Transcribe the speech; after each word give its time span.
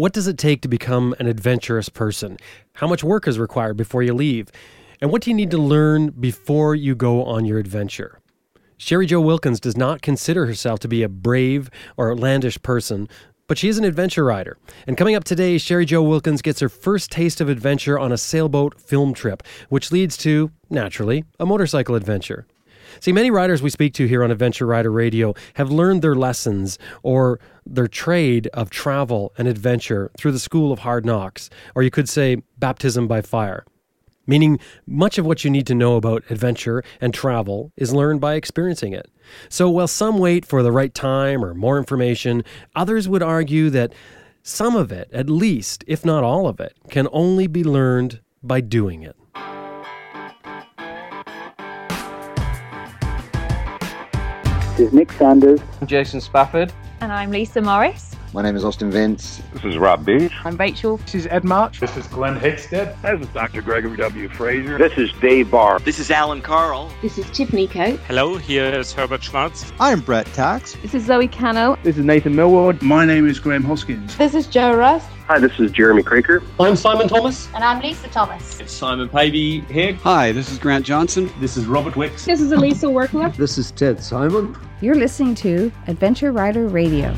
What 0.00 0.14
does 0.14 0.26
it 0.26 0.38
take 0.38 0.62
to 0.62 0.68
become 0.68 1.14
an 1.18 1.26
adventurous 1.26 1.90
person? 1.90 2.38
How 2.72 2.86
much 2.86 3.04
work 3.04 3.28
is 3.28 3.38
required 3.38 3.76
before 3.76 4.02
you 4.02 4.14
leave? 4.14 4.48
And 5.02 5.12
what 5.12 5.20
do 5.20 5.30
you 5.30 5.36
need 5.36 5.50
to 5.50 5.58
learn 5.58 6.08
before 6.08 6.74
you 6.74 6.94
go 6.94 7.22
on 7.22 7.44
your 7.44 7.58
adventure? 7.58 8.18
Sherri 8.78 9.04
Jo 9.04 9.20
Wilkins 9.20 9.60
does 9.60 9.76
not 9.76 10.00
consider 10.00 10.46
herself 10.46 10.80
to 10.80 10.88
be 10.88 11.02
a 11.02 11.08
brave 11.10 11.68
or 11.98 12.10
outlandish 12.10 12.62
person, 12.62 13.10
but 13.46 13.58
she 13.58 13.68
is 13.68 13.76
an 13.76 13.84
adventure 13.84 14.24
rider. 14.24 14.56
And 14.86 14.96
coming 14.96 15.16
up 15.16 15.24
today, 15.24 15.58
Sherri 15.58 15.84
Jo 15.84 16.02
Wilkins 16.02 16.40
gets 16.40 16.60
her 16.60 16.70
first 16.70 17.10
taste 17.10 17.42
of 17.42 17.50
adventure 17.50 17.98
on 17.98 18.10
a 18.10 18.16
sailboat 18.16 18.80
film 18.80 19.12
trip, 19.12 19.42
which 19.68 19.92
leads 19.92 20.16
to, 20.16 20.50
naturally, 20.70 21.26
a 21.38 21.44
motorcycle 21.44 21.94
adventure. 21.94 22.46
See, 22.98 23.12
many 23.12 23.30
riders 23.30 23.62
we 23.62 23.70
speak 23.70 23.94
to 23.94 24.06
here 24.06 24.24
on 24.24 24.30
Adventure 24.30 24.66
Rider 24.66 24.90
Radio 24.90 25.34
have 25.54 25.70
learned 25.70 26.02
their 26.02 26.14
lessons 26.14 26.78
or 27.02 27.38
their 27.64 27.88
trade 27.88 28.48
of 28.48 28.70
travel 28.70 29.32
and 29.38 29.46
adventure 29.46 30.10
through 30.18 30.32
the 30.32 30.38
school 30.38 30.72
of 30.72 30.80
hard 30.80 31.06
knocks, 31.06 31.50
or 31.74 31.82
you 31.82 31.90
could 31.90 32.08
say 32.08 32.42
baptism 32.58 33.06
by 33.06 33.22
fire. 33.22 33.64
Meaning, 34.26 34.60
much 34.86 35.18
of 35.18 35.26
what 35.26 35.44
you 35.44 35.50
need 35.50 35.66
to 35.66 35.74
know 35.74 35.96
about 35.96 36.22
adventure 36.30 36.84
and 37.00 37.12
travel 37.12 37.72
is 37.76 37.92
learned 37.92 38.20
by 38.20 38.34
experiencing 38.34 38.92
it. 38.92 39.10
So, 39.48 39.68
while 39.68 39.88
some 39.88 40.18
wait 40.18 40.44
for 40.44 40.62
the 40.62 40.72
right 40.72 40.94
time 40.94 41.44
or 41.44 41.54
more 41.54 41.78
information, 41.78 42.44
others 42.76 43.08
would 43.08 43.22
argue 43.22 43.70
that 43.70 43.92
some 44.42 44.76
of 44.76 44.92
it, 44.92 45.10
at 45.12 45.28
least, 45.28 45.84
if 45.86 46.04
not 46.04 46.24
all 46.24 46.46
of 46.46 46.60
it, 46.60 46.76
can 46.90 47.08
only 47.12 47.46
be 47.46 47.64
learned 47.64 48.20
by 48.42 48.60
doing 48.60 49.02
it. 49.02 49.16
Is 54.80 54.92
Nick 54.92 55.12
Sanders. 55.12 55.60
I'm 55.80 55.86
Jason 55.86 56.20
Spafford. 56.20 56.72
And 57.00 57.12
I'm 57.12 57.30
Lisa 57.30 57.60
Morris. 57.60 58.09
My 58.32 58.42
name 58.42 58.54
is 58.54 58.64
Austin 58.64 58.92
Vince. 58.92 59.42
This 59.54 59.64
is 59.64 59.76
Rob 59.76 60.06
Beach. 60.06 60.30
I'm 60.44 60.56
Rachel. 60.56 60.98
This 60.98 61.16
is 61.16 61.26
Ed 61.26 61.42
March. 61.42 61.80
This 61.80 61.96
is 61.96 62.06
Glenn 62.06 62.38
Heggstad. 62.38 63.02
This 63.02 63.26
is 63.26 63.34
Dr. 63.34 63.60
Gregory 63.60 63.96
W. 63.96 64.28
Frazier. 64.28 64.78
This 64.78 64.96
is 64.96 65.10
Dave 65.20 65.50
Barr. 65.50 65.80
This 65.80 65.98
is 65.98 66.12
Allan 66.12 66.40
Karl. 66.40 66.92
This 67.02 67.18
is 67.18 67.28
Tiffany 67.30 67.66
Coat. 67.66 67.98
Hello, 68.06 68.36
here 68.36 68.66
is 68.66 68.92
Herbert 68.92 69.24
Schwartz. 69.24 69.72
I'm 69.80 69.98
Brett 69.98 70.26
Tkacs. 70.26 70.80
This 70.80 70.94
is 70.94 71.06
Zoe 71.06 71.26
Cano. 71.26 71.76
This 71.82 71.98
is 71.98 72.04
Nathan 72.04 72.36
Millward. 72.36 72.80
My 72.82 73.04
name 73.04 73.28
is 73.28 73.40
Graham 73.40 73.64
Hoskins. 73.64 74.16
This 74.16 74.36
is 74.36 74.46
Joe 74.46 74.76
Rust. 74.76 75.08
Hi, 75.26 75.40
this 75.40 75.58
is 75.58 75.72
Jeremy 75.72 76.04
Kroeker. 76.04 76.40
I'm 76.60 76.76
Simon 76.76 77.08
Thomas. 77.08 77.48
And 77.52 77.64
I'm 77.64 77.82
Lisa 77.82 78.06
Thomas. 78.08 78.60
It's 78.60 78.72
Simon 78.72 79.08
Pavey 79.08 79.62
here. 79.62 79.94
Hi, 80.04 80.30
this 80.30 80.52
is 80.52 80.58
Grant 80.58 80.86
Johnson. 80.86 81.32
This 81.40 81.56
is 81.56 81.66
Robert 81.66 81.96
Wicks. 81.96 82.26
This 82.26 82.40
is 82.40 82.52
Elisa 82.52 82.88
Workler. 82.88 83.30
This 83.30 83.58
is 83.58 83.72
Ted 83.72 84.00
Simon. 84.00 84.56
You're 84.80 84.94
listening 84.94 85.34
to 85.36 85.72
Adventure 85.88 86.30
Rider 86.30 86.68
Radio. 86.68 87.12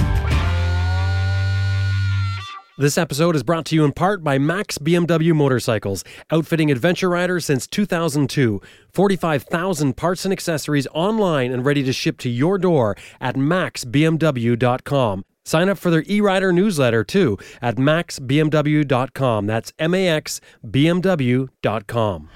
This 2.78 2.96
episode 2.96 3.36
is 3.36 3.42
brought 3.42 3.66
to 3.66 3.74
you 3.74 3.84
in 3.84 3.92
part 3.92 4.24
by 4.24 4.38
Max 4.38 4.78
BMW 4.78 5.34
Motorcycles, 5.34 6.04
outfitting 6.30 6.70
adventure 6.70 7.10
riders 7.10 7.44
since 7.44 7.66
2002. 7.66 8.62
45,000 8.94 9.94
parts 9.94 10.24
and 10.24 10.32
accessories 10.32 10.86
online 10.94 11.52
and 11.52 11.66
ready 11.66 11.82
to 11.82 11.92
ship 11.92 12.16
to 12.18 12.30
your 12.30 12.56
door 12.56 12.96
at 13.20 13.36
maxbmw.com. 13.36 15.24
Sign 15.44 15.68
up 15.68 15.76
for 15.76 15.90
their 15.90 16.04
e-rider 16.08 16.50
newsletter 16.50 17.04
too 17.04 17.36
at 17.60 17.76
maxbmw.com. 17.76 19.46
That's 19.46 19.72
M 19.78 19.94
A 19.94 20.08
X 20.08 20.40
B 20.70 20.88
M 20.88 21.02
W.com 21.02 22.30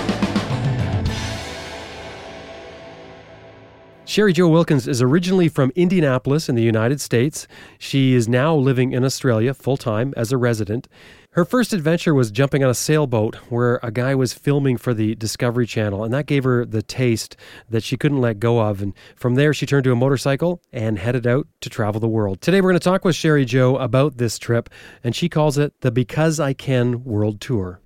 Sherri 4.08 4.32
Jo 4.32 4.48
Wilkins 4.48 4.88
is 4.88 5.02
originally 5.02 5.50
from 5.50 5.70
Indianapolis 5.76 6.48
in 6.48 6.54
the 6.54 6.62
United 6.62 6.98
States. 6.98 7.46
She 7.78 8.14
is 8.14 8.26
now 8.26 8.56
living 8.56 8.92
in 8.92 9.04
Australia 9.04 9.52
full 9.52 9.76
time 9.76 10.14
as 10.16 10.32
a 10.32 10.38
resident. 10.38 10.88
Her 11.32 11.44
first 11.44 11.74
adventure 11.74 12.14
was 12.14 12.30
jumping 12.30 12.64
on 12.64 12.70
a 12.70 12.74
sailboat 12.74 13.36
where 13.50 13.78
a 13.82 13.90
guy 13.90 14.14
was 14.14 14.32
filming 14.32 14.78
for 14.78 14.94
the 14.94 15.14
Discovery 15.16 15.66
Channel, 15.66 16.04
and 16.04 16.14
that 16.14 16.24
gave 16.24 16.44
her 16.44 16.64
the 16.64 16.80
taste 16.80 17.36
that 17.68 17.82
she 17.82 17.98
couldn't 17.98 18.22
let 18.22 18.40
go 18.40 18.60
of. 18.60 18.80
And 18.80 18.94
from 19.14 19.34
there, 19.34 19.52
she 19.52 19.66
turned 19.66 19.84
to 19.84 19.92
a 19.92 19.94
motorcycle 19.94 20.62
and 20.72 20.98
headed 20.98 21.26
out 21.26 21.46
to 21.60 21.68
travel 21.68 22.00
the 22.00 22.08
world. 22.08 22.40
Today, 22.40 22.62
we're 22.62 22.70
going 22.70 22.80
to 22.80 22.84
talk 22.84 23.04
with 23.04 23.14
Sherri 23.14 23.44
Jo 23.44 23.76
about 23.76 24.16
this 24.16 24.38
trip, 24.38 24.70
and 25.04 25.14
she 25.14 25.28
calls 25.28 25.58
it 25.58 25.78
the 25.82 25.90
Because 25.90 26.40
I 26.40 26.54
Can 26.54 27.04
World 27.04 27.42
Tour. 27.42 27.82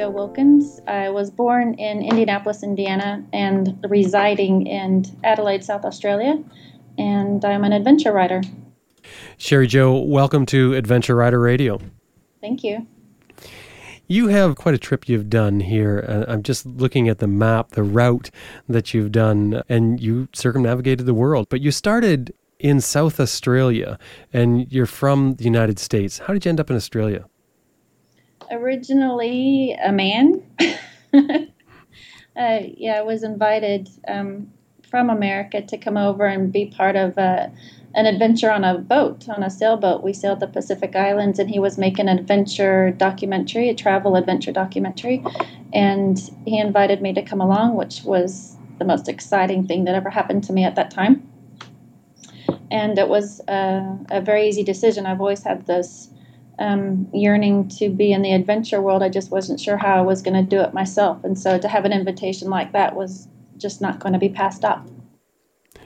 Jo 0.00 0.08
Wilkins. 0.08 0.80
I 0.86 1.10
was 1.10 1.30
born 1.30 1.74
in 1.74 2.00
Indianapolis, 2.00 2.62
Indiana, 2.62 3.22
and 3.34 3.78
residing 3.86 4.66
in 4.66 5.04
Adelaide, 5.24 5.62
South 5.62 5.84
Australia. 5.84 6.42
And 6.96 7.44
I'm 7.44 7.64
an 7.64 7.74
adventure 7.74 8.10
writer. 8.10 8.40
Sherri 9.36 9.66
Jo, 9.66 9.98
welcome 9.98 10.46
to 10.46 10.72
Adventure 10.72 11.16
Rider 11.16 11.38
Radio. 11.38 11.82
Thank 12.40 12.64
you. 12.64 12.86
You 14.06 14.28
have 14.28 14.56
quite 14.56 14.74
a 14.74 14.78
trip 14.78 15.06
you've 15.06 15.28
done 15.28 15.60
here. 15.60 16.02
Uh, 16.08 16.32
I'm 16.32 16.42
just 16.44 16.64
looking 16.64 17.10
at 17.10 17.18
the 17.18 17.28
map, 17.28 17.72
the 17.72 17.82
route 17.82 18.30
that 18.70 18.94
you've 18.94 19.12
done, 19.12 19.62
and 19.68 20.00
you 20.00 20.28
circumnavigated 20.32 21.04
the 21.04 21.12
world. 21.12 21.48
But 21.50 21.60
you 21.60 21.70
started 21.70 22.32
in 22.58 22.80
South 22.80 23.20
Australia, 23.20 23.98
and 24.32 24.72
you're 24.72 24.86
from 24.86 25.34
the 25.34 25.44
United 25.44 25.78
States. 25.78 26.20
How 26.20 26.32
did 26.32 26.46
you 26.46 26.48
end 26.48 26.60
up 26.60 26.70
in 26.70 26.76
Australia? 26.76 27.26
Originally 28.50 29.72
a 29.82 29.92
man. 29.92 30.42
uh, 31.14 31.50
yeah, 32.34 32.94
I 32.98 33.02
was 33.02 33.22
invited 33.22 33.88
um, 34.08 34.50
from 34.90 35.10
America 35.10 35.62
to 35.62 35.78
come 35.78 35.96
over 35.96 36.26
and 36.26 36.52
be 36.52 36.66
part 36.66 36.96
of 36.96 37.16
uh, 37.16 37.48
an 37.94 38.06
adventure 38.06 38.50
on 38.50 38.64
a 38.64 38.78
boat, 38.78 39.28
on 39.28 39.42
a 39.42 39.50
sailboat. 39.50 40.02
We 40.02 40.12
sailed 40.12 40.40
the 40.40 40.46
Pacific 40.46 40.94
Islands, 40.94 41.38
and 41.38 41.50
he 41.50 41.58
was 41.58 41.78
making 41.78 42.08
an 42.08 42.18
adventure 42.18 42.90
documentary, 42.92 43.68
a 43.68 43.74
travel 43.74 44.16
adventure 44.16 44.52
documentary. 44.52 45.24
And 45.72 46.18
he 46.44 46.58
invited 46.58 47.02
me 47.02 47.12
to 47.14 47.22
come 47.22 47.40
along, 47.40 47.76
which 47.76 48.02
was 48.04 48.56
the 48.78 48.84
most 48.84 49.08
exciting 49.08 49.66
thing 49.66 49.84
that 49.84 49.94
ever 49.94 50.10
happened 50.10 50.44
to 50.44 50.52
me 50.52 50.64
at 50.64 50.74
that 50.76 50.90
time. 50.90 51.26
And 52.70 52.98
it 52.98 53.08
was 53.08 53.40
uh, 53.48 53.96
a 54.10 54.20
very 54.20 54.48
easy 54.48 54.62
decision. 54.62 55.06
I've 55.06 55.20
always 55.20 55.42
had 55.42 55.66
this 55.66 56.09
um, 56.60 57.08
yearning 57.12 57.68
to 57.68 57.88
be 57.88 58.12
in 58.12 58.22
the 58.22 58.32
adventure 58.32 58.80
world. 58.80 59.02
I 59.02 59.08
just 59.08 59.30
wasn't 59.30 59.58
sure 59.58 59.76
how 59.76 59.96
I 59.96 60.02
was 60.02 60.22
going 60.22 60.34
to 60.34 60.48
do 60.48 60.60
it 60.60 60.74
myself. 60.74 61.24
And 61.24 61.38
so 61.38 61.58
to 61.58 61.66
have 61.66 61.84
an 61.84 61.92
invitation 61.92 62.50
like 62.50 62.72
that 62.72 62.94
was 62.94 63.26
just 63.56 63.80
not 63.80 63.98
going 63.98 64.12
to 64.12 64.18
be 64.18 64.28
passed 64.28 64.64
up. 64.64 64.86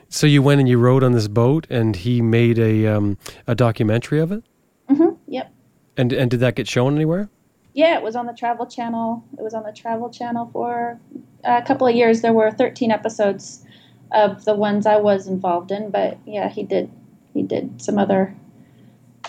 So 0.09 0.27
you 0.27 0.43
went 0.43 0.61
and 0.61 0.69
you 0.69 0.79
rode 0.79 1.03
on 1.03 1.13
this 1.13 1.29
boat, 1.29 1.67
and 1.71 1.97
he 1.97 2.23
made 2.23 2.59
a 2.59 2.87
um, 2.87 3.19
a 3.47 3.55
documentary 3.55 4.21
of 4.21 4.31
it. 4.31 4.45
Mm-hmm. 4.89 5.17
Yep. 5.27 5.53
And 5.97 6.13
and 6.13 6.31
did 6.31 6.41
that 6.41 6.55
get 6.55 6.69
shown 6.69 6.95
anywhere? 6.95 7.31
Yeah, 7.73 7.97
it 7.97 8.03
was 8.03 8.15
on 8.15 8.27
the 8.27 8.33
Travel 8.33 8.67
Channel. 8.67 9.25
It 9.37 9.43
was 9.43 9.55
on 9.55 9.65
the 9.65 9.73
Travel 9.73 10.11
Channel 10.11 10.51
for 10.53 11.01
a 11.43 11.63
couple 11.63 11.89
of 11.89 11.97
years. 11.97 12.21
There 12.21 12.33
were 12.33 12.53
13 12.53 12.93
episodes 12.93 13.65
of 14.13 14.45
the 14.45 14.55
ones 14.55 14.87
I 14.87 14.97
was 14.97 15.27
involved 15.27 15.73
in, 15.73 15.91
but 15.91 16.19
yeah, 16.27 16.49
he 16.49 16.63
did 16.63 16.91
he 17.33 17.43
did 17.43 17.83
some 17.83 17.99
other 17.99 18.35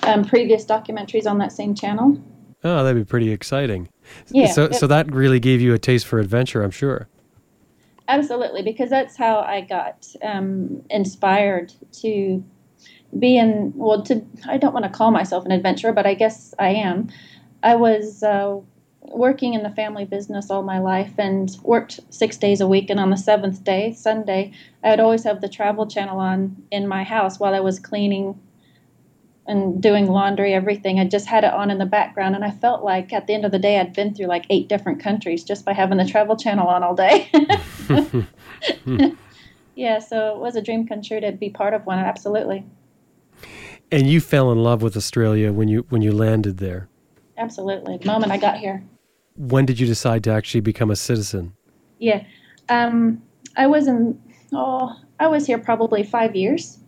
um, 0.04 0.26
previous 0.26 0.66
documentaries 0.66 1.26
on 1.30 1.38
that 1.40 1.52
same 1.52 1.76
channel. 1.76 2.22
Oh, 2.64 2.84
that'd 2.84 3.00
be 3.00 3.08
pretty 3.08 3.32
exciting. 3.32 3.90
Yeah. 4.30 4.48
So, 4.48 4.72
so 4.72 4.88
that 4.88 5.12
really 5.12 5.40
gave 5.40 5.62
you 5.62 5.74
a 5.74 5.80
taste 5.80 6.08
for 6.08 6.20
adventure, 6.20 6.64
I'm 6.64 6.72
sure. 6.72 7.08
Absolutely, 8.08 8.62
because 8.62 8.90
that's 8.90 9.18
how 9.18 9.40
I 9.40 9.62
got 9.62 10.08
um, 10.24 10.84
inspired 10.90 11.74
to 12.02 12.44
be 13.18 13.38
in. 13.38 13.74
Well, 13.76 14.04
to 14.04 14.24
I 14.48 14.58
don't 14.58 14.74
want 14.74 14.86
to 14.86 14.92
call 14.92 15.12
myself 15.12 15.46
an 15.46 15.52
adventurer, 15.52 15.92
but 15.92 16.06
I 16.06 16.14
guess 16.14 16.54
I 16.60 16.70
am. 16.70 17.10
I 17.64 17.76
was 17.76 18.22
uh, 18.22 18.60
working 19.02 19.54
in 19.54 19.64
the 19.64 19.72
family 19.72 20.06
business 20.06 20.52
all 20.52 20.62
my 20.62 20.80
life 20.80 21.14
and 21.18 21.58
worked 21.64 22.00
six 22.10 22.38
days 22.38 22.62
a 22.62 22.68
week. 22.68 22.90
And 22.90 23.00
on 23.00 23.10
the 23.10 23.18
seventh 23.18 23.64
day, 23.64 23.94
Sunday, 23.94 24.52
I 24.84 24.92
would 24.92 25.00
always 25.00 25.24
have 25.24 25.42
the 25.42 25.50
travel 25.50 25.88
channel 25.88 26.20
on 26.20 26.64
in 26.72 26.88
my 26.88 27.04
house 27.04 27.40
while 27.40 27.56
I 27.56 27.60
was 27.60 27.80
cleaning 27.80 28.40
and 29.48 29.82
doing 29.82 30.08
laundry, 30.08 30.54
everything. 30.54 31.00
I 31.00 31.06
just 31.06 31.28
had 31.28 31.44
it 31.44 31.54
on 31.54 31.70
in 31.70 31.78
the 31.78 31.86
background. 31.86 32.36
And 32.36 32.44
I 32.44 32.52
felt 32.52 32.84
like 32.84 33.14
at 33.14 33.28
the 33.28 33.34
end 33.34 33.46
of 33.46 33.52
the 33.52 33.60
day, 33.60 33.80
I'd 33.80 33.94
been 33.94 34.14
through 34.14 34.26
like 34.26 34.46
eight 34.50 34.68
different 34.68 35.00
countries 35.00 35.44
just 35.44 35.66
by 35.66 35.74
having 35.74 35.98
the 35.98 36.06
travel 36.06 36.36
channel 36.36 36.68
on 36.68 36.84
all 36.84 36.96
day. 36.96 37.30
yeah, 39.76 40.00
so 40.00 40.36
it 40.36 40.40
was 40.40 40.56
a 40.56 40.62
dream 40.62 40.88
come 40.88 41.02
true 41.02 41.20
to 41.20 41.32
be 41.32 41.50
part 41.50 41.74
of 41.74 41.86
one, 41.86 42.00
absolutely. 42.00 42.66
And 43.92 44.08
you 44.08 44.20
fell 44.20 44.52
in 44.52 44.64
love 44.64 44.82
with 44.82 44.98
Australia 44.98 45.54
when 45.54 45.68
you 45.68 45.86
when 45.90 46.02
you 46.02 46.12
landed 46.12 46.58
there. 46.58 46.90
Absolutely. 47.38 47.98
The 47.98 48.08
moment 48.08 48.32
I 48.32 48.38
got 48.38 48.58
here. 48.58 48.84
When 49.38 49.66
did 49.66 49.80
you 49.80 49.86
decide 49.86 50.24
to 50.24 50.32
actually 50.32 50.62
become 50.62 50.90
a 50.90 50.96
citizen? 50.96 51.54
Yeah. 52.00 52.24
Um, 52.70 53.22
I 53.56 53.68
was 53.68 53.88
in 53.88 54.20
oh, 54.54 54.96
I 55.20 55.28
was 55.28 55.46
here 55.46 55.60
probably 55.60 56.04
5 56.04 56.36
years. 56.36 56.80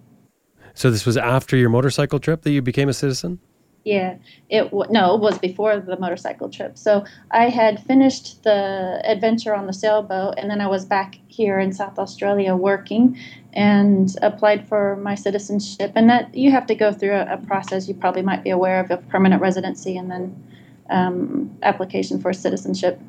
So 0.78 0.92
this 0.92 1.08
was 1.08 1.18
after 1.18 1.58
your 1.58 1.70
motorcycle 1.70 2.20
trip 2.20 2.44
that 2.44 2.52
you 2.52 2.62
became 2.62 2.88
a 2.88 2.94
citizen? 2.94 3.40
Yeah, 3.84 4.18
it 4.48 4.72
no, 4.92 5.16
it 5.16 5.22
was 5.22 5.40
before 5.40 5.80
the 5.80 5.98
motorcycle 5.98 6.50
trip. 6.50 6.78
So 6.78 7.04
I 7.32 7.50
had 7.50 7.84
finished 7.84 8.44
the 8.44 9.02
adventure 9.04 9.56
on 9.56 9.66
the 9.66 9.74
sailboat, 9.74 10.36
and 10.38 10.52
then 10.52 10.62
I 10.62 10.68
was 10.68 10.86
back 10.86 11.18
here 11.30 11.58
in 11.58 11.74
South 11.74 11.98
Australia 11.98 12.56
working, 12.56 13.18
and 13.54 14.14
applied 14.22 14.68
for 14.68 14.98
my 14.98 15.16
citizenship. 15.16 15.94
And 15.96 16.08
that 16.12 16.36
you 16.36 16.52
have 16.52 16.68
to 16.68 16.76
go 16.76 16.94
through 16.94 17.14
a, 17.14 17.34
a 17.34 17.38
process 17.38 17.88
you 17.88 17.96
probably 17.96 18.22
might 18.22 18.44
be 18.44 18.52
aware 18.52 18.80
of 18.80 18.92
of 18.92 19.08
permanent 19.10 19.42
residency 19.42 19.98
and 19.98 20.12
then 20.12 20.44
um, 20.92 21.58
application 21.64 22.22
for 22.22 22.34
citizenship. 22.34 23.02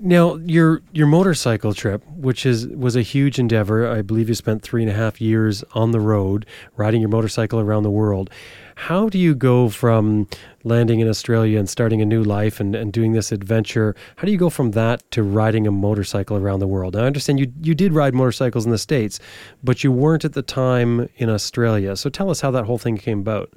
Now, 0.00 0.36
your 0.36 0.82
your 0.92 1.06
motorcycle 1.06 1.74
trip, 1.74 2.04
which 2.08 2.46
is 2.46 2.66
was 2.68 2.96
a 2.96 3.02
huge 3.02 3.38
endeavor, 3.38 3.88
I 3.88 4.02
believe 4.02 4.28
you 4.28 4.34
spent 4.34 4.62
three 4.62 4.82
and 4.82 4.90
a 4.90 4.94
half 4.94 5.20
years 5.20 5.64
on 5.72 5.90
the 5.90 6.00
road 6.00 6.46
riding 6.76 7.00
your 7.00 7.10
motorcycle 7.10 7.58
around 7.60 7.82
the 7.82 7.90
world. 7.90 8.30
How 8.76 9.08
do 9.08 9.18
you 9.18 9.34
go 9.34 9.68
from 9.68 10.28
landing 10.62 11.00
in 11.00 11.08
Australia 11.08 11.58
and 11.58 11.68
starting 11.68 12.00
a 12.00 12.04
new 12.04 12.22
life 12.22 12.60
and, 12.60 12.76
and 12.76 12.92
doing 12.92 13.12
this 13.12 13.32
adventure? 13.32 13.96
How 14.16 14.26
do 14.26 14.30
you 14.30 14.38
go 14.38 14.50
from 14.50 14.70
that 14.72 15.08
to 15.12 15.22
riding 15.22 15.66
a 15.66 15.72
motorcycle 15.72 16.36
around 16.36 16.60
the 16.60 16.68
world? 16.68 16.94
Now, 16.94 17.02
I 17.02 17.06
understand 17.06 17.40
you 17.40 17.52
you 17.60 17.74
did 17.74 17.92
ride 17.92 18.14
motorcycles 18.14 18.64
in 18.64 18.70
the 18.70 18.78
states, 18.78 19.18
but 19.64 19.82
you 19.82 19.90
weren't 19.90 20.24
at 20.24 20.34
the 20.34 20.42
time 20.42 21.08
in 21.16 21.28
Australia. 21.28 21.96
So 21.96 22.08
tell 22.08 22.30
us 22.30 22.40
how 22.40 22.50
that 22.52 22.64
whole 22.64 22.78
thing 22.78 22.98
came 22.98 23.20
about. 23.20 23.52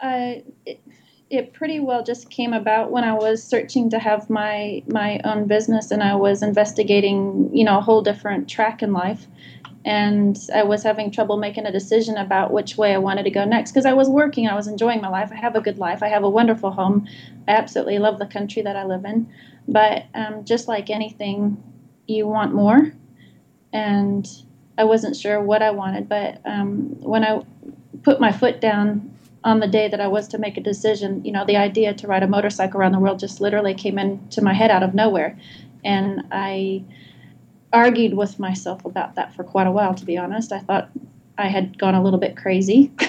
Uh, 0.00 0.36
it, 0.64 0.80
it 1.28 1.52
pretty 1.52 1.80
well 1.80 2.04
just 2.04 2.30
came 2.30 2.52
about 2.52 2.90
when 2.90 3.02
I 3.02 3.12
was 3.12 3.42
searching 3.42 3.90
to 3.90 3.98
have 3.98 4.30
my 4.30 4.82
my 4.86 5.20
own 5.24 5.46
business 5.46 5.90
and 5.90 6.02
I 6.02 6.14
was 6.14 6.42
investigating, 6.42 7.50
you 7.52 7.64
know, 7.64 7.78
a 7.78 7.80
whole 7.80 8.02
different 8.02 8.48
track 8.48 8.82
in 8.82 8.92
life. 8.92 9.26
And 9.84 10.36
I 10.52 10.64
was 10.64 10.82
having 10.82 11.12
trouble 11.12 11.36
making 11.36 11.64
a 11.64 11.70
decision 11.70 12.16
about 12.16 12.52
which 12.52 12.76
way 12.76 12.92
I 12.92 12.98
wanted 12.98 13.22
to 13.24 13.30
go 13.30 13.44
next 13.44 13.70
because 13.70 13.86
I 13.86 13.92
was 13.92 14.08
working, 14.08 14.48
I 14.48 14.54
was 14.54 14.66
enjoying 14.66 15.00
my 15.00 15.08
life. 15.08 15.30
I 15.32 15.36
have 15.36 15.56
a 15.56 15.60
good 15.60 15.78
life, 15.78 16.02
I 16.02 16.08
have 16.08 16.24
a 16.24 16.30
wonderful 16.30 16.70
home. 16.70 17.06
I 17.48 17.52
absolutely 17.52 17.98
love 17.98 18.18
the 18.18 18.26
country 18.26 18.62
that 18.62 18.76
I 18.76 18.84
live 18.84 19.04
in. 19.04 19.28
But 19.68 20.06
um, 20.14 20.44
just 20.44 20.68
like 20.68 20.90
anything, 20.90 21.62
you 22.06 22.26
want 22.26 22.54
more. 22.54 22.92
And 23.72 24.28
I 24.78 24.84
wasn't 24.84 25.16
sure 25.16 25.40
what 25.40 25.62
I 25.62 25.70
wanted, 25.70 26.08
but 26.08 26.40
um, 26.44 26.96
when 27.00 27.24
I 27.24 27.42
put 28.02 28.20
my 28.20 28.30
foot 28.30 28.60
down 28.60 29.15
on 29.46 29.60
the 29.60 29.68
day 29.68 29.86
that 29.88 30.00
I 30.00 30.08
was 30.08 30.26
to 30.28 30.38
make 30.38 30.56
a 30.56 30.60
decision, 30.60 31.24
you 31.24 31.30
know, 31.30 31.44
the 31.46 31.56
idea 31.56 31.94
to 31.94 32.08
ride 32.08 32.24
a 32.24 32.26
motorcycle 32.26 32.80
around 32.80 32.92
the 32.92 32.98
world 32.98 33.20
just 33.20 33.40
literally 33.40 33.74
came 33.74 33.96
into 33.96 34.42
my 34.42 34.52
head 34.52 34.72
out 34.72 34.82
of 34.82 34.92
nowhere. 34.92 35.38
And 35.84 36.24
I 36.32 36.82
argued 37.72 38.14
with 38.14 38.40
myself 38.40 38.84
about 38.84 39.14
that 39.14 39.32
for 39.36 39.44
quite 39.44 39.68
a 39.68 39.70
while, 39.70 39.94
to 39.94 40.04
be 40.04 40.18
honest. 40.18 40.50
I 40.50 40.58
thought 40.58 40.90
I 41.38 41.46
had 41.46 41.78
gone 41.78 41.94
a 41.94 42.02
little 42.02 42.18
bit 42.18 42.36
crazy. 42.36 42.90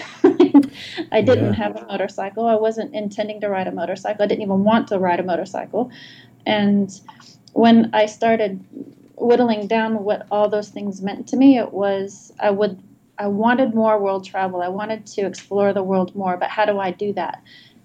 I 1.11 1.21
didn't 1.21 1.45
yeah. 1.45 1.53
have 1.53 1.75
a 1.75 1.87
motorcycle. 1.87 2.45
I 2.45 2.55
wasn't 2.55 2.93
intending 2.93 3.41
to 3.41 3.49
ride 3.49 3.65
a 3.65 3.71
motorcycle. 3.71 4.23
I 4.23 4.27
didn't 4.27 4.43
even 4.43 4.63
want 4.63 4.89
to 4.89 4.99
ride 4.99 5.19
a 5.19 5.23
motorcycle. 5.23 5.89
And 6.45 6.93
when 7.53 7.89
I 7.93 8.05
started 8.05 8.63
whittling 9.15 9.65
down 9.65 10.03
what 10.03 10.27
all 10.29 10.49
those 10.49 10.69
things 10.69 11.01
meant 11.01 11.27
to 11.29 11.35
me, 11.35 11.57
it 11.57 11.73
was 11.73 12.31
I 12.39 12.51
would 12.51 12.79
I 13.19 13.27
wanted 13.27 13.73
more 13.73 13.99
world 13.99 14.25
travel. 14.25 14.61
I 14.61 14.67
wanted 14.67 15.05
to 15.07 15.25
explore 15.25 15.73
the 15.73 15.83
world 15.83 16.15
more, 16.15 16.37
but 16.37 16.49
how 16.49 16.65
do 16.65 16.79
I 16.79 16.91
do 16.91 17.13
that? 17.13 17.41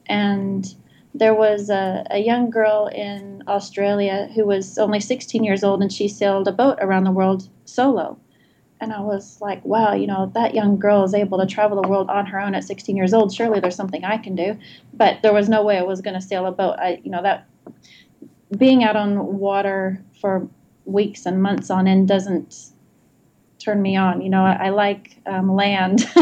And 0.07 0.75
there 1.15 1.35
was 1.35 1.71
a, 1.71 2.07
a 2.11 2.19
young 2.19 2.51
girl 2.51 2.87
in 2.95 3.43
Australia 3.47 4.31
who 4.35 4.47
was 4.47 4.79
only 4.79 5.01
16 5.01 5.45
years 5.45 5.63
old 5.63 5.83
and 5.83 5.93
she 5.93 6.09
sailed 6.09 6.49
a 6.49 6.53
boat 6.53 6.79
around 6.81 7.05
the 7.05 7.11
world 7.11 7.49
solo. 7.65 8.19
And 8.81 8.93
I 8.93 9.01
was 9.01 9.41
like, 9.41 9.65
wow, 9.65 9.95
you 9.95 10.09
know, 10.09 10.33
that 10.35 10.55
young 10.55 10.77
girl 10.79 11.05
is 11.05 11.15
able 11.15 11.39
to 11.39 11.47
travel 11.47 11.81
the 11.81 11.89
world 11.89 12.11
on 12.11 12.27
her 12.27 12.41
own 12.41 12.55
at 12.55 12.65
16 12.65 12.97
years 12.97 13.15
old. 13.15 13.33
Surely 13.33 13.61
there's 13.61 13.77
something 13.77 14.05
I 14.05 14.19
can 14.19 14.35
do. 14.35 14.59
But 14.93 15.23
there 15.23 15.33
was 15.33 15.49
no 15.49 15.63
way 15.63 15.79
I 15.79 15.83
was 15.83 16.01
going 16.01 16.15
to 16.15 16.21
sail 16.21 16.47
a 16.47 16.53
boat. 16.53 16.77
I, 16.79 17.01
you 17.05 17.11
know, 17.11 17.23
that 17.23 17.47
being 18.57 18.83
out 18.83 18.97
on 18.97 19.39
water 19.39 20.03
for 20.21 20.49
weeks 20.85 21.27
and 21.27 21.41
months 21.41 21.71
on 21.71 21.87
end 21.87 22.09
doesn't 22.09 22.72
turn 23.63 23.81
me 23.81 23.97
on. 23.97 24.21
You 24.21 24.31
know, 24.31 24.45
I, 24.45 24.67
I 24.67 24.69
like 24.71 25.19
um, 25.27 25.55
land, 25.55 26.05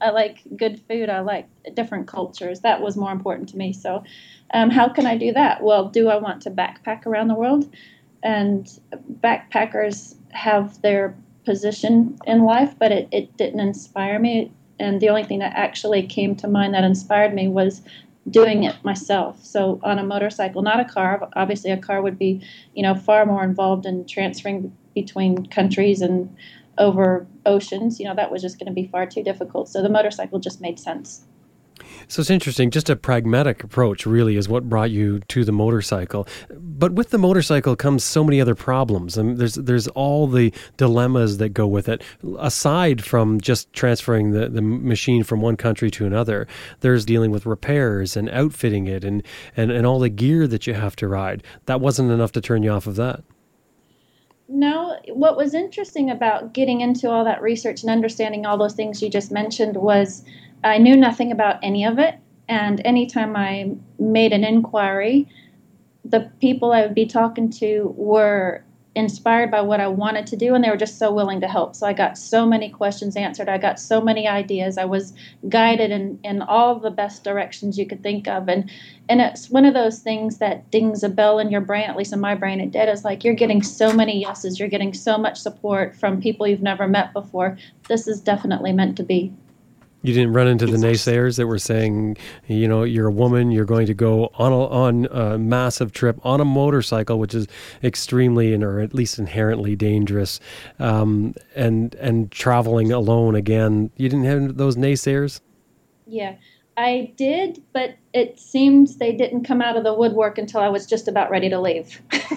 I 0.00 0.10
like 0.10 0.38
good 0.56 0.80
food, 0.88 1.08
I 1.08 1.20
like 1.20 1.48
different 1.74 2.06
cultures. 2.06 2.60
That 2.60 2.80
was 2.80 2.96
more 2.96 3.12
important 3.12 3.48
to 3.50 3.56
me. 3.56 3.72
So, 3.72 4.04
um, 4.52 4.70
how 4.70 4.88
can 4.88 5.06
I 5.06 5.16
do 5.16 5.32
that? 5.32 5.62
Well, 5.62 5.88
do 5.88 6.08
I 6.08 6.16
want 6.16 6.42
to 6.42 6.50
backpack 6.50 7.06
around 7.06 7.28
the 7.28 7.34
world? 7.34 7.72
And 8.22 8.68
backpackers 9.20 10.14
have 10.30 10.80
their 10.82 11.16
position 11.44 12.18
in 12.26 12.44
life, 12.44 12.74
but 12.78 12.92
it, 12.92 13.08
it 13.10 13.36
didn't 13.36 13.60
inspire 13.60 14.18
me. 14.18 14.52
And 14.78 15.00
the 15.00 15.08
only 15.08 15.24
thing 15.24 15.40
that 15.40 15.52
actually 15.54 16.06
came 16.06 16.34
to 16.36 16.48
mind 16.48 16.74
that 16.74 16.84
inspired 16.84 17.34
me 17.34 17.48
was 17.48 17.82
doing 18.28 18.64
it 18.64 18.76
myself. 18.84 19.42
So 19.44 19.80
on 19.82 19.98
a 19.98 20.04
motorcycle, 20.04 20.62
not 20.62 20.80
a 20.80 20.84
car. 20.84 21.28
Obviously, 21.34 21.70
a 21.70 21.76
car 21.76 22.02
would 22.02 22.18
be, 22.18 22.42
you 22.74 22.82
know, 22.82 22.94
far 22.94 23.24
more 23.26 23.42
involved 23.42 23.86
in 23.86 24.06
transferring 24.06 24.76
between 24.94 25.46
countries 25.46 26.02
and 26.02 26.34
over 26.80 27.26
oceans, 27.46 28.00
you 28.00 28.06
know, 28.06 28.14
that 28.16 28.32
was 28.32 28.42
just 28.42 28.58
going 28.58 28.66
to 28.66 28.72
be 28.72 28.88
far 28.88 29.06
too 29.06 29.22
difficult. 29.22 29.68
So 29.68 29.82
the 29.82 29.88
motorcycle 29.88 30.40
just 30.40 30.60
made 30.60 30.80
sense. 30.80 31.24
So 32.08 32.20
it's 32.20 32.30
interesting. 32.30 32.70
Just 32.70 32.90
a 32.90 32.96
pragmatic 32.96 33.62
approach, 33.62 34.04
really, 34.04 34.36
is 34.36 34.48
what 34.48 34.68
brought 34.68 34.90
you 34.90 35.20
to 35.28 35.44
the 35.44 35.52
motorcycle. 35.52 36.26
But 36.50 36.92
with 36.92 37.10
the 37.10 37.18
motorcycle 37.18 37.76
comes 37.76 38.04
so 38.04 38.24
many 38.24 38.40
other 38.40 38.54
problems, 38.54 39.16
and 39.16 39.38
there's 39.38 39.54
there's 39.54 39.88
all 39.88 40.26
the 40.26 40.52
dilemmas 40.76 41.38
that 41.38 41.50
go 41.50 41.66
with 41.66 41.88
it. 41.88 42.02
Aside 42.38 43.04
from 43.04 43.40
just 43.40 43.72
transferring 43.72 44.32
the, 44.32 44.48
the 44.48 44.62
machine 44.62 45.22
from 45.22 45.40
one 45.40 45.56
country 45.56 45.90
to 45.92 46.06
another, 46.06 46.46
there's 46.80 47.04
dealing 47.04 47.30
with 47.30 47.46
repairs 47.46 48.16
and 48.16 48.28
outfitting 48.30 48.86
it, 48.86 49.04
and, 49.04 49.22
and 49.56 49.70
and 49.70 49.86
all 49.86 50.00
the 50.00 50.08
gear 50.10 50.46
that 50.46 50.66
you 50.66 50.74
have 50.74 50.96
to 50.96 51.08
ride. 51.08 51.42
That 51.66 51.80
wasn't 51.80 52.10
enough 52.10 52.32
to 52.32 52.40
turn 52.40 52.62
you 52.62 52.72
off 52.72 52.86
of 52.86 52.96
that. 52.96 53.22
No, 54.52 54.98
what 55.12 55.36
was 55.36 55.54
interesting 55.54 56.10
about 56.10 56.52
getting 56.52 56.80
into 56.80 57.08
all 57.08 57.24
that 57.24 57.40
research 57.40 57.82
and 57.82 57.90
understanding 57.90 58.44
all 58.44 58.58
those 58.58 58.74
things 58.74 59.00
you 59.00 59.08
just 59.08 59.30
mentioned 59.30 59.76
was 59.76 60.24
I 60.64 60.76
knew 60.76 60.96
nothing 60.96 61.30
about 61.30 61.60
any 61.62 61.84
of 61.84 62.00
it. 62.00 62.16
And 62.48 62.84
anytime 62.84 63.36
I 63.36 63.70
made 64.00 64.32
an 64.32 64.42
inquiry, 64.42 65.28
the 66.04 66.28
people 66.40 66.72
I 66.72 66.82
would 66.82 66.96
be 66.96 67.06
talking 67.06 67.48
to 67.50 67.94
were 67.96 68.64
inspired 68.96 69.50
by 69.50 69.60
what 69.60 69.80
I 69.80 69.86
wanted 69.86 70.26
to 70.28 70.36
do, 70.36 70.54
and 70.54 70.64
they 70.64 70.70
were 70.70 70.76
just 70.76 70.98
so 70.98 71.12
willing 71.12 71.40
to 71.40 71.48
help. 71.48 71.76
So 71.76 71.86
I 71.86 71.92
got 71.92 72.18
so 72.18 72.44
many 72.44 72.68
questions 72.68 73.16
answered. 73.16 73.48
I 73.48 73.56
got 73.56 73.78
so 73.78 74.00
many 74.00 74.26
ideas. 74.26 74.78
I 74.78 74.84
was 74.84 75.12
guided 75.48 75.92
in, 75.92 76.18
in 76.24 76.42
all 76.42 76.78
the 76.80 76.90
best 76.90 77.22
directions 77.22 77.78
you 77.78 77.86
could 77.86 78.02
think 78.02 78.26
of. 78.26 78.48
And 78.48 78.70
and 79.08 79.20
it's 79.20 79.50
one 79.50 79.64
of 79.64 79.74
those 79.74 80.00
things 80.00 80.38
that 80.38 80.70
dings 80.70 81.02
a 81.02 81.08
bell 81.08 81.38
in 81.38 81.50
your 81.50 81.60
brain, 81.60 81.88
at 81.88 81.96
least 81.96 82.12
in 82.12 82.20
my 82.20 82.34
brain 82.34 82.60
it 82.60 82.70
did. 82.70 82.88
It's 82.88 83.04
like 83.04 83.24
you're 83.24 83.34
getting 83.34 83.62
so 83.62 83.92
many 83.92 84.20
yeses, 84.20 84.58
you're 84.58 84.68
getting 84.68 84.94
so 84.94 85.18
much 85.18 85.38
support 85.38 85.96
from 85.96 86.20
people 86.20 86.46
you've 86.46 86.62
never 86.62 86.86
met 86.86 87.12
before. 87.12 87.58
This 87.88 88.06
is 88.06 88.20
definitely 88.20 88.72
meant 88.72 88.96
to 88.98 89.02
be. 89.02 89.32
You 90.02 90.14
didn't 90.14 90.32
run 90.32 90.48
into 90.48 90.66
the 90.66 90.78
naysayers 90.78 91.36
that 91.36 91.46
were 91.46 91.58
saying, 91.58 92.16
you 92.46 92.66
know, 92.66 92.84
you're 92.84 93.08
a 93.08 93.12
woman, 93.12 93.50
you're 93.50 93.66
going 93.66 93.86
to 93.86 93.94
go 93.94 94.30
on 94.34 94.52
a, 94.52 94.66
on 94.66 95.06
a 95.06 95.38
massive 95.38 95.92
trip 95.92 96.18
on 96.24 96.40
a 96.40 96.44
motorcycle, 96.44 97.18
which 97.18 97.34
is 97.34 97.46
extremely 97.84 98.54
and 98.54 98.64
or 98.64 98.80
at 98.80 98.94
least 98.94 99.18
inherently 99.18 99.76
dangerous, 99.76 100.40
um, 100.78 101.34
and 101.54 101.94
and 101.96 102.30
traveling 102.30 102.92
alone 102.92 103.34
again. 103.34 103.90
You 103.96 104.08
didn't 104.08 104.24
have 104.24 104.56
those 104.56 104.76
naysayers. 104.76 105.40
Yeah, 106.06 106.36
I 106.76 107.12
did, 107.16 107.62
but 107.72 107.96
it 108.12 108.40
seemed 108.40 108.88
they 108.98 109.12
didn't 109.12 109.44
come 109.44 109.62
out 109.62 109.76
of 109.76 109.84
the 109.84 109.94
woodwork 109.94 110.36
until 110.38 110.60
I 110.60 110.68
was 110.68 110.86
just 110.86 111.06
about 111.06 111.30
ready 111.30 111.48
to 111.48 111.60
leave. 111.60 112.00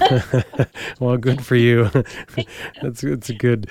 well, 1.00 1.16
good 1.16 1.44
for 1.44 1.56
you. 1.56 1.90
that's 2.82 3.00
that's 3.00 3.30
good. 3.32 3.68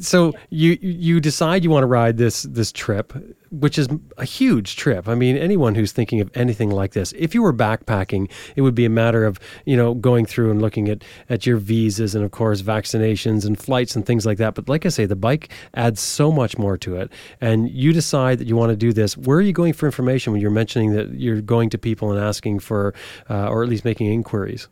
So 0.00 0.32
you 0.50 0.78
you 0.80 1.20
decide 1.20 1.64
you 1.64 1.70
want 1.70 1.82
to 1.82 1.88
ride 1.88 2.16
this 2.16 2.44
this 2.44 2.70
trip, 2.72 3.12
which 3.50 3.78
is 3.78 3.88
a 4.18 4.24
huge 4.24 4.76
trip. 4.76 5.08
I 5.08 5.14
mean, 5.14 5.36
anyone 5.36 5.74
who's 5.74 5.92
thinking 5.92 6.20
of 6.20 6.30
anything 6.34 6.70
like 6.70 6.92
this, 6.92 7.12
if 7.16 7.34
you 7.34 7.42
were 7.42 7.52
backpacking, 7.52 8.30
it 8.56 8.62
would 8.62 8.74
be 8.74 8.84
a 8.84 8.90
matter 8.90 9.24
of 9.24 9.38
you 9.64 9.76
know 9.76 9.94
going 9.94 10.26
through 10.26 10.50
and 10.50 10.60
looking 10.60 10.88
at 10.88 11.02
at 11.28 11.46
your 11.46 11.56
visas 11.56 12.14
and 12.14 12.24
of 12.24 12.30
course 12.30 12.62
vaccinations 12.62 13.44
and 13.44 13.58
flights 13.58 13.96
and 13.96 14.06
things 14.06 14.26
like 14.26 14.38
that. 14.38 14.54
But 14.54 14.68
like 14.68 14.86
I 14.86 14.90
say, 14.90 15.06
the 15.06 15.16
bike 15.16 15.50
adds 15.74 16.00
so 16.00 16.30
much 16.30 16.58
more 16.58 16.76
to 16.78 16.96
it, 16.96 17.10
and 17.40 17.70
you 17.70 17.92
decide 17.92 18.38
that 18.38 18.46
you 18.46 18.56
want 18.56 18.70
to 18.70 18.76
do 18.76 18.92
this. 18.92 19.16
Where 19.16 19.38
are 19.38 19.42
you 19.42 19.52
going 19.52 19.72
for 19.72 19.86
information 19.86 20.32
when 20.32 20.40
you're 20.40 20.50
mentioning 20.50 20.83
that 20.92 21.14
you're 21.14 21.40
going 21.40 21.70
to 21.70 21.78
people 21.78 22.12
and 22.12 22.20
asking 22.20 22.60
for, 22.60 22.94
uh, 23.30 23.48
or 23.48 23.62
at 23.62 23.68
least 23.68 23.84
making 23.84 24.06
inquiries? 24.12 24.68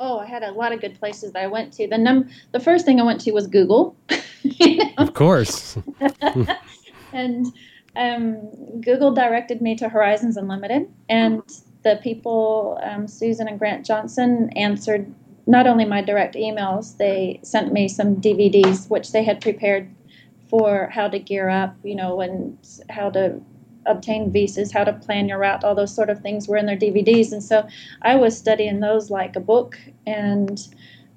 oh, 0.00 0.18
I 0.18 0.26
had 0.26 0.42
a 0.42 0.50
lot 0.50 0.72
of 0.72 0.80
good 0.80 0.98
places 0.98 1.32
that 1.32 1.42
I 1.42 1.46
went 1.46 1.72
to. 1.74 1.86
The 1.86 1.98
num 1.98 2.28
the 2.52 2.58
first 2.58 2.84
thing 2.84 2.98
I 2.98 3.04
went 3.04 3.20
to 3.22 3.32
was 3.32 3.46
Google. 3.46 3.94
you 4.42 4.76
know? 4.84 4.90
Of 4.98 5.14
course. 5.14 5.78
and 7.12 7.46
um, 7.94 8.80
Google 8.80 9.12
directed 9.12 9.60
me 9.60 9.76
to 9.76 9.88
Horizons 9.88 10.36
Unlimited, 10.36 10.90
and 11.08 11.42
the 11.82 12.00
people, 12.02 12.80
um, 12.82 13.06
Susan 13.06 13.46
and 13.46 13.58
Grant 13.58 13.84
Johnson, 13.86 14.50
answered 14.56 15.12
not 15.46 15.66
only 15.66 15.84
my 15.84 16.02
direct 16.02 16.34
emails, 16.34 16.96
they 16.96 17.40
sent 17.42 17.72
me 17.72 17.88
some 17.88 18.16
DVDs 18.16 18.88
which 18.88 19.12
they 19.12 19.22
had 19.22 19.40
prepared 19.40 19.94
for 20.48 20.88
how 20.92 21.08
to 21.08 21.18
gear 21.18 21.48
up, 21.48 21.76
you 21.82 21.94
know, 21.94 22.20
and 22.20 22.56
how 22.88 23.10
to 23.10 23.40
obtain 23.86 24.30
visas, 24.32 24.72
how 24.72 24.84
to 24.84 24.92
plan 24.92 25.28
your 25.28 25.38
route, 25.38 25.64
all 25.64 25.74
those 25.74 25.94
sort 25.94 26.10
of 26.10 26.20
things 26.20 26.48
were 26.48 26.56
in 26.56 26.66
their 26.66 26.76
DVDs. 26.76 27.32
And 27.32 27.42
so 27.42 27.66
I 28.02 28.16
was 28.16 28.36
studying 28.36 28.80
those 28.80 29.10
like 29.10 29.36
a 29.36 29.40
book. 29.40 29.78
And 30.06 30.60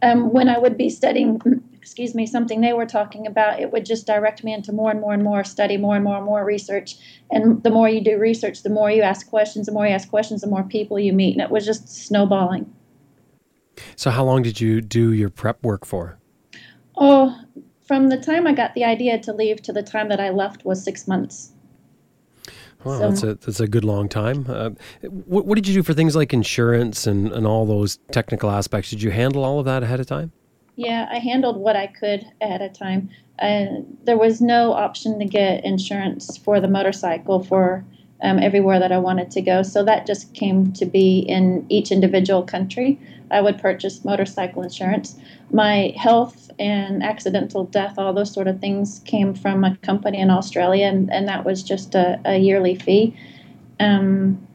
um, 0.01 0.32
when 0.32 0.50
I 0.50 0.58
would 0.58 0.77
be 0.77 0.89
studying, 0.89 1.41
excuse 1.74 2.15
me, 2.15 2.25
something 2.25 2.62
they 2.62 2.74
were 2.74 2.86
talking 2.86 3.27
about, 3.27 3.60
it 3.60 3.72
would 3.72 3.86
just 3.86 4.08
direct 4.08 4.43
me 4.43 4.53
into 4.53 4.72
more 4.72 4.91
and 4.91 5.01
more 5.01 5.13
and 5.13 5.24
more 5.24 5.43
study, 5.43 5.77
more 5.77 5.96
and 5.96 6.03
more 6.03 6.17
and 6.17 6.25
more 6.25 6.46
research. 6.46 6.96
And 7.32 7.62
the 7.63 7.70
more 7.70 7.89
you 7.89 8.01
do 8.01 8.17
research, 8.17 8.63
the 8.63 8.70
more 8.70 8.91
you 8.91 9.01
ask 9.01 9.29
questions, 9.29 9.65
the 9.65 9.72
more 9.72 9.86
you 9.86 9.93
ask 9.93 10.10
questions, 10.10 10.41
the 10.41 10.48
more 10.48 10.63
people 10.63 11.00
you 11.00 11.13
meet. 11.13 11.34
And 11.34 11.41
it 11.41 11.51
was 11.51 11.65
just 11.65 11.88
snowballing. 11.88 12.72
So, 13.96 14.12
how 14.12 14.24
long 14.24 14.43
did 14.43 14.62
you 14.62 14.82
do 14.82 15.13
your 15.13 15.29
prep 15.29 15.63
work 15.63 15.84
for? 15.86 16.20
Oh, 16.96 17.39
from 17.84 18.10
the 18.10 18.17
time 18.17 18.46
I 18.46 18.53
got 18.53 18.75
the 18.75 18.84
idea 18.84 19.20
to 19.20 19.34
leave 19.34 19.62
to 19.63 19.74
the 19.74 19.84
time 19.84 20.10
that 20.10 20.20
I 20.20 20.29
left 20.29 20.63
was 20.63 20.84
six 20.84 21.08
months. 21.08 21.52
Well, 22.85 22.99
so, 22.99 23.09
that's 23.09 23.23
a 23.23 23.45
that's 23.45 23.59
a 23.59 23.67
good 23.67 23.83
long 23.83 24.09
time. 24.09 24.45
Uh, 24.47 24.71
what, 25.03 25.45
what 25.45 25.55
did 25.55 25.67
you 25.67 25.73
do 25.73 25.83
for 25.83 25.93
things 25.93 26.15
like 26.15 26.33
insurance 26.33 27.07
and, 27.07 27.31
and 27.31 27.47
all 27.47 27.65
those 27.65 27.99
technical 28.11 28.49
aspects? 28.49 28.89
Did 28.89 29.01
you 29.01 29.11
handle 29.11 29.43
all 29.43 29.59
of 29.59 29.65
that 29.65 29.83
ahead 29.83 29.99
of 29.99 30.07
time? 30.07 30.31
Yeah, 30.75 31.07
I 31.11 31.19
handled 31.19 31.57
what 31.57 31.75
I 31.75 31.87
could 31.87 32.25
ahead 32.41 32.61
of 32.61 32.73
time. 32.73 33.09
Uh, 33.39 33.65
there 34.03 34.17
was 34.17 34.41
no 34.41 34.73
option 34.73 35.19
to 35.19 35.25
get 35.25 35.63
insurance 35.63 36.37
for 36.37 36.59
the 36.59 36.67
motorcycle 36.67 37.43
for 37.43 37.85
um, 38.23 38.39
everywhere 38.39 38.79
that 38.79 38.91
I 38.91 38.97
wanted 38.97 39.29
to 39.31 39.41
go. 39.41 39.61
So 39.63 39.83
that 39.83 40.07
just 40.07 40.33
came 40.33 40.71
to 40.73 40.85
be 40.85 41.19
in 41.19 41.65
each 41.69 41.91
individual 41.91 42.41
country. 42.41 42.99
I 43.29 43.41
would 43.41 43.59
purchase 43.59 44.03
motorcycle 44.05 44.63
insurance. 44.63 45.15
My 45.51 45.93
health 45.97 46.49
and 46.57 47.03
accidental 47.03 47.65
death, 47.65 47.95
all 47.97 48.13
those 48.13 48.33
sort 48.33 48.47
of 48.47 48.59
things, 48.59 49.01
came 49.05 49.33
from 49.33 49.63
a 49.63 49.75
company 49.77 50.19
in 50.19 50.29
Australia, 50.29 50.85
and, 50.85 51.11
and 51.11 51.27
that 51.27 51.45
was 51.45 51.61
just 51.63 51.95
a, 51.95 52.19
a 52.25 52.37
yearly 52.37 52.75
fee. 52.75 53.15
Um, 53.79 54.47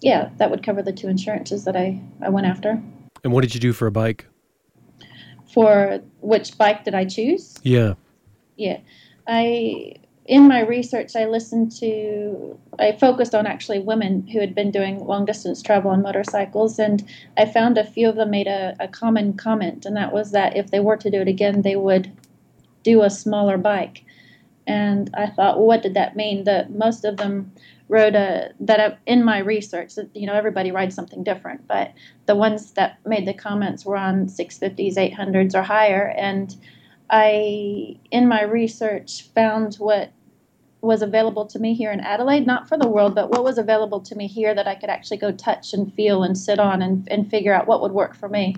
yeah, 0.00 0.30
that 0.36 0.50
would 0.50 0.62
cover 0.62 0.82
the 0.82 0.92
two 0.92 1.08
insurances 1.08 1.64
that 1.64 1.76
I, 1.76 2.00
I 2.20 2.28
went 2.28 2.46
after. 2.46 2.82
And 3.24 3.32
what 3.32 3.42
did 3.42 3.54
you 3.54 3.60
do 3.60 3.72
for 3.72 3.86
a 3.86 3.92
bike? 3.92 4.26
For 5.52 6.00
which 6.20 6.58
bike 6.58 6.84
did 6.84 6.94
I 6.94 7.04
choose? 7.04 7.58
Yeah. 7.62 7.94
Yeah. 8.56 8.80
I 9.26 9.94
in 10.28 10.46
my 10.46 10.60
research, 10.60 11.16
I 11.16 11.24
listened 11.24 11.72
to, 11.80 12.60
I 12.78 12.92
focused 12.92 13.34
on 13.34 13.46
actually 13.46 13.78
women 13.78 14.26
who 14.26 14.40
had 14.40 14.54
been 14.54 14.70
doing 14.70 14.98
long 14.98 15.24
distance 15.24 15.62
travel 15.62 15.90
on 15.90 16.02
motorcycles, 16.02 16.78
and 16.78 17.02
I 17.38 17.46
found 17.46 17.78
a 17.78 17.84
few 17.84 18.10
of 18.10 18.16
them 18.16 18.30
made 18.30 18.46
a, 18.46 18.76
a 18.78 18.88
common 18.88 19.32
comment, 19.32 19.86
and 19.86 19.96
that 19.96 20.12
was 20.12 20.32
that 20.32 20.54
if 20.54 20.70
they 20.70 20.80
were 20.80 20.98
to 20.98 21.10
do 21.10 21.22
it 21.22 21.28
again, 21.28 21.62
they 21.62 21.76
would 21.76 22.12
do 22.82 23.02
a 23.02 23.08
smaller 23.08 23.56
bike. 23.56 24.04
And 24.66 25.10
I 25.16 25.28
thought, 25.28 25.56
well, 25.56 25.66
what 25.66 25.82
did 25.82 25.94
that 25.94 26.14
mean? 26.14 26.44
That 26.44 26.72
most 26.72 27.06
of 27.06 27.16
them 27.16 27.50
wrote 27.88 28.14
a 28.14 28.50
that 28.60 28.80
uh, 28.80 28.96
in 29.06 29.24
my 29.24 29.38
research, 29.38 29.94
you 30.12 30.26
know, 30.26 30.34
everybody 30.34 30.70
rides 30.70 30.94
something 30.94 31.24
different, 31.24 31.66
but 31.66 31.94
the 32.26 32.36
ones 32.36 32.72
that 32.72 32.98
made 33.06 33.26
the 33.26 33.32
comments 33.32 33.86
were 33.86 33.96
on 33.96 34.26
650s, 34.26 34.96
800s, 34.96 35.54
or 35.54 35.62
higher, 35.62 36.12
and 36.18 36.54
I, 37.08 37.96
in 38.10 38.28
my 38.28 38.42
research, 38.42 39.30
found 39.34 39.76
what 39.76 40.12
was 40.80 41.02
available 41.02 41.44
to 41.46 41.58
me 41.58 41.74
here 41.74 41.90
in 41.90 42.00
Adelaide, 42.00 42.46
not 42.46 42.68
for 42.68 42.78
the 42.78 42.88
world, 42.88 43.14
but 43.14 43.30
what 43.30 43.42
was 43.42 43.58
available 43.58 44.00
to 44.00 44.14
me 44.14 44.26
here 44.26 44.54
that 44.54 44.68
I 44.68 44.74
could 44.74 44.90
actually 44.90 45.16
go 45.16 45.32
touch 45.32 45.72
and 45.72 45.92
feel 45.94 46.22
and 46.22 46.38
sit 46.38 46.58
on 46.58 46.82
and, 46.82 47.06
and 47.10 47.28
figure 47.28 47.52
out 47.52 47.66
what 47.66 47.82
would 47.82 47.92
work 47.92 48.14
for 48.14 48.28
me. 48.28 48.56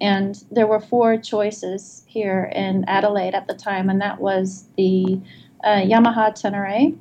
And 0.00 0.42
there 0.50 0.66
were 0.66 0.80
four 0.80 1.18
choices 1.18 2.02
here 2.06 2.50
in 2.54 2.84
Adelaide 2.88 3.34
at 3.34 3.46
the 3.46 3.54
time, 3.54 3.90
and 3.90 4.00
that 4.00 4.20
was 4.20 4.64
the 4.78 5.20
uh, 5.62 5.82
Yamaha 5.82 6.32
Tenere, 6.32 6.96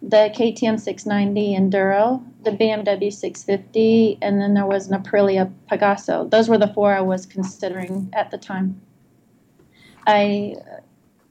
the 0.00 0.30
KTM 0.32 0.78
690 0.78 1.56
Enduro, 1.56 2.24
the 2.44 2.52
BMW 2.52 3.12
650, 3.12 4.18
and 4.22 4.40
then 4.40 4.54
there 4.54 4.66
was 4.66 4.88
an 4.88 5.02
Aprilia 5.02 5.52
Pegaso. 5.68 6.30
Those 6.30 6.48
were 6.48 6.58
the 6.58 6.68
four 6.68 6.94
I 6.94 7.00
was 7.00 7.26
considering 7.26 8.08
at 8.12 8.30
the 8.30 8.38
time. 8.38 8.80
I 10.06 10.54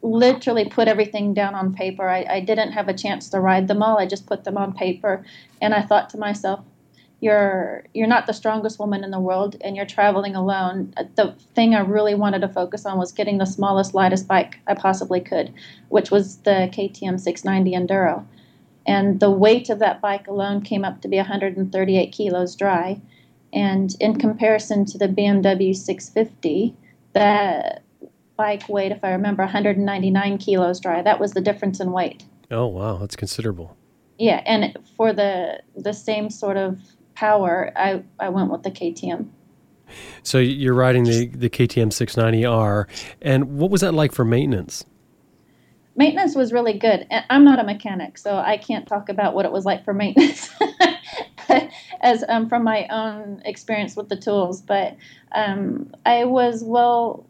literally 0.06 0.66
put 0.66 0.88
everything 0.88 1.34
down 1.34 1.56
on 1.56 1.74
paper. 1.74 2.08
I, 2.08 2.26
I 2.30 2.40
didn't 2.40 2.74
have 2.74 2.88
a 2.88 2.94
chance 2.94 3.28
to 3.30 3.40
ride 3.40 3.68
them 3.68 3.82
all. 3.82 3.98
I 3.98 4.06
just 4.06 4.28
put 4.28 4.44
them 4.44 4.58
on 4.58 4.74
paper, 4.74 5.26
and 5.62 5.74
I 5.74 5.82
thought 5.82 6.10
to 6.12 6.18
myself, 6.18 6.62
"You're 7.22 7.84
you're 7.94 8.08
not 8.08 8.28
the 8.28 8.34
strongest 8.34 8.80
woman 8.80 9.04
in 9.04 9.12
the 9.12 9.20
world, 9.20 9.56
and 9.62 9.76
you're 9.76 9.86
traveling 9.86 10.36
alone." 10.36 10.94
The 11.16 11.34
thing 11.56 11.74
I 11.74 11.80
really 11.80 12.14
wanted 12.14 12.42
to 12.42 12.48
focus 12.48 12.86
on 12.86 13.00
was 13.00 13.12
getting 13.12 13.40
the 13.40 13.46
smallest, 13.46 13.96
lightest 13.96 14.28
bike 14.28 14.60
I 14.68 14.76
possibly 14.76 15.22
could, 15.22 15.52
which 15.90 16.12
was 16.12 16.38
the 16.38 16.70
KTM 16.72 17.20
690 17.20 17.72
Enduro, 17.76 18.24
and 18.86 19.20
the 19.20 19.32
weight 19.32 19.70
of 19.72 19.80
that 19.80 20.02
bike 20.02 20.28
alone 20.28 20.62
came 20.62 20.86
up 20.86 21.02
to 21.02 21.08
be 21.08 21.18
138 21.18 22.12
kilos 22.12 22.56
dry, 22.56 23.02
and 23.52 23.96
in 24.00 24.20
comparison 24.20 24.86
to 24.86 25.00
the 25.00 25.08
BMW 25.08 25.76
650, 25.76 26.76
that 27.14 27.82
bike 28.38 28.68
weighed, 28.70 28.92
if 28.92 29.04
I 29.04 29.12
remember, 29.12 29.44
199 29.44 30.38
kilos 30.38 30.80
dry. 30.80 31.01
That 31.01 31.20
was 31.20 31.32
the 31.32 31.42
difference 31.42 31.80
in 31.80 31.92
weight. 31.92 32.24
Oh 32.51 32.68
wow, 32.68 32.98
that's 32.98 33.15
considerable. 33.15 33.75
Yeah, 34.18 34.42
and 34.46 34.77
for 34.96 35.13
the 35.13 35.62
the 35.75 35.94
same 35.94 36.30
sort 36.30 36.58
of 36.58 36.80
power, 37.15 37.72
I 37.75 38.04
I 38.20 38.30
went 38.30 38.51
with 38.51 38.63
the 38.63 38.72
KTM. 38.72 39.27
So 40.24 40.38
you're 40.38 40.74
riding 40.74 41.04
the 41.04 41.27
the 41.27 41.50
KTM 41.50 41.88
690R, 41.88 42.86
and 43.22 43.58
what 43.58 43.72
was 43.72 43.82
that 43.82 43.94
like 43.94 44.12
for 44.12 44.25
maintenance? 44.25 44.86
Maintenance 45.98 46.36
was 46.36 46.51
really 46.51 46.77
good. 46.77 47.08
I'm 47.30 47.46
not 47.46 47.58
a 47.58 47.63
mechanic, 47.63 48.18
so 48.18 48.36
I 48.36 48.58
can't 48.58 48.86
talk 48.86 49.08
about 49.08 49.34
what 49.34 49.46
it 49.46 49.51
was 49.51 49.63
like 49.63 49.86
for 49.86 49.94
maintenance, 49.94 50.50
as 52.01 52.24
um, 52.27 52.50
from 52.50 52.65
my 52.65 52.86
own 52.89 53.42
experience 53.46 53.96
with 53.96 54.10
the 54.10 54.18
tools. 54.18 54.62
But 54.62 54.98
um, 55.34 55.96
I 56.06 56.25
was 56.25 56.65
well 56.65 57.25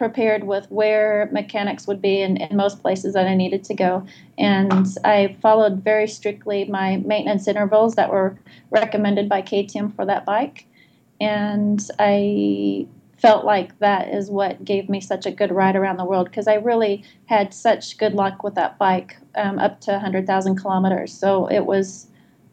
prepared 0.00 0.44
with 0.44 0.64
where 0.70 1.28
mechanics 1.30 1.86
would 1.86 2.00
be 2.00 2.22
in, 2.22 2.38
in 2.38 2.56
most 2.56 2.80
places 2.80 3.12
that 3.12 3.26
I 3.26 3.34
needed 3.34 3.62
to 3.64 3.74
go. 3.74 4.02
And 4.38 4.86
I 5.04 5.36
followed 5.42 5.84
very 5.84 6.08
strictly 6.08 6.64
my 6.64 6.96
maintenance 7.04 7.46
intervals 7.46 7.96
that 7.96 8.10
were 8.10 8.38
recommended 8.70 9.28
by 9.28 9.42
KTM 9.42 9.94
for 9.94 10.06
that 10.06 10.24
bike. 10.24 10.64
And 11.20 11.86
I 11.98 12.86
felt 13.18 13.44
like 13.44 13.78
that 13.80 14.08
is 14.08 14.30
what 14.30 14.64
gave 14.64 14.88
me 14.88 15.02
such 15.02 15.26
a 15.26 15.30
good 15.30 15.52
ride 15.52 15.76
around 15.76 15.98
the 15.98 16.06
world 16.06 16.30
because 16.30 16.48
I 16.48 16.54
really 16.54 17.04
had 17.26 17.52
such 17.52 17.98
good 17.98 18.14
luck 18.14 18.42
with 18.42 18.54
that 18.54 18.78
bike 18.78 19.18
um, 19.34 19.58
up 19.58 19.82
to 19.82 19.92
100,000 19.92 20.56
kilometers. 20.56 21.12
So 21.12 21.46
it 21.48 21.66
was. 21.66 22.06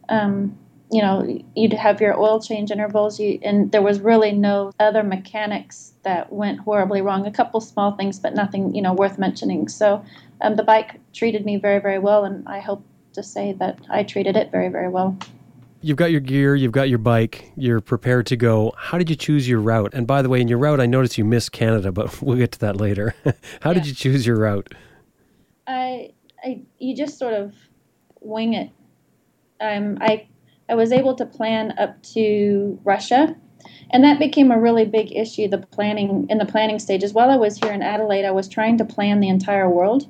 Um, 0.10 0.58
you 0.92 1.02
know, 1.02 1.44
you'd 1.56 1.74
have 1.74 2.00
your 2.00 2.18
oil 2.18 2.40
change 2.40 2.72
intervals, 2.72 3.20
you, 3.20 3.40
and 3.44 3.72
there 3.72 3.82
was 3.82 4.00
really 4.00 4.32
no 4.32 4.72
other 4.80 5.04
mechanics 5.04 5.94
that 6.04 6.32
went 6.32 6.60
horribly 6.60 7.02
wrong. 7.02 7.26
A 7.28 7.32
couple 7.32 7.60
small 7.60 7.92
things, 7.92 8.20
but 8.20 8.34
nothing, 8.34 8.74
you 8.74 8.82
know, 8.82 8.94
worth 8.94 9.18
mentioning. 9.18 9.68
So 9.68 10.04
um, 10.42 10.56
the 10.56 10.64
bike 10.64 11.00
treated 11.14 11.46
me 11.46 11.58
very, 11.58 11.80
very 11.80 12.00
well, 12.00 12.24
and 12.24 12.48
I 12.48 12.60
hope 12.60 12.86
to 13.14 13.24
say 13.24 13.54
that 13.54 13.80
I 13.90 14.04
treated 14.04 14.38
it 14.38 14.50
very, 14.52 14.70
very 14.70 14.88
well. 14.88 15.18
You've 15.82 15.98
got 15.98 16.12
your 16.12 16.22
gear, 16.22 16.56
you've 16.56 16.72
got 16.72 16.90
your 16.90 16.98
bike, 16.98 17.52
you're 17.56 17.82
prepared 17.82 18.26
to 18.28 18.36
go. 18.36 18.74
How 18.78 18.98
did 18.98 19.10
you 19.10 19.16
choose 19.16 19.48
your 19.48 19.60
route? 19.60 19.94
And 19.94 20.08
by 20.08 20.22
the 20.22 20.30
way, 20.30 20.42
in 20.42 20.48
your 20.48 20.58
route, 20.58 20.80
I 20.80 20.86
noticed 20.86 21.18
you 21.18 21.26
missed 21.26 21.52
Canada, 21.52 21.92
but 21.92 22.22
we'll 22.22 22.38
get 22.38 22.54
to 22.54 22.60
that 22.60 22.78
later. 22.78 23.14
How 23.62 23.72
yeah. 23.72 23.74
did 23.74 23.88
you 23.88 23.94
choose 23.94 24.26
your 24.26 24.38
route? 24.38 24.74
I, 25.68 26.14
I, 26.44 26.62
you 26.80 26.96
just 26.96 27.20
sort 27.20 27.34
of 27.34 27.54
wing 28.22 28.54
it. 28.54 28.72
Um, 29.60 29.98
I 30.02 30.28
I 30.70 30.76
was 30.76 30.92
able 30.92 31.16
to 31.16 31.26
plan 31.26 31.74
up 31.78 32.02
to 32.14 32.80
Russia. 32.84 33.36
And 33.90 34.04
that 34.04 34.20
became 34.20 34.52
a 34.52 34.60
really 34.60 34.86
big 34.86 35.16
issue, 35.16 35.48
the 35.48 35.60
planning 35.60 36.28
in 36.30 36.38
the 36.38 36.46
planning 36.46 36.80
stages. 36.80 37.14
While 37.14 37.30
I 37.30 37.38
was 37.38 37.58
here 37.58 37.72
in 37.72 37.82
Adelaide, 37.82 38.26
I 38.26 38.32
was 38.32 38.48
trying 38.48 38.78
to 38.78 38.86
plan 38.86 39.20
the 39.20 39.30
entire 39.30 39.70
world. 39.70 40.08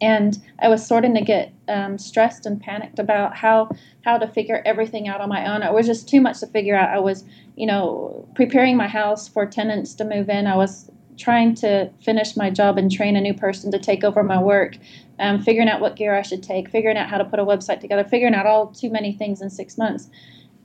And 0.00 0.38
I 0.58 0.68
was 0.68 0.84
starting 0.84 1.14
to 1.14 1.20
get 1.20 1.52
um, 1.68 1.96
stressed 1.96 2.44
and 2.44 2.60
panicked 2.60 2.98
about 2.98 3.36
how 3.36 3.70
how 4.04 4.18
to 4.18 4.26
figure 4.26 4.60
everything 4.64 5.06
out 5.06 5.20
on 5.20 5.28
my 5.28 5.54
own. 5.54 5.62
It 5.62 5.72
was 5.72 5.86
just 5.86 6.08
too 6.08 6.20
much 6.20 6.40
to 6.40 6.46
figure 6.48 6.74
out. 6.74 6.88
I 6.88 6.98
was, 6.98 7.24
you 7.56 7.66
know, 7.66 8.26
preparing 8.34 8.76
my 8.76 8.88
house 8.88 9.28
for 9.28 9.46
tenants 9.46 9.94
to 9.94 10.04
move 10.04 10.28
in. 10.28 10.46
I 10.46 10.56
was 10.56 10.90
trying 11.18 11.54
to 11.54 11.90
finish 12.00 12.36
my 12.36 12.50
job 12.50 12.78
and 12.78 12.90
train 12.90 13.16
a 13.16 13.20
new 13.20 13.34
person 13.34 13.70
to 13.70 13.78
take 13.78 14.02
over 14.02 14.24
my 14.24 14.40
work, 14.42 14.76
um, 15.22 15.40
figuring 15.40 15.68
out 15.68 15.80
what 15.80 15.96
gear 15.96 16.14
I 16.14 16.22
should 16.22 16.42
take, 16.42 16.68
figuring 16.68 16.96
out 16.96 17.08
how 17.08 17.16
to 17.16 17.24
put 17.24 17.38
a 17.38 17.44
website 17.44 17.80
together, 17.80 18.04
figuring 18.04 18.34
out 18.34 18.44
all 18.44 18.66
too 18.66 18.90
many 18.90 19.12
things 19.12 19.40
in 19.40 19.48
six 19.50 19.78
months. 19.78 20.10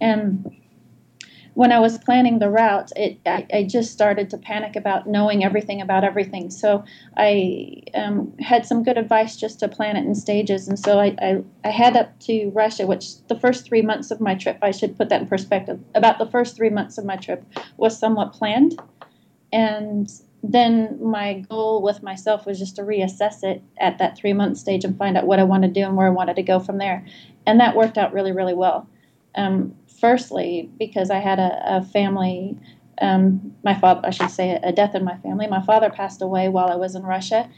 And 0.02 0.52
when 1.54 1.72
I 1.72 1.80
was 1.80 2.00
planning 2.00 2.40
the 2.40 2.50
route, 2.50 2.92
it 2.96 3.20
I, 3.26 3.46
I, 3.54 3.64
just 3.64 3.92
started 3.92 4.30
to 4.32 4.38
panic 4.38 4.76
about 4.76 5.08
knowing 5.08 5.44
everything 5.44 5.80
about 5.82 6.04
everything. 6.04 6.50
So 6.50 6.84
I 7.18 7.84
um, 7.94 8.34
had 8.40 8.66
some 8.66 8.84
good 8.84 8.98
advice 8.98 9.36
just 9.36 9.60
to 9.60 9.68
plan 9.68 9.96
it 9.96 10.06
in 10.06 10.14
stages. 10.14 10.68
And 10.68 10.78
so 10.78 11.00
I, 11.00 11.16
I, 11.20 11.44
I 11.64 11.96
up 11.96 12.20
to 12.22 12.50
Russia, 12.50 12.86
which 12.86 13.26
the 13.28 13.40
first 13.40 13.66
three 13.66 13.82
months 13.84 14.12
of 14.12 14.20
my 14.20 14.36
trip, 14.36 14.58
I 14.62 14.72
should 14.72 14.98
put 14.98 15.10
that 15.10 15.22
in 15.22 15.28
perspective. 15.28 15.80
About 15.96 16.18
the 16.18 16.28
first 16.28 16.56
three 16.56 16.70
months 16.70 16.98
of 16.98 17.06
my 17.06 17.16
trip 17.16 17.44
was 17.78 17.98
somewhat 17.98 18.34
planned, 18.34 18.80
and 19.52 20.12
then 20.44 20.98
my 21.02 21.46
goal 21.50 21.82
with 21.82 22.04
myself 22.04 22.46
was 22.46 22.60
just 22.60 22.76
to 22.76 22.84
reassess 22.84 23.44
it 23.44 23.62
at 23.80 23.98
that 23.98 24.18
three 24.18 24.34
month 24.34 24.58
stage 24.58 24.84
and 24.84 24.98
find 24.98 25.18
out 25.18 25.26
what 25.26 25.40
I 25.40 25.44
wanted 25.44 25.74
to 25.74 25.80
do 25.82 25.86
and 25.86 25.96
where 25.98 26.08
I 26.08 26.12
wanted 26.12 26.36
to 26.36 26.44
go 26.44 26.60
from 26.60 26.78
there. 26.78 27.06
And 27.46 27.60
that 27.60 27.76
worked 27.76 27.98
out 27.98 28.14
really, 28.14 28.32
really 28.32 28.54
well. 28.54 28.88
Um, 29.36 29.76
firstly, 30.00 30.70
because 30.78 31.10
I 31.10 31.20
had 31.20 31.40
a, 31.40 31.78
a 31.78 31.82
family, 31.84 32.58
um, 33.02 33.54
my 33.64 33.74
father, 33.74 34.02
I 34.04 34.12
should 34.12 34.32
say, 34.32 34.60
a 34.64 34.72
death 34.72 34.96
in 34.96 35.04
my 35.04 35.18
family. 35.18 35.48
My 35.48 35.62
father 35.62 35.90
passed 35.90 36.22
away 36.22 36.50
while 36.50 36.70
I 36.70 36.76
was 36.76 36.96
in 36.96 37.04
Russia, 37.04 37.50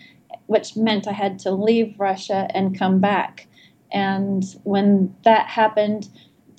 which 0.48 0.75
meant 0.75 1.07
I 1.07 1.13
had 1.13 1.39
to 1.39 1.51
leave 1.51 2.00
Russia 2.00 2.48
and 2.53 2.77
come 2.77 3.00
back. 3.00 3.48
And 3.91 4.43
when 4.63 5.15
that 5.24 5.48
happened, 5.48 6.09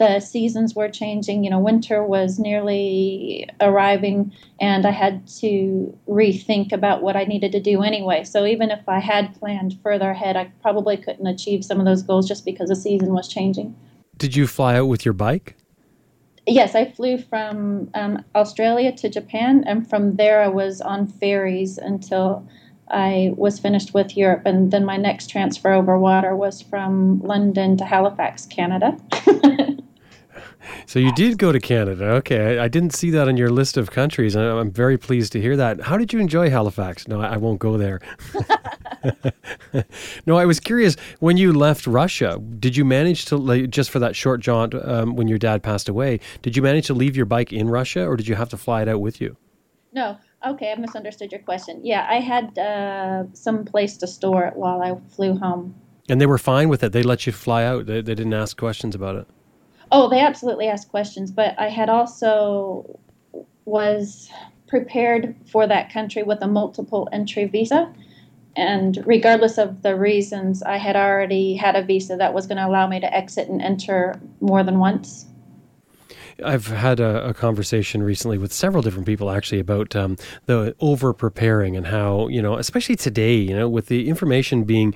the 0.01 0.19
seasons 0.19 0.75
were 0.75 0.89
changing. 0.89 1.45
You 1.45 1.51
know, 1.51 1.61
winter 1.61 2.03
was 2.03 2.39
nearly 2.39 3.47
arriving, 3.61 4.33
and 4.59 4.87
I 4.87 4.91
had 4.91 5.29
to 5.41 5.97
rethink 6.09 6.73
about 6.73 7.03
what 7.03 7.17
I 7.17 7.25
needed 7.25 7.53
to 7.53 7.61
do 7.61 7.83
anyway. 7.83 8.25
So 8.25 8.47
even 8.47 8.71
if 8.71 8.89
I 8.89 8.99
had 8.99 9.39
planned 9.39 9.79
further 9.83 10.11
ahead, 10.11 10.39
I 10.39 10.51
probably 10.63 10.97
couldn't 10.97 11.27
achieve 11.27 11.67
some 11.67 11.79
of 11.79 11.85
those 11.85 12.03
goals 12.03 12.27
just 12.27 12.47
because 12.47 12.71
the 12.71 12.77
season 12.77 13.13
was 13.13 13.29
changing. 13.29 13.77
Did 14.17 14.35
you 14.35 14.47
fly 14.47 14.77
out 14.77 14.87
with 14.87 15.05
your 15.05 15.13
bike? 15.13 15.55
Yes, 16.47 16.75
I 16.75 16.91
flew 16.91 17.19
from 17.19 17.91
um, 17.93 18.25
Australia 18.35 18.93
to 18.93 19.11
Japan, 19.11 19.65
and 19.67 19.89
from 19.89 20.17
there 20.17 20.41
I 20.41 20.49
was 20.49 20.81
on 20.81 21.09
ferries 21.09 21.77
until 21.77 22.49
I 22.91 23.33
was 23.37 23.59
finished 23.59 23.93
with 23.93 24.17
Europe, 24.17 24.43
and 24.47 24.71
then 24.71 24.87
my 24.87 24.97
next 24.97 25.27
transfer 25.27 25.75
over 25.75 25.99
water 25.99 26.35
was 26.35 26.63
from 26.63 27.21
London 27.21 27.77
to 27.77 27.85
Halifax, 27.85 28.47
Canada. 28.47 28.97
So 30.87 30.99
you 30.99 31.13
did 31.15 31.39
go 31.39 31.53
to 31.53 31.61
Canada. 31.61 32.05
Okay, 32.17 32.59
I, 32.59 32.65
I, 32.65 32.69
didn't 32.69 32.95
see 32.95 33.11
that 33.11 33.29
on 33.29 33.37
your 33.37 33.51
list 33.51 33.77
of 33.77 33.91
countries. 33.91 34.37
I'm 34.37 34.71
very 34.71 34.99
pleased 34.99 35.33
to 35.33 35.41
hear 35.41 35.57
that. 35.57 35.81
How 35.81 35.97
did 35.97 36.13
you 36.13 36.19
enjoy 36.19 36.51
Halifax? 36.51 37.09
No, 37.09 37.21
I, 37.21 37.35
I 37.35 37.37
won't 37.37 37.59
go 37.59 37.77
there. 37.77 38.01
no, 40.27 40.37
I 40.37 40.45
was 40.45 40.61
curious. 40.61 40.97
When 41.21 41.37
you 41.37 41.53
left 41.53 41.87
Russia, 41.87 42.41
did 42.59 42.77
you 42.77 42.85
manage 42.85 43.25
to 43.27 43.37
like, 43.37 43.71
just 43.71 43.91
for 43.91 43.99
that 43.99 44.17
short 44.17 44.41
jaunt 44.41 44.75
um, 44.75 45.17
when 45.17 45.29
your 45.29 45.39
dad 45.39 45.63
passed 45.63 45.89
away? 45.89 46.21
Did 46.43 46.57
you 46.57 46.63
manage 46.63 46.87
to 46.89 46.95
leave 46.95 47.17
your 47.17 47.27
bike 47.27 47.53
in 47.53 47.69
Russia, 47.69 48.07
or 48.07 48.17
did 48.17 48.29
you 48.29 48.35
have 48.35 48.49
to 48.51 48.57
fly 48.57 48.83
it 48.83 48.89
out 48.89 49.01
with 49.01 49.21
you? 49.21 49.37
No. 49.93 50.19
Okay, 50.47 50.73
I 50.73 50.75
misunderstood 50.77 51.33
your 51.33 51.43
question. 51.43 51.81
Yeah, 51.85 52.07
I 52.09 52.15
had 52.15 52.59
uh, 52.59 53.25
some 53.35 53.65
place 53.65 53.99
to 53.99 54.07
store 54.07 54.45
it 54.45 54.57
while 54.57 54.81
I 54.81 54.99
flew 55.15 55.37
home. 55.37 55.75
And 56.09 56.19
they 56.19 56.27
were 56.27 56.39
fine 56.39 56.71
with 56.71 56.83
it. 56.83 56.93
They 56.93 57.03
let 57.03 57.27
you 57.27 57.33
fly 57.33 57.65
out. 57.65 57.87
They, 57.87 58.01
they 58.01 58.15
didn't 58.15 58.33
ask 58.33 58.57
questions 58.57 58.95
about 58.95 59.17
it. 59.17 59.29
Oh, 59.93 60.09
they 60.09 60.21
absolutely 60.21 60.69
asked 60.69 60.89
questions, 60.89 61.31
but 61.31 61.59
I 61.59 61.69
had 61.69 61.89
also 61.89 62.99
was 63.65 64.31
prepared 64.69 65.35
for 65.47 65.67
that 65.67 65.93
country 65.93 66.23
with 66.23 66.43
a 66.43 66.47
multiple 66.47 67.09
entry 67.13 67.47
visa. 67.47 67.93
And 68.57 69.03
regardless 69.07 69.59
of 69.59 69.83
the 69.83 69.97
reasons, 69.97 70.63
I 70.63 70.77
had 70.77 70.97
already 70.97 71.55
had 71.55 71.77
a 71.77 71.83
visa 71.83 72.17
that 72.17 72.35
was 72.35 72.47
going 72.47 72.59
to 72.59 72.67
allow 72.67 72.87
me 72.87 73.01
to 73.01 73.15
exit 73.15 73.49
and 73.49 73.63
enter 73.63 74.21
more 74.41 74.63
than 74.63 74.79
once. 74.79 75.27
I've 76.45 76.67
had 76.67 77.01
a, 77.01 77.29
a, 77.29 77.35
conversation 77.35 78.03
recently 78.03 78.39
with 78.39 78.53
several 78.53 78.83
different 78.83 79.07
people 79.07 79.31
actually 79.31 79.61
about 79.61 79.95
um, 79.97 80.17
the 80.47 80.75
over 80.81 81.13
preparing 81.13 81.77
and 81.77 81.87
how, 81.87 82.29
you 82.29 82.43
know, 82.43 82.57
especially 82.57 82.97
today, 82.97 83.37
you 83.37 83.57
know, 83.57 83.69
with 83.69 83.87
the 83.87 84.09
information 84.09 84.65
being 84.65 84.95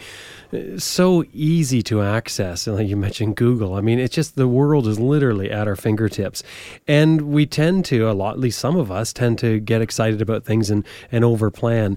uh, 0.52 0.78
so 0.78 1.24
easy 1.32 1.82
to 1.82 2.02
access. 2.02 2.66
And 2.66 2.76
like 2.76 2.88
you 2.88 2.96
mentioned, 2.96 3.36
Google, 3.36 3.74
I 3.74 3.80
mean, 3.80 3.98
it's 3.98 4.14
just 4.14 4.36
the 4.36 4.48
world 4.48 4.86
is 4.86 4.98
literally 4.98 5.50
at 5.50 5.66
our 5.66 5.76
fingertips. 5.76 6.42
And 6.86 7.22
we 7.22 7.46
tend 7.46 7.84
to, 7.86 8.10
a 8.10 8.12
lot, 8.12 8.34
at 8.34 8.40
least 8.40 8.58
some 8.58 8.76
of 8.76 8.90
us, 8.90 9.12
tend 9.12 9.38
to 9.40 9.60
get 9.60 9.80
excited 9.80 10.20
about 10.20 10.44
things 10.44 10.70
and, 10.70 10.86
and 11.10 11.24
over 11.24 11.50
plan 11.50 11.96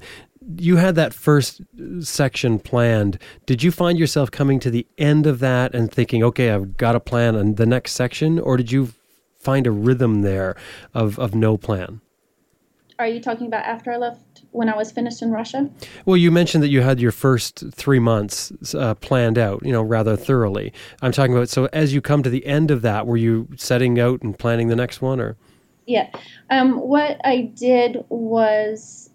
you 0.56 0.78
had 0.78 0.96
that 0.96 1.14
first 1.14 1.62
section 2.00 2.60
planned. 2.60 3.20
Did 3.46 3.64
you 3.64 3.72
find 3.72 4.00
yourself 4.00 4.32
coming 4.32 4.60
to 4.62 4.72
the 4.72 4.88
end 4.98 5.28
of 5.28 5.40
that 5.40 5.76
and 5.76 5.92
thinking, 5.92 6.24
okay, 6.24 6.52
I've 6.52 6.78
got 6.78 6.96
a 6.96 7.00
plan 7.00 7.36
on 7.36 7.56
the 7.56 7.66
next 7.66 7.94
section? 7.94 8.40
Or 8.40 8.56
did 8.56 8.72
you 8.72 8.94
find 9.48 9.66
a 9.66 9.72
rhythm 9.72 10.24
there 10.24 10.58
of, 10.94 11.18
of 11.20 11.34
no 11.34 11.56
plan. 11.56 12.02
Are 13.00 13.08
you 13.08 13.22
talking 13.22 13.48
about 13.48 13.64
after 13.64 13.94
I 13.94 13.96
left 13.96 14.42
when 14.52 14.68
I 14.68 14.76
was 14.76 14.92
finished 14.92 15.22
in 15.22 15.32
Russia? 15.32 15.70
Well, 16.06 16.18
you 16.18 16.32
mentioned 16.32 16.64
that 16.64 16.68
you 16.68 16.82
had 16.82 17.00
your 17.00 17.14
first 17.14 17.64
three 17.72 18.00
months 18.00 18.52
uh, 18.76 18.96
planned 18.96 19.38
out, 19.38 19.66
you 19.66 19.72
know, 19.72 19.82
rather 19.82 20.18
thoroughly. 20.18 20.74
I'm 21.02 21.14
talking 21.14 21.34
about 21.34 21.48
so 21.48 21.70
as 21.72 21.94
you 21.94 22.02
come 22.02 22.24
to 22.24 22.30
the 22.30 22.46
end 22.46 22.72
of 22.72 22.82
that, 22.82 23.08
were 23.08 23.16
you 23.16 23.48
setting 23.56 23.98
out 24.02 24.22
and 24.22 24.38
planning 24.38 24.68
the 24.68 24.76
next 24.76 25.02
one, 25.02 25.22
or? 25.22 25.38
Yeah, 25.86 26.10
um, 26.50 26.82
what 26.82 27.22
I 27.24 27.54
did 27.56 28.04
was 28.10 29.10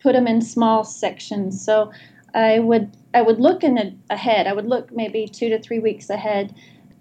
put 0.00 0.12
them 0.12 0.26
in 0.26 0.42
small 0.42 0.84
sections. 0.84 1.64
So 1.64 1.90
I 2.34 2.58
would 2.58 2.94
I 3.14 3.22
would 3.22 3.40
look 3.40 3.64
in 3.64 3.78
a, 3.78 3.96
ahead. 4.10 4.46
I 4.46 4.52
would 4.52 4.66
look 4.66 4.92
maybe 4.92 5.26
two 5.26 5.48
to 5.48 5.58
three 5.58 5.78
weeks 5.78 6.10
ahead 6.10 6.54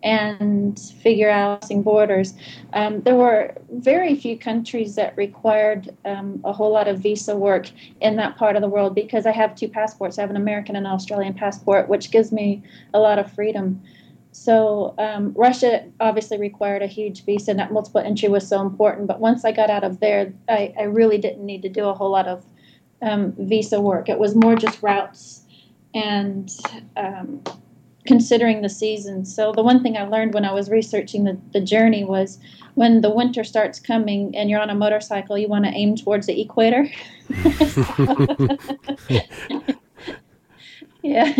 and 0.03 0.79
figure 1.01 1.29
out 1.29 1.65
borders. 1.83 2.33
Um, 2.73 3.01
there 3.01 3.15
were 3.15 3.55
very 3.71 4.15
few 4.15 4.37
countries 4.37 4.95
that 4.95 5.17
required 5.17 5.95
um, 6.05 6.41
a 6.43 6.53
whole 6.53 6.71
lot 6.71 6.87
of 6.87 6.99
visa 6.99 7.35
work 7.35 7.69
in 8.01 8.15
that 8.17 8.37
part 8.37 8.55
of 8.55 8.61
the 8.61 8.69
world 8.69 8.95
because 8.95 9.25
I 9.25 9.31
have 9.31 9.55
two 9.55 9.67
passports. 9.67 10.17
I 10.17 10.21
have 10.21 10.29
an 10.29 10.35
American 10.35 10.75
and 10.75 10.85
an 10.85 10.93
Australian 10.93 11.33
passport, 11.33 11.89
which 11.89 12.11
gives 12.11 12.31
me 12.31 12.63
a 12.93 12.99
lot 12.99 13.19
of 13.19 13.31
freedom. 13.31 13.81
So 14.31 14.93
um, 14.99 15.33
Russia 15.35 15.85
obviously 15.99 16.37
required 16.37 16.83
a 16.83 16.87
huge 16.87 17.25
visa, 17.25 17.51
and 17.51 17.59
that 17.59 17.71
multiple 17.71 18.01
entry 18.01 18.29
was 18.29 18.47
so 18.47 18.61
important. 18.61 19.07
But 19.07 19.19
once 19.19 19.43
I 19.43 19.51
got 19.51 19.69
out 19.69 19.83
of 19.83 19.99
there, 19.99 20.31
I, 20.47 20.73
I 20.79 20.83
really 20.83 21.17
didn't 21.17 21.45
need 21.45 21.63
to 21.63 21.69
do 21.69 21.85
a 21.85 21.93
whole 21.93 22.11
lot 22.11 22.27
of 22.27 22.45
um, 23.01 23.33
visa 23.39 23.81
work. 23.81 24.09
It 24.09 24.19
was 24.19 24.35
more 24.35 24.55
just 24.55 24.81
routes 24.83 25.41
and 25.93 26.51
um, 26.95 27.41
considering 28.07 28.61
the 28.61 28.69
seasons. 28.69 29.33
So 29.35 29.51
the 29.51 29.61
one 29.63 29.83
thing 29.83 29.97
I 29.97 30.03
learned 30.03 30.33
when 30.33 30.45
I 30.45 30.53
was 30.53 30.69
researching 30.69 31.25
the, 31.25 31.37
the 31.53 31.61
journey 31.61 32.03
was 32.03 32.39
when 32.75 33.01
the 33.01 33.09
winter 33.09 33.43
starts 33.43 33.79
coming 33.79 34.35
and 34.35 34.49
you're 34.49 34.61
on 34.61 34.69
a 34.69 34.75
motorcycle, 34.75 35.37
you 35.37 35.47
want 35.47 35.65
to 35.65 35.71
aim 35.71 35.95
towards 35.95 36.25
the 36.27 36.41
equator. 36.41 36.87
yeah. 41.03 41.33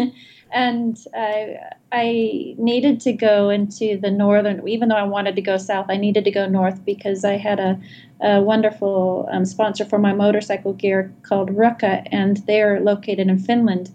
And 0.51 0.97
I, 1.13 1.58
I 1.91 2.56
needed 2.58 3.01
to 3.01 3.13
go 3.13 3.49
into 3.49 3.99
the 3.99 4.12
northern, 4.12 4.67
even 4.67 4.89
though 4.89 4.95
I 4.95 5.03
wanted 5.03 5.36
to 5.36 5.41
go 5.41 5.58
south, 5.58 5.88
I 5.89 5.97
needed 5.97 6.23
to 6.23 6.32
go 6.32 6.47
north 6.47 6.84
because 6.86 7.25
I 7.25 7.38
had 7.38 7.60
a, 7.60 7.80
a 8.21 8.41
wonderful 8.41 9.27
um, 9.32 9.45
sponsor 9.45 9.86
for 9.86 9.99
my 9.99 10.13
motorcycle 10.13 10.73
gear 10.73 11.13
called 11.23 11.49
Rukka, 11.49 12.08
and 12.12 12.38
they're 12.47 12.80
located 12.80 13.27
in 13.27 13.39
Finland 13.39 13.91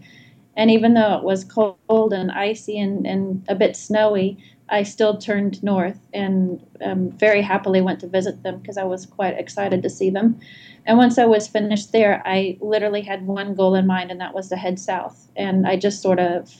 and 0.56 0.70
even 0.70 0.94
though 0.94 1.16
it 1.16 1.24
was 1.24 1.44
cold 1.44 2.12
and 2.12 2.30
icy 2.30 2.78
and, 2.78 3.06
and 3.06 3.44
a 3.48 3.54
bit 3.54 3.76
snowy, 3.76 4.38
I 4.68 4.82
still 4.82 5.18
turned 5.18 5.62
north 5.62 5.98
and 6.12 6.64
um, 6.82 7.10
very 7.12 7.42
happily 7.42 7.80
went 7.80 8.00
to 8.00 8.08
visit 8.08 8.42
them 8.42 8.58
because 8.58 8.78
I 8.78 8.84
was 8.84 9.06
quite 9.06 9.38
excited 9.38 9.82
to 9.82 9.90
see 9.90 10.10
them. 10.10 10.40
And 10.86 10.98
once 10.98 11.18
I 11.18 11.26
was 11.26 11.46
finished 11.46 11.92
there, 11.92 12.22
I 12.24 12.58
literally 12.60 13.02
had 13.02 13.26
one 13.26 13.54
goal 13.54 13.74
in 13.74 13.86
mind, 13.86 14.10
and 14.10 14.20
that 14.20 14.34
was 14.34 14.48
to 14.48 14.56
head 14.56 14.78
south. 14.78 15.28
And 15.36 15.66
I 15.66 15.76
just 15.76 16.02
sort 16.02 16.18
of 16.18 16.52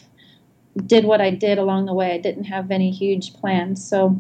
did 0.86 1.04
what 1.04 1.20
I 1.20 1.30
did 1.30 1.58
along 1.58 1.86
the 1.86 1.94
way. 1.94 2.12
I 2.12 2.18
didn't 2.18 2.44
have 2.44 2.70
any 2.70 2.90
huge 2.90 3.34
plans. 3.34 3.86
So 3.86 4.16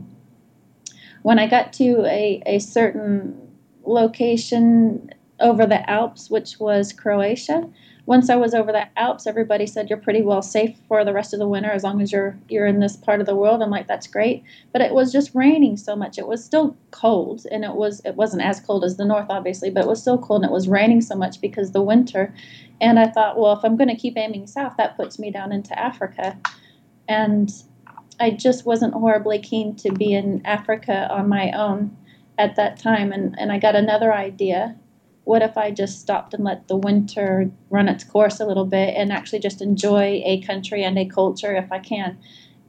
when 1.22 1.38
I 1.38 1.46
got 1.46 1.72
to 1.74 2.04
a, 2.06 2.42
a 2.46 2.58
certain 2.58 3.38
location, 3.84 5.10
over 5.42 5.66
the 5.66 5.88
Alps, 5.90 6.30
which 6.30 6.58
was 6.58 6.92
Croatia. 6.92 7.68
Once 8.12 8.28
I 8.28 8.36
was 8.36 8.52
over 8.52 8.72
the 8.72 8.86
Alps, 8.98 9.26
everybody 9.26 9.66
said 9.66 9.88
you're 9.88 9.98
pretty 9.98 10.20
well 10.20 10.42
safe 10.42 10.76
for 10.86 11.02
the 11.02 11.14
rest 11.14 11.32
of 11.32 11.38
the 11.38 11.48
winter 11.48 11.70
as 11.70 11.82
long 11.82 12.02
as 12.02 12.12
you're 12.12 12.38
you're 12.50 12.66
in 12.66 12.78
this 12.78 12.94
part 12.94 13.20
of 13.20 13.26
the 13.26 13.34
world. 13.34 13.62
I'm 13.62 13.70
like, 13.70 13.86
that's 13.86 14.06
great, 14.06 14.44
but 14.70 14.82
it 14.82 14.92
was 14.92 15.10
just 15.10 15.34
raining 15.34 15.78
so 15.78 15.96
much. 15.96 16.18
It 16.18 16.26
was 16.26 16.44
still 16.44 16.76
cold, 16.90 17.46
and 17.50 17.64
it 17.64 17.74
was 17.74 18.02
it 18.04 18.14
wasn't 18.14 18.42
as 18.42 18.60
cold 18.60 18.84
as 18.84 18.98
the 18.98 19.06
north, 19.06 19.28
obviously, 19.30 19.70
but 19.70 19.84
it 19.84 19.88
was 19.88 20.02
still 20.02 20.18
cold, 20.18 20.42
and 20.42 20.50
it 20.50 20.52
was 20.52 20.68
raining 20.68 21.00
so 21.00 21.14
much 21.14 21.40
because 21.40 21.72
the 21.72 21.80
winter. 21.80 22.34
And 22.82 22.98
I 22.98 23.06
thought, 23.06 23.38
well, 23.38 23.54
if 23.54 23.64
I'm 23.64 23.78
going 23.78 23.88
to 23.88 23.96
keep 23.96 24.18
aiming 24.18 24.46
south, 24.46 24.74
that 24.76 24.98
puts 24.98 25.18
me 25.18 25.30
down 25.30 25.50
into 25.50 25.78
Africa, 25.78 26.38
and 27.08 27.50
I 28.20 28.32
just 28.32 28.66
wasn't 28.66 28.92
horribly 28.92 29.38
keen 29.38 29.74
to 29.76 29.90
be 29.90 30.12
in 30.12 30.42
Africa 30.44 31.08
on 31.10 31.30
my 31.30 31.50
own 31.52 31.96
at 32.36 32.56
that 32.56 32.78
time, 32.78 33.10
and 33.10 33.34
and 33.38 33.50
I 33.50 33.58
got 33.58 33.74
another 33.74 34.12
idea 34.12 34.76
what 35.24 35.42
if 35.42 35.56
I 35.56 35.70
just 35.70 36.00
stopped 36.00 36.34
and 36.34 36.44
let 36.44 36.68
the 36.68 36.76
winter 36.76 37.50
run 37.70 37.88
its 37.88 38.04
course 38.04 38.40
a 38.40 38.46
little 38.46 38.64
bit 38.64 38.94
and 38.96 39.12
actually 39.12 39.38
just 39.38 39.62
enjoy 39.62 40.22
a 40.24 40.42
country 40.42 40.82
and 40.82 40.98
a 40.98 41.06
culture 41.06 41.54
if 41.54 41.70
I 41.70 41.78
can? 41.78 42.18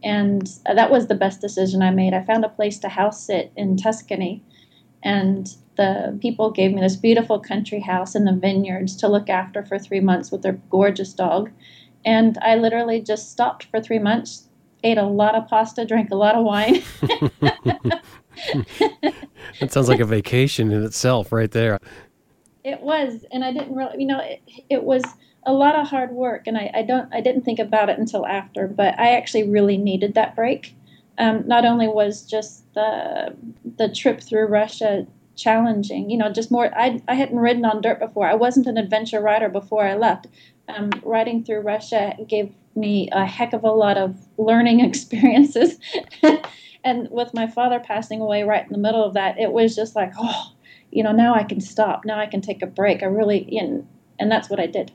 And 0.04 0.50
that 0.66 0.92
was 0.92 1.08
the 1.08 1.16
best 1.16 1.42
decision 1.42 1.82
I 1.82 1.92
made. 1.92 2.14
I 2.14 2.24
found 2.24 2.46
a 2.46 2.50
place 2.50 2.78
to 2.80 2.90
house 2.90 3.26
sit 3.26 3.52
in 3.56 3.78
Tuscany, 3.78 4.44
and 5.02 5.48
the 5.76 6.18
people 6.22 6.52
gave 6.52 6.74
me 6.74 6.82
this 6.82 6.96
beautiful 6.96 7.40
country 7.40 7.80
house 7.80 8.16
in 8.16 8.26
the 8.26 8.34
vineyards 8.34 8.96
to 8.98 9.08
look 9.08 9.30
after 9.30 9.64
for 9.64 9.80
three 9.80 10.02
months 10.02 10.32
with 10.32 10.42
their 10.42 10.60
gorgeous 10.70 11.14
dog. 11.14 11.52
And 12.06 12.38
I 12.42 12.56
literally 12.56 13.02
just 13.02 13.32
stopped 13.32 13.66
for 13.66 13.82
three 13.82 14.00
months, 14.00 14.50
ate 14.84 14.98
a 14.98 15.06
lot 15.06 15.36
of 15.36 15.48
pasta, 15.48 15.86
drank 15.86 16.12
a 16.12 16.16
lot 16.16 16.36
of 16.36 16.44
wine. 16.44 16.84
that 19.60 19.72
sounds 19.72 19.88
like 19.88 20.02
a 20.02 20.06
vacation 20.06 20.72
in 20.72 20.84
itself, 20.84 21.32
right 21.32 21.52
there. 21.52 21.80
It 22.64 22.82
was, 22.82 23.26
and 23.32 23.44
I 23.44 23.52
didn't 23.52 23.76
really, 23.76 24.00
you 24.00 24.08
know, 24.08 24.20
it, 24.20 24.42
it 24.70 24.84
was 24.84 25.04
a 25.46 25.52
lot 25.54 25.76
of 25.76 25.88
hard 25.88 26.12
work, 26.12 26.48
and 26.48 26.58
I, 26.58 26.72
I 26.74 26.82
don't, 26.84 27.14
I 27.14 27.20
didn't 27.20 27.42
think 27.44 27.60
about 27.60 27.90
it 27.90 28.00
until 28.00 28.26
after, 28.26 28.68
but 28.68 28.98
I 28.98 29.16
actually 29.16 29.50
really 29.50 29.78
needed 29.78 30.14
that 30.14 30.36
break. 30.36 30.76
Um, 31.18 31.48
not 31.48 31.66
only 31.66 31.88
was 31.88 32.24
just 32.24 32.74
the 32.74 33.36
the 33.78 33.90
trip 33.90 34.22
through 34.22 34.48
Russia 34.48 35.06
challenging, 35.36 36.10
you 36.10 36.18
know, 36.18 36.32
just 36.32 36.52
more. 36.52 36.72
I 36.78 37.02
I 37.08 37.16
hadn't 37.16 37.38
ridden 37.38 37.66
on 37.66 37.82
dirt 37.82 38.00
before. 38.00 38.28
I 38.28 38.34
wasn't 38.36 38.68
an 38.68 38.78
adventure 38.78 39.20
rider 39.20 39.50
before 39.50 39.86
I 39.86 39.96
left. 39.96 40.28
Um, 40.70 40.92
riding 41.04 41.44
through 41.44 41.60
Russia 41.62 42.16
gave 42.28 42.54
me 42.76 43.10
a 43.12 43.26
heck 43.26 43.54
of 43.54 43.64
a 43.64 43.72
lot 43.72 43.98
of 43.98 44.16
learning 44.38 44.80
experiences. 44.90 45.78
and 46.84 47.10
with 47.10 47.34
my 47.34 47.48
father 47.48 47.80
passing 47.80 48.22
away 48.22 48.44
right 48.44 48.66
in 48.66 48.72
the 48.72 48.78
middle 48.78 49.04
of 49.04 49.14
that, 49.14 49.40
it 49.40 49.52
was 49.52 49.76
just 49.76 49.96
like, 49.96 50.14
oh, 50.18 50.52
you 50.92 51.04
know, 51.04 51.12
now 51.12 51.34
I 51.34 51.44
can 51.44 51.62
stop. 51.62 52.06
Now 52.06 52.20
I 52.20 52.26
can 52.26 52.42
take 52.42 52.62
a 52.62 52.68
break. 52.68 53.04
I 53.04 53.08
really, 53.08 53.58
and, 53.58 53.88
and 54.20 54.32
that's 54.32 54.50
what 54.50 54.60
I 54.60 54.68
did. 54.68 54.92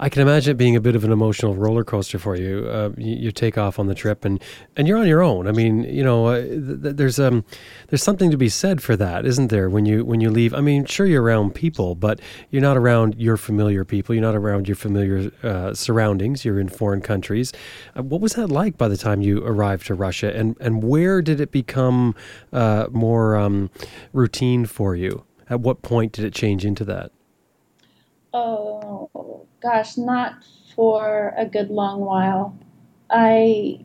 I 0.00 0.08
can 0.08 0.22
imagine 0.22 0.52
it 0.52 0.58
being 0.58 0.76
a 0.76 0.80
bit 0.80 0.96
of 0.96 1.04
an 1.04 1.12
emotional 1.12 1.54
roller 1.54 1.84
coaster 1.84 2.18
for 2.18 2.36
you. 2.36 2.68
Uh, 2.68 2.90
you, 2.96 3.16
you, 3.16 3.32
take 3.32 3.56
off 3.56 3.78
on 3.78 3.86
the 3.86 3.94
trip, 3.94 4.24
and, 4.24 4.42
and 4.76 4.88
you're 4.88 4.98
on 4.98 5.06
your 5.06 5.22
own. 5.22 5.46
I 5.46 5.52
mean, 5.52 5.84
you 5.84 6.02
know, 6.02 6.26
uh, 6.26 6.40
th- 6.42 6.96
there's 6.96 7.18
um 7.18 7.44
there's 7.88 8.02
something 8.02 8.30
to 8.30 8.36
be 8.36 8.48
said 8.48 8.82
for 8.82 8.96
that, 8.96 9.26
isn't 9.26 9.48
there? 9.48 9.68
When 9.68 9.86
you 9.86 10.04
when 10.04 10.20
you 10.20 10.30
leave, 10.30 10.54
I 10.54 10.60
mean, 10.60 10.84
sure 10.84 11.06
you're 11.06 11.22
around 11.22 11.54
people, 11.54 11.94
but 11.94 12.20
you're 12.50 12.62
not 12.62 12.76
around 12.76 13.14
your 13.16 13.36
familiar 13.36 13.84
people. 13.84 14.14
You're 14.14 14.22
not 14.22 14.34
around 14.34 14.66
your 14.68 14.76
familiar 14.76 15.30
uh, 15.42 15.74
surroundings. 15.74 16.44
You're 16.44 16.60
in 16.60 16.68
foreign 16.68 17.00
countries. 17.00 17.52
Uh, 17.96 18.02
what 18.02 18.20
was 18.20 18.34
that 18.34 18.48
like 18.48 18.76
by 18.76 18.88
the 18.88 18.96
time 18.96 19.22
you 19.22 19.44
arrived 19.44 19.86
to 19.86 19.94
Russia, 19.94 20.34
and 20.34 20.56
and 20.60 20.82
where 20.82 21.22
did 21.22 21.40
it 21.40 21.50
become 21.50 22.14
uh, 22.52 22.86
more 22.90 23.36
um, 23.36 23.70
routine 24.12 24.66
for 24.66 24.96
you? 24.96 25.24
At 25.50 25.60
what 25.60 25.82
point 25.82 26.12
did 26.12 26.24
it 26.24 26.34
change 26.34 26.64
into 26.64 26.84
that? 26.84 27.10
Oh 28.34 29.37
gosh, 29.60 29.96
not 29.96 30.44
for 30.74 31.34
a 31.36 31.44
good 31.46 31.70
long 31.70 32.00
while. 32.00 32.56
I 33.10 33.80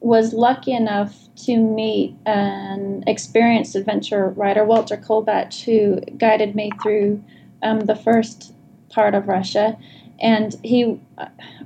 was 0.00 0.32
lucky 0.32 0.72
enough 0.72 1.28
to 1.44 1.56
meet 1.56 2.14
an 2.26 3.04
experienced 3.06 3.74
adventure 3.74 4.30
rider, 4.30 4.64
Walter 4.64 4.96
Kolbach, 4.96 5.64
who 5.64 6.00
guided 6.16 6.54
me 6.54 6.70
through 6.82 7.22
um, 7.62 7.80
the 7.80 7.96
first 7.96 8.54
part 8.88 9.14
of 9.14 9.28
Russia. 9.28 9.76
And 10.18 10.54
he, 10.62 11.00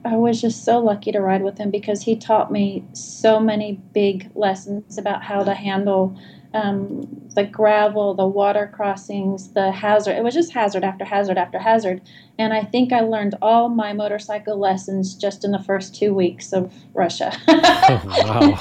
I 0.04 0.16
was 0.16 0.40
just 0.40 0.64
so 0.64 0.80
lucky 0.80 1.12
to 1.12 1.20
ride 1.20 1.42
with 1.42 1.58
him 1.58 1.70
because 1.70 2.02
he 2.02 2.16
taught 2.16 2.50
me 2.50 2.84
so 2.92 3.38
many 3.38 3.80
big 3.92 4.30
lessons 4.34 4.98
about 4.98 5.22
how 5.22 5.44
to 5.44 5.54
handle 5.54 6.16
um, 6.54 7.06
the 7.34 7.44
gravel, 7.44 8.14
the 8.14 8.26
water 8.26 8.70
crossings, 8.74 9.52
the 9.52 9.70
hazard. 9.70 10.16
It 10.16 10.24
was 10.24 10.34
just 10.34 10.52
hazard 10.52 10.84
after 10.84 11.04
hazard 11.04 11.38
after 11.38 11.58
hazard. 11.58 12.02
And 12.38 12.52
I 12.52 12.64
think 12.64 12.92
I 12.92 13.00
learned 13.00 13.36
all 13.40 13.68
my 13.68 13.92
motorcycle 13.92 14.58
lessons 14.58 15.14
just 15.14 15.44
in 15.44 15.52
the 15.52 15.62
first 15.62 15.94
two 15.94 16.12
weeks 16.12 16.52
of 16.52 16.72
Russia. 16.94 17.32
oh, 17.48 18.58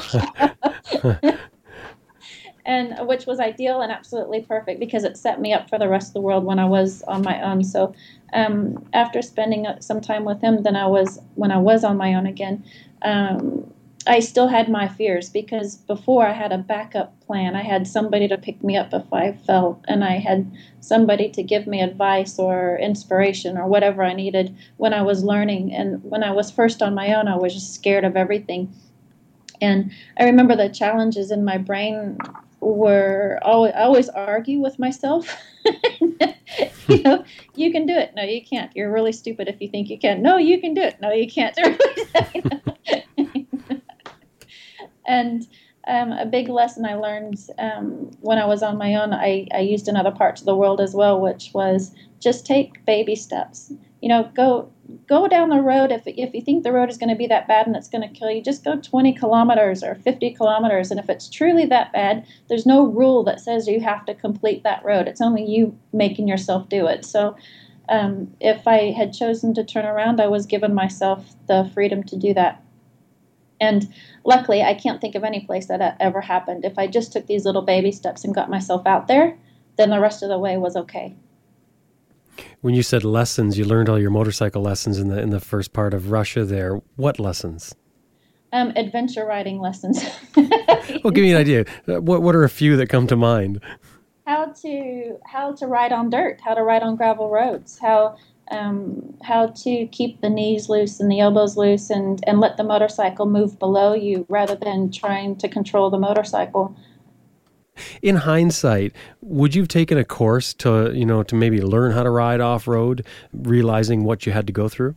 wow. 1.04 1.38
and 2.70 3.08
which 3.08 3.26
was 3.26 3.40
ideal 3.40 3.82
and 3.82 3.92
absolutely 3.92 4.42
perfect 4.42 4.80
because 4.80 5.04
it 5.04 5.18
set 5.18 5.42
me 5.42 5.52
up 5.52 5.68
for 5.68 5.80
the 5.80 5.90
rest 5.90 6.10
of 6.10 6.14
the 6.14 6.22
world 6.22 6.44
when 6.44 6.60
I 6.60 6.66
was 6.66 7.02
on 7.04 7.24
my 7.24 7.42
own. 7.42 7.64
So 7.64 7.96
um, 8.34 8.88
after 8.94 9.24
spending 9.24 9.66
some 9.80 10.00
time 10.00 10.24
with 10.24 10.40
him, 10.42 10.62
then 10.62 10.76
I 10.76 10.86
was 10.86 11.20
when 11.34 11.50
I 11.50 11.58
was 11.58 11.84
on 11.84 11.98
my 11.98 12.14
own 12.14 12.28
again. 12.28 12.64
Um, 13.02 13.74
I 14.08 14.20
still 14.20 14.48
had 14.48 14.70
my 14.70 14.88
fears 14.88 15.30
because 15.30 15.76
before 15.76 16.26
I 16.26 16.34
had 16.34 16.52
a 16.52 16.58
backup 16.58 17.20
plan. 17.30 17.56
I 17.56 17.62
had 17.62 17.86
somebody 17.86 18.28
to 18.28 18.40
pick 18.40 18.64
me 18.64 18.76
up 18.76 18.92
if 18.92 19.14
I 19.14 19.34
fell, 19.34 19.80
and 19.88 20.04
I 20.04 20.18
had 20.18 20.52
somebody 20.80 21.30
to 21.30 21.44
give 21.44 21.68
me 21.68 21.80
advice 21.80 22.40
or 22.40 22.80
inspiration 22.82 23.56
or 23.56 23.68
whatever 23.68 24.04
I 24.04 24.14
needed 24.14 24.58
when 24.78 24.96
I 24.96 25.04
was 25.04 25.24
learning. 25.24 25.72
And 25.72 26.04
when 26.04 26.24
I 26.24 26.32
was 26.32 26.50
first 26.50 26.82
on 26.82 26.96
my 26.96 27.14
own, 27.14 27.28
I 27.28 27.36
was 27.36 27.54
just 27.54 27.76
scared 27.76 28.04
of 28.04 28.18
everything. 28.18 28.74
And 29.62 29.92
I 30.18 30.24
remember 30.24 30.56
the 30.56 30.70
challenges 30.70 31.30
in 31.30 31.46
my 31.46 31.60
brain 31.60 32.18
were 32.62 33.38
always, 33.44 33.74
I 33.76 33.82
always 33.82 34.10
argue 34.10 34.60
with 34.60 34.80
myself. 34.80 35.38
you 36.88 37.04
know, 37.04 37.24
you 37.54 37.72
can 37.72 37.86
do 37.86 37.94
it. 37.94 38.16
No, 38.16 38.24
you 38.24 38.44
can't. 38.44 38.76
You're 38.76 38.92
really 38.92 39.12
stupid 39.12 39.48
if 39.48 39.62
you 39.62 39.70
think 39.70 39.92
you 39.92 40.00
can. 40.00 40.24
No, 40.24 40.38
you 40.38 40.60
can 40.60 40.74
do 40.74 40.82
it. 40.82 41.00
No, 41.00 41.12
you 41.12 41.30
can't. 41.30 41.56
and 45.10 45.48
um, 45.88 46.12
a 46.12 46.26
big 46.26 46.50
lesson 46.50 46.86
I 46.86 46.94
learned 46.96 47.40
um, 47.58 48.12
when 48.22 48.38
I 48.38 48.46
was 48.46 48.62
on 48.62 48.78
my 48.78 48.94
own, 48.96 49.12
I, 49.12 49.48
I 49.54 49.60
used 49.60 49.88
in 49.88 49.96
other 49.96 50.12
parts 50.12 50.42
of 50.42 50.46
the 50.46 50.56
world 50.56 50.80
as 50.80 50.94
well, 50.94 51.20
which 51.20 51.50
was 51.54 51.92
just 52.20 52.46
take 52.46 52.86
baby 52.86 53.16
steps. 53.16 53.74
You 54.02 54.10
know, 54.10 54.32
go 54.36 54.72
go 55.08 55.28
down 55.28 55.50
the 55.50 55.62
road. 55.62 55.92
If, 55.92 56.04
if 56.06 56.34
you 56.34 56.42
think 56.42 56.64
the 56.64 56.72
road 56.72 56.90
is 56.90 56.98
going 56.98 57.10
to 57.10 57.16
be 57.16 57.28
that 57.28 57.48
bad 57.48 57.66
and 57.66 57.76
it's 57.76 57.90
going 57.90 58.08
to 58.08 58.20
kill 58.20 58.30
you, 58.30 58.42
just 58.42 58.64
go 58.64 58.80
20 58.80 59.14
kilometers 59.14 59.84
or 59.84 59.96
50 59.96 60.32
kilometers. 60.36 60.92
And 60.92 61.00
if 61.00 61.10
it's 61.10 61.30
truly 61.30 61.66
that 61.66 61.92
bad, 61.92 62.26
there's 62.48 62.66
no 62.66 62.86
rule 62.86 63.24
that 63.24 63.40
says 63.40 63.68
you 63.68 63.82
have 63.82 64.06
to 64.06 64.14
complete 64.14 64.64
that 64.64 64.86
road. 64.86 65.08
It's 65.08 65.22
only 65.22 65.44
you 65.44 65.78
making 65.92 66.28
yourself 66.28 66.70
do 66.70 66.88
it. 66.88 67.04
So 67.04 67.36
um, 67.90 68.32
if 68.40 68.68
I 68.68 68.92
had 68.92 69.14
chosen 69.14 69.54
to 69.56 69.64
turn 69.64 69.86
around, 69.86 70.22
I 70.22 70.28
was 70.28 70.46
given 70.46 70.74
myself 70.74 71.36
the 71.48 71.70
freedom 71.74 72.04
to 72.04 72.16
do 72.16 72.34
that. 72.36 72.64
And 73.62 73.92
luckily, 74.24 74.62
I 74.62 74.74
can't 74.74 75.02
think 75.02 75.16
of 75.16 75.24
any 75.24 75.42
place 75.42 75.68
that 75.68 75.98
ever 76.00 76.22
happened. 76.22 76.66
If 76.66 76.78
I 76.78 76.88
just 76.88 77.12
took 77.12 77.28
these 77.28 77.46
little 77.46 77.62
baby 77.62 77.92
steps 77.92 78.24
and 78.24 78.34
got 78.34 78.50
myself 78.50 78.86
out 78.88 79.08
there, 79.08 79.38
then 79.78 79.90
the 79.90 80.00
rest 80.00 80.24
of 80.24 80.30
the 80.30 80.40
way 80.40 80.58
was 80.58 80.76
okay. 80.76 81.16
When 82.62 82.74
you 82.74 82.84
said 82.84 83.04
lessons, 83.04 83.58
you 83.58 83.66
learned 83.66 83.90
all 83.90 84.00
your 84.00 84.12
motorcycle 84.12 84.62
lessons 84.62 84.98
in 84.98 85.10
the 85.10 85.22
in 85.22 85.30
the 85.30 85.40
first 85.40 85.74
part 85.74 85.94
of 85.94 86.12
Russia. 86.12 86.46
There, 86.46 86.82
what 86.96 87.20
lessons? 87.20 87.76
Um, 88.52 88.74
adventure 88.76 89.26
riding 89.26 89.60
lessons. 89.60 90.04
well, 90.36 91.12
give 91.12 91.24
me 91.24 91.32
an 91.32 91.38
idea. 91.38 91.66
Uh, 91.88 92.02
what 92.02 92.22
what 92.22 92.36
are 92.36 92.44
a 92.44 92.50
few 92.50 92.78
that 92.78 92.88
come 92.88 93.08
to 93.08 93.16
mind? 93.16 93.62
How 94.26 94.46
to 94.62 95.18
how 95.26 95.54
to 95.54 95.68
ride 95.68 95.92
on 95.92 96.10
dirt, 96.10 96.40
how 96.42 96.54
to 96.54 96.64
ride 96.64 96.84
on 96.84 96.96
gravel 96.96 97.30
roads, 97.30 97.80
how 97.80 98.18
um, 98.52 99.18
how 99.24 99.48
to 99.48 99.88
keep 99.88 100.22
the 100.22 100.30
knees 100.30 100.70
loose 100.70 101.00
and 101.00 101.12
the 101.12 101.20
elbows 101.20 101.58
loose 101.58 101.90
and, 101.90 102.24
and 102.28 102.40
let 102.40 102.58
the 102.58 102.64
motorcycle 102.64 103.26
move 103.26 103.60
below 103.60 103.94
you 103.94 104.26
rather 104.30 104.56
than 104.56 104.92
trying 104.92 105.36
to 105.38 105.48
control 105.48 105.90
the 105.90 106.00
motorcycle. 106.00 106.76
In 108.02 108.18
hindsight, 108.18 108.94
would 109.22 109.56
you 109.56 109.62
have 109.62 109.70
taken 109.70 109.98
a 109.98 110.04
course 110.04 110.54
to, 110.56 110.92
you 110.94 111.06
know, 111.06 111.24
to 111.24 111.36
maybe 111.36 111.62
learn 111.62 111.92
how 111.92 112.04
to 112.04 112.10
ride 112.10 112.42
off 112.42 112.68
road, 112.68 113.06
realizing 113.34 114.04
what 114.04 114.26
you 114.26 114.32
had 114.32 114.48
to 114.48 114.54
go 114.54 114.68
through? 114.68 114.96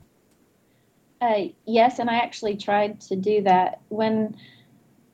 Uh, 1.21 1.45
yes, 1.67 2.01
and 2.01 2.11
I 2.11 2.17
actually 2.17 2.57
tried 2.57 3.01
to 3.03 3.15
do 3.15 3.43
that. 3.43 3.81
When 3.89 4.37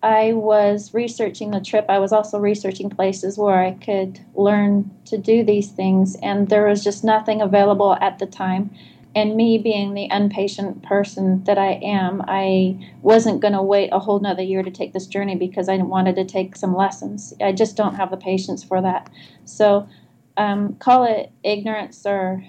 I 0.02 0.32
was 0.32 0.94
researching 0.94 1.50
the 1.50 1.60
trip, 1.60 1.86
I 1.88 1.98
was 1.98 2.12
also 2.12 2.38
researching 2.38 2.88
places 2.88 3.36
where 3.36 3.60
I 3.60 3.72
could 3.72 4.20
learn 4.34 4.90
to 5.06 5.18
do 5.18 5.42
these 5.42 5.70
things, 5.70 6.16
and 6.22 6.48
there 6.48 6.66
was 6.68 6.84
just 6.84 7.02
nothing 7.02 7.40
available 7.40 7.96
at 8.00 8.18
the 8.18 8.26
time. 8.26 8.70
And 9.16 9.34
me 9.34 9.58
being 9.58 9.94
the 9.94 10.08
impatient 10.12 10.84
person 10.84 11.42
that 11.44 11.58
I 11.58 11.80
am, 11.82 12.22
I 12.28 12.78
wasn't 13.02 13.40
going 13.40 13.54
to 13.54 13.62
wait 13.62 13.88
a 13.90 13.98
whole 13.98 14.20
nother 14.20 14.42
year 14.42 14.62
to 14.62 14.70
take 14.70 14.92
this 14.92 15.06
journey 15.06 15.34
because 15.34 15.68
I 15.68 15.76
wanted 15.78 16.14
to 16.16 16.24
take 16.24 16.54
some 16.54 16.76
lessons. 16.76 17.34
I 17.40 17.50
just 17.50 17.76
don't 17.76 17.96
have 17.96 18.10
the 18.10 18.16
patience 18.16 18.62
for 18.62 18.80
that. 18.82 19.10
So 19.44 19.88
um, 20.36 20.76
call 20.76 21.04
it 21.04 21.32
ignorance 21.42 22.06
or 22.06 22.44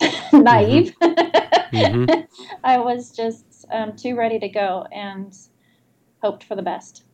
naive. 0.32 0.96
Mm-hmm. 1.00 2.22
I 2.64 2.78
was 2.78 3.12
just 3.12 3.44
um, 3.70 3.94
too 3.94 4.16
ready 4.16 4.40
to 4.40 4.48
go 4.48 4.86
and 4.90 5.32
hoped 6.22 6.44
for 6.44 6.54
the 6.54 6.62
best. 6.62 7.04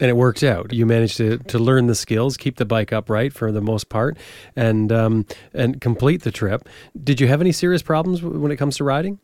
And 0.00 0.08
it 0.08 0.16
worked 0.16 0.44
out. 0.44 0.72
You 0.72 0.86
managed 0.86 1.16
to, 1.16 1.38
to 1.38 1.58
learn 1.58 1.88
the 1.88 1.94
skills, 1.94 2.36
keep 2.36 2.56
the 2.56 2.64
bike 2.64 2.92
upright 2.92 3.32
for 3.32 3.50
the 3.50 3.60
most 3.60 3.88
part, 3.88 4.16
and 4.54 4.92
um, 4.92 5.26
and 5.52 5.80
complete 5.80 6.22
the 6.22 6.30
trip. 6.30 6.68
Did 7.02 7.20
you 7.20 7.26
have 7.26 7.40
any 7.40 7.50
serious 7.50 7.82
problems 7.82 8.22
when 8.22 8.52
it 8.52 8.56
comes 8.56 8.76
to 8.76 8.84
riding? 8.84 9.18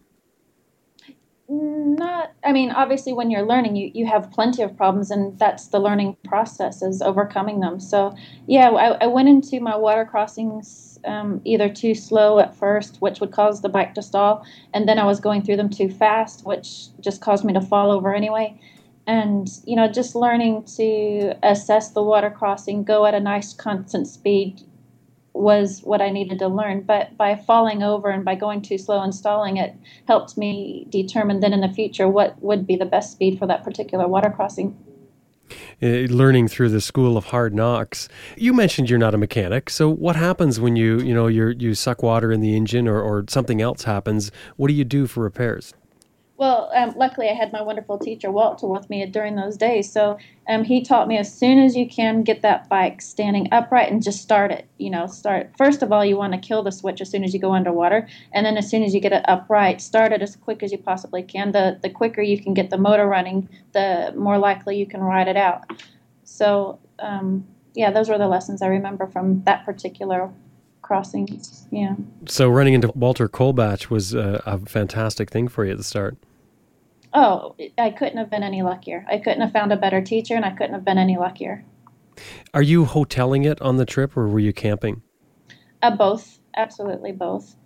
Not, 1.47 2.33
I 2.43 2.53
mean, 2.53 2.71
obviously, 2.71 3.13
when 3.13 3.31
you're 3.31 3.47
learning, 3.47 3.77
you, 3.77 3.91
you 3.95 4.07
have 4.07 4.31
plenty 4.33 4.63
of 4.63 4.77
problems, 4.77 5.11
and 5.11 5.39
that's 5.39 5.69
the 5.69 5.79
learning 5.79 6.17
process 6.25 6.83
is 6.83 7.03
overcoming 7.03 7.61
them. 7.61 7.79
So, 7.79 8.17
yeah, 8.49 8.71
I, 8.71 9.05
I 9.05 9.07
went 9.07 9.29
into 9.29 9.61
my 9.61 9.77
water 9.77 10.07
crossings 10.07 10.99
um, 11.05 11.43
either 11.45 11.69
too 11.69 11.95
slow 11.95 12.39
at 12.39 12.57
first, 12.57 12.97
which 12.97 13.21
would 13.21 13.31
cause 13.31 13.61
the 13.61 13.69
bike 13.69 13.95
to 13.95 14.03
stall, 14.03 14.45
and 14.73 14.89
then 14.89 14.99
I 14.99 15.05
was 15.05 15.21
going 15.21 15.43
through 15.43 15.57
them 15.57 15.69
too 15.69 15.91
fast, 15.91 16.47
which 16.47 16.87
just 17.01 17.21
caused 17.21 17.45
me 17.45 17.53
to 17.53 17.61
fall 17.61 17.91
over 17.93 18.15
anyway. 18.15 18.59
And, 19.07 19.49
you 19.64 19.77
know, 19.77 19.87
just 19.87 20.14
learning 20.14 20.64
to 20.77 21.35
assess 21.43 21.90
the 21.90 22.03
water 22.03 22.31
crossing, 22.31 22.85
go 22.85 23.05
at 23.05 23.14
a 23.14 23.21
nice 23.21 23.53
constant 23.53 24.07
speed, 24.07 24.62
was 25.35 25.83
what 25.83 26.01
I 26.01 26.11
needed 26.11 26.38
to 26.38 26.49
learn. 26.49 26.83
But 26.83 27.17
by 27.17 27.35
falling 27.35 27.83
over 27.83 28.09
and 28.09 28.25
by 28.25 28.35
going 28.35 28.62
too 28.62 28.79
slow 28.79 29.03
and 29.03 29.14
stalling, 29.14 29.57
it 29.59 29.75
helped 30.07 30.38
me 30.38 30.87
determine 30.88 31.40
then 31.40 31.53
in 31.53 31.61
the 31.61 31.69
future 31.69 32.09
what 32.09 32.40
would 32.43 32.67
be 32.67 32.77
the 32.77 32.87
best 32.87 33.12
speed 33.12 33.38
for 33.38 33.47
that 33.47 33.64
particular 33.64 34.09
water 34.09 34.31
crossing. 34.31 34.77
Uh, 35.83 36.07
learning 36.09 36.49
through 36.49 36.71
the 36.71 36.81
school 36.81 37.17
of 37.17 37.27
hard 37.27 37.55
knocks. 37.55 38.09
You 38.37 38.55
mentioned 38.55 38.88
you're 38.88 38.99
not 38.99 39.14
a 39.14 39.19
mechanic, 39.19 39.69
so 39.69 39.90
what 39.90 40.17
happens 40.17 40.59
when 40.59 40.77
you 40.77 41.01
you 41.01 41.12
know 41.12 41.27
you 41.27 41.49
you 41.59 41.75
suck 41.75 42.03
water 42.03 42.33
in 42.33 42.40
the 42.40 42.57
engine 42.57 42.88
or, 42.88 43.01
or 43.01 43.25
something 43.29 43.61
else 43.61 43.85
happens? 43.85 44.31
What 44.57 44.69
do 44.69 44.75
you 44.75 44.85
do 44.85 45.07
for 45.07 45.23
repairs? 45.23 45.75
Well, 46.37 46.68
um, 46.75 46.94
luckily, 46.97 47.29
I 47.29 47.35
had 47.35 47.53
my 47.53 47.62
wonderful 47.62 47.97
teacher 47.97 48.29
Walter 48.29 48.66
with 48.66 48.90
me 48.90 49.07
during 49.07 49.37
those 49.37 49.57
days. 49.57 49.92
So 49.92 50.18
um, 50.49 50.64
he 50.64 50.83
taught 50.83 51.07
me 51.07 51.16
as 51.16 51.33
soon 51.33 51.61
as 51.61 51.77
you 51.77 51.88
can 51.88 52.25
get 52.25 52.42
that 52.42 52.68
bike 52.68 53.01
standing 53.01 53.49
upright 53.53 53.92
and 53.92 54.03
just 54.03 54.20
start 54.20 54.51
it. 54.51 54.66
You 54.79 54.90
know, 54.90 55.07
start 55.07 55.53
first 55.57 55.81
of 55.83 55.92
all, 55.92 56.05
you 56.05 56.16
want 56.16 56.33
to 56.33 56.38
kill 56.38 56.64
the 56.64 56.73
switch 56.73 57.01
as 57.01 57.09
soon 57.09 57.23
as 57.23 57.33
you 57.35 57.40
go 57.40 57.53
underwater, 57.53 58.09
and 58.33 58.44
then 58.44 58.57
as 58.57 58.68
soon 58.68 58.83
as 58.83 58.92
you 58.92 59.01
get 59.01 59.12
it 59.12 59.25
upright, 59.29 59.81
start 59.81 60.12
it 60.12 60.23
as 60.23 60.35
quick 60.35 60.64
as 60.64 60.73
you 60.73 60.79
possibly 60.79 61.23
can. 61.23 61.53
The 61.53 61.79
the 61.81 61.90
quicker 61.90 62.20
you 62.20 62.42
can 62.42 62.53
get 62.53 62.70
the 62.70 62.79
motor 62.79 63.07
running, 63.07 63.49
the 63.73 64.12
more 64.16 64.38
likely 64.38 64.77
you 64.77 64.87
can 64.87 65.03
ride 65.03 65.29
it 65.29 65.37
out. 65.37 65.62
So 66.25 66.81
um, 66.99 67.47
yeah, 67.75 67.92
those 67.92 68.09
were 68.09 68.18
the 68.18 68.29
lessons 68.29 68.61
I 68.61 68.66
remember 68.66 69.07
from 69.07 69.44
that 69.44 69.64
particular 69.64 70.33
crossings. 70.85 71.66
Yeah. 71.73 71.97
So 72.29 72.49
running 72.49 72.75
into 72.75 72.92
Walter 72.94 73.29
Kolbach 73.29 73.90
was 73.90 74.14
a, 74.14 74.42
a 74.47 74.59
fantastic 74.61 75.31
thing 75.31 75.49
for 75.49 75.64
you 75.64 75.73
at 75.73 75.79
the 75.79 75.85
start. 75.85 76.16
Oh, 77.12 77.57
I 77.79 77.90
couldn't 77.90 78.18
have 78.18 78.31
been 78.31 78.42
any 78.42 78.62
luckier. 78.62 79.07
I 79.09 79.18
couldn't 79.18 79.40
have 79.40 79.53
found 79.53 79.73
a 79.73 79.77
better 79.77 80.03
teacher, 80.03 80.35
and 80.35 80.44
I 80.44 80.51
couldn't 80.51 80.75
have 80.75 80.85
been 80.85 80.99
any 80.99 81.16
luckier. 81.16 81.64
Are 82.53 82.62
you 82.62 82.85
hoteling 82.85 83.47
it 83.47 83.61
on 83.62 83.77
the 83.77 83.87
trip, 83.87 84.16
or 84.16 84.29
were 84.29 84.40
you 84.40 84.53
camping? 84.53 85.03
Uh, 85.83 85.97
both, 85.97 86.38
absolutely 86.57 87.12
both. 87.12 87.57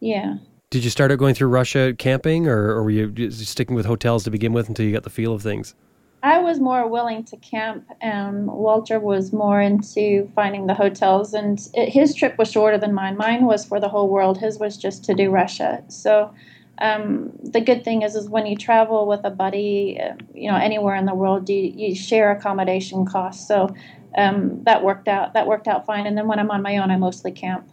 Yeah. 0.00 0.36
Did 0.70 0.84
you 0.84 0.90
start 0.90 1.12
out 1.12 1.18
going 1.18 1.34
through 1.34 1.48
Russia 1.48 1.94
camping, 1.96 2.48
or, 2.48 2.70
or 2.70 2.82
were 2.82 2.90
you 2.90 3.30
sticking 3.30 3.76
with 3.76 3.86
hotels 3.86 4.24
to 4.24 4.30
begin 4.30 4.52
with 4.52 4.68
until 4.68 4.84
you 4.84 4.92
got 4.92 5.04
the 5.04 5.10
feel 5.10 5.32
of 5.32 5.42
things? 5.42 5.74
I 6.22 6.38
was 6.38 6.60
more 6.60 6.86
willing 6.86 7.24
to 7.24 7.36
camp, 7.38 7.84
and 8.00 8.46
Walter 8.46 9.00
was 9.00 9.32
more 9.32 9.60
into 9.60 10.30
finding 10.36 10.68
the 10.68 10.74
hotels. 10.74 11.34
And 11.34 11.60
it, 11.74 11.88
his 11.88 12.14
trip 12.14 12.38
was 12.38 12.50
shorter 12.50 12.78
than 12.78 12.94
mine. 12.94 13.16
Mine 13.16 13.44
was 13.44 13.64
for 13.64 13.80
the 13.80 13.88
whole 13.88 14.08
world. 14.08 14.38
His 14.38 14.58
was 14.58 14.76
just 14.76 15.04
to 15.06 15.14
do 15.14 15.30
Russia. 15.30 15.82
So 15.88 16.32
um, 16.78 17.32
the 17.42 17.60
good 17.60 17.84
thing 17.84 18.02
is, 18.02 18.14
is 18.14 18.28
when 18.28 18.46
you 18.46 18.56
travel 18.56 19.06
with 19.08 19.20
a 19.24 19.30
buddy, 19.30 19.98
uh, 20.00 20.14
you 20.32 20.48
know, 20.48 20.56
anywhere 20.56 20.94
in 20.94 21.06
the 21.06 21.14
world, 21.14 21.48
you, 21.48 21.72
you 21.74 21.94
share 21.96 22.30
accommodation 22.30 23.04
costs. 23.04 23.46
So 23.48 23.74
um, 24.16 24.62
that 24.62 24.84
worked 24.84 25.08
out. 25.08 25.34
That 25.34 25.48
worked 25.48 25.66
out 25.66 25.86
fine. 25.86 26.06
And 26.06 26.16
then 26.16 26.28
when 26.28 26.38
I'm 26.38 26.50
on 26.52 26.62
my 26.62 26.76
own, 26.76 26.92
I 26.92 26.96
mostly 26.98 27.32
camp. 27.32 27.68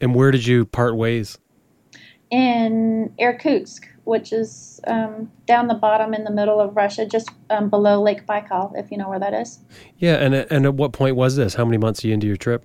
And 0.00 0.14
where 0.14 0.30
did 0.30 0.46
you 0.46 0.66
part 0.66 0.96
ways? 0.96 1.36
In 2.30 3.12
Irkutsk, 3.18 3.88
which 4.08 4.32
is 4.32 4.80
um, 4.86 5.30
down 5.46 5.68
the 5.68 5.74
bottom 5.74 6.14
in 6.14 6.24
the 6.24 6.30
middle 6.30 6.60
of 6.60 6.74
Russia, 6.74 7.04
just 7.04 7.28
um, 7.50 7.68
below 7.68 8.00
Lake 8.02 8.26
Baikal, 8.26 8.72
if 8.74 8.90
you 8.90 8.96
know 8.96 9.06
where 9.06 9.18
that 9.20 9.34
is. 9.34 9.58
Yeah, 9.98 10.14
and 10.14 10.34
and 10.34 10.64
at 10.64 10.74
what 10.74 10.92
point 10.92 11.14
was 11.14 11.36
this? 11.36 11.54
How 11.54 11.66
many 11.66 11.76
months 11.76 12.02
are 12.02 12.08
you 12.08 12.14
into 12.14 12.26
your 12.26 12.36
trip? 12.36 12.64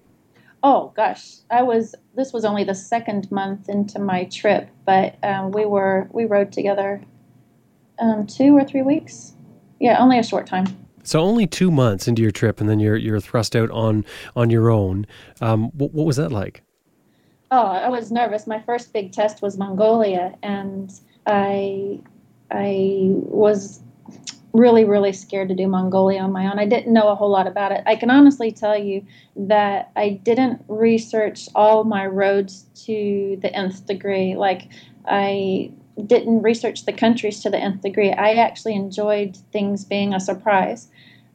Oh 0.63 0.93
gosh, 0.95 1.39
I 1.51 1.61
was. 1.61 1.95
This 2.15 2.31
was 2.31 2.45
only 2.45 2.63
the 2.63 2.73
second 2.73 3.29
month 3.29 3.67
into 3.67 3.99
my 3.99 4.23
trip, 4.25 4.69
but 4.85 5.17
um, 5.21 5.51
we 5.51 5.65
were 5.65 6.07
we 6.13 6.23
rode 6.23 6.53
together 6.53 7.03
um, 7.99 8.25
two 8.25 8.55
or 8.55 8.63
three 8.63 8.81
weeks. 8.81 9.33
Yeah, 9.81 9.99
only 9.99 10.17
a 10.17 10.23
short 10.23 10.47
time. 10.47 10.67
So 11.03 11.19
only 11.19 11.45
two 11.45 11.71
months 11.71 12.07
into 12.07 12.21
your 12.21 12.31
trip, 12.31 12.61
and 12.61 12.69
then 12.69 12.79
you're 12.79 12.95
you're 12.95 13.19
thrust 13.19 13.53
out 13.53 13.69
on 13.71 14.05
on 14.33 14.49
your 14.49 14.71
own. 14.71 15.07
Um, 15.41 15.71
what, 15.77 15.93
what 15.93 16.05
was 16.05 16.15
that 16.15 16.31
like? 16.31 16.63
Oh, 17.51 17.67
I 17.67 17.89
was 17.89 18.11
nervous. 18.13 18.47
My 18.47 18.61
first 18.61 18.93
big 18.93 19.11
test 19.11 19.41
was 19.41 19.57
Mongolia, 19.57 20.35
and 20.41 20.89
I 21.25 21.99
I 22.51 23.09
was 23.09 23.81
really 24.53 24.85
really 24.85 25.11
scared 25.11 25.49
to 25.49 25.55
do 25.55 25.67
Mongolia 25.67 26.19
on 26.19 26.31
my 26.31 26.49
own. 26.49 26.59
I 26.59 26.65
didn't 26.65 26.93
know 26.93 27.09
a 27.09 27.15
whole 27.15 27.29
lot 27.29 27.47
about 27.47 27.71
it. 27.71 27.81
I 27.85 27.95
can 27.95 28.11
honestly 28.11 28.51
tell 28.51 28.77
you 28.77 29.05
that 29.35 29.91
I 29.95 30.09
didn't 30.09 30.63
research 30.67 31.49
all 31.55 31.83
my 31.83 32.05
roads 32.05 32.65
to 32.85 33.37
the 33.41 33.53
nth 33.53 33.85
degree. 33.87 34.35
Like 34.35 34.69
I 35.05 35.71
didn't 36.05 36.41
research 36.41 36.85
the 36.85 36.93
countries 36.93 37.41
to 37.41 37.49
the 37.49 37.57
nth 37.57 37.81
degree. 37.81 38.11
I 38.11 38.33
actually 38.33 38.75
enjoyed 38.75 39.37
things 39.51 39.85
being 39.85 40.13
a 40.13 40.19
surprise. 40.19 40.87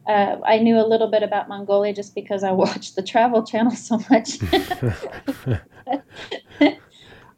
Uh, 0.07 0.37
I 0.45 0.59
knew 0.59 0.79
a 0.79 0.87
little 0.87 1.09
bit 1.09 1.23
about 1.23 1.49
Mongolia 1.49 1.93
just 1.93 2.15
because 2.15 2.43
I 2.43 2.53
watched 2.53 2.97
the 2.97 3.03
Travel 3.03 3.45
Channel 3.45 3.73
so 3.73 4.01
much. 4.11 4.39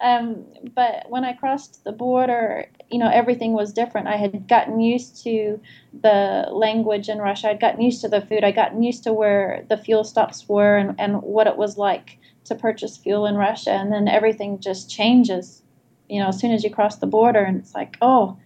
Um, 0.01 0.47
but 0.75 1.05
when 1.09 1.25
I 1.25 1.35
crossed 1.35 1.85
the 1.85 1.93
border, 1.93 2.67
you 2.91 2.99
know, 2.99 3.11
everything 3.11 3.53
was 3.53 3.73
different. 3.73 4.09
I 4.09 4.17
had 4.17 4.49
gotten 4.49 4.81
used 4.81 5.23
to 5.25 5.61
the 5.93 6.49
language 6.51 7.09
in 7.09 7.19
Russia. 7.19 7.51
I'd 7.51 7.61
gotten 7.61 7.83
used 7.83 8.01
to 8.03 8.09
the 8.09 8.23
food. 8.23 8.43
I'd 8.43 8.55
gotten 8.55 8.83
used 8.83 9.05
to 9.05 9.13
where 9.13 9.65
the 9.69 9.77
fuel 9.77 10.05
stops 10.05 10.49
were 10.49 10.77
and, 10.77 10.99
and 10.99 11.21
what 11.23 11.47
it 11.47 11.57
was 11.57 11.77
like 11.77 12.19
to 12.45 12.55
purchase 12.55 12.97
fuel 12.97 13.27
in 13.27 13.37
Russia. 13.37 13.73
And 13.73 13.93
then 13.93 14.09
everything 14.09 14.59
just 14.59 14.91
changes, 14.91 15.63
you 16.09 16.19
know, 16.19 16.29
as 16.29 16.41
soon 16.41 16.53
as 16.53 16.65
you 16.65 16.71
cross 16.71 16.97
the 16.97 17.07
border. 17.07 17.41
And 17.41 17.59
it's 17.59 17.75
like, 17.75 17.99
oh, 18.01 18.39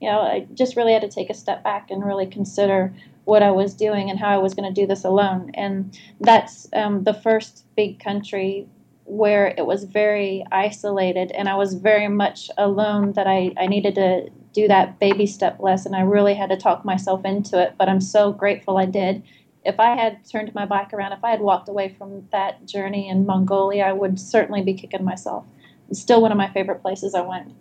you 0.00 0.10
know, 0.10 0.20
I 0.20 0.46
just 0.54 0.76
really 0.76 0.92
had 0.92 1.02
to 1.02 1.08
take 1.08 1.30
a 1.30 1.34
step 1.34 1.64
back 1.64 1.90
and 1.90 2.04
really 2.04 2.26
consider 2.26 2.94
what 3.24 3.42
I 3.42 3.50
was 3.50 3.74
doing 3.74 4.10
and 4.10 4.18
how 4.18 4.28
I 4.28 4.38
was 4.38 4.54
going 4.54 4.72
to 4.72 4.80
do 4.80 4.86
this 4.86 5.04
alone. 5.04 5.50
And 5.54 5.98
that's 6.20 6.68
um, 6.74 7.04
the 7.04 7.14
first 7.14 7.64
big 7.76 7.98
country 7.98 8.66
where 9.08 9.54
it 9.56 9.64
was 9.64 9.84
very 9.84 10.44
isolated 10.52 11.32
and 11.32 11.48
I 11.48 11.54
was 11.54 11.72
very 11.72 12.08
much 12.08 12.50
alone 12.58 13.14
that 13.14 13.26
I, 13.26 13.52
I 13.56 13.66
needed 13.66 13.94
to 13.94 14.28
do 14.52 14.68
that 14.68 14.98
baby 14.98 15.26
step 15.26 15.58
lesson. 15.60 15.94
I 15.94 16.02
really 16.02 16.34
had 16.34 16.50
to 16.50 16.56
talk 16.58 16.84
myself 16.84 17.24
into 17.24 17.60
it, 17.60 17.74
but 17.78 17.88
I'm 17.88 18.02
so 18.02 18.32
grateful 18.32 18.76
I 18.76 18.84
did. 18.84 19.22
If 19.64 19.80
I 19.80 19.96
had 19.96 20.28
turned 20.28 20.54
my 20.54 20.66
back 20.66 20.92
around, 20.92 21.12
if 21.12 21.24
I 21.24 21.30
had 21.30 21.40
walked 21.40 21.70
away 21.70 21.94
from 21.96 22.28
that 22.32 22.66
journey 22.66 23.08
in 23.08 23.24
Mongolia, 23.24 23.84
I 23.84 23.92
would 23.92 24.20
certainly 24.20 24.62
be 24.62 24.74
kicking 24.74 25.04
myself. 25.04 25.46
It's 25.88 26.00
still 26.00 26.20
one 26.20 26.32
of 26.32 26.38
my 26.38 26.50
favorite 26.52 26.82
places 26.82 27.14
I 27.14 27.22
went. 27.22 27.54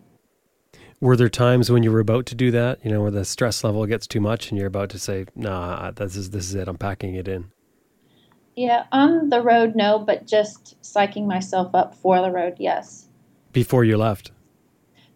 Were 0.99 1.15
there 1.15 1.29
times 1.29 1.71
when 1.71 1.83
you 1.83 1.91
were 1.91 1.99
about 1.99 2.25
to 2.27 2.35
do 2.35 2.51
that, 2.51 2.83
you 2.83 2.91
know, 2.91 3.01
where 3.01 3.11
the 3.11 3.23
stress 3.23 3.63
level 3.63 3.85
gets 3.85 4.05
too 4.05 4.19
much 4.19 4.49
and 4.49 4.57
you're 4.57 4.67
about 4.67 4.89
to 4.89 4.99
say, 4.99 5.25
nah, 5.35 5.91
this 5.91 6.15
is, 6.17 6.31
this 6.31 6.49
is 6.49 6.55
it, 6.55 6.67
I'm 6.67 6.77
packing 6.77 7.15
it 7.15 7.27
in? 7.27 7.51
Yeah, 8.57 8.85
on 8.91 9.29
the 9.29 9.43
road, 9.43 9.75
no, 9.75 9.99
but 9.99 10.25
just 10.25 10.81
psyching 10.81 11.27
myself 11.27 11.75
up 11.75 11.93
for 11.93 12.19
the 12.23 12.31
road, 12.31 12.55
yes. 12.57 13.07
Before 13.53 13.83
you 13.83 13.97
left? 13.97 14.31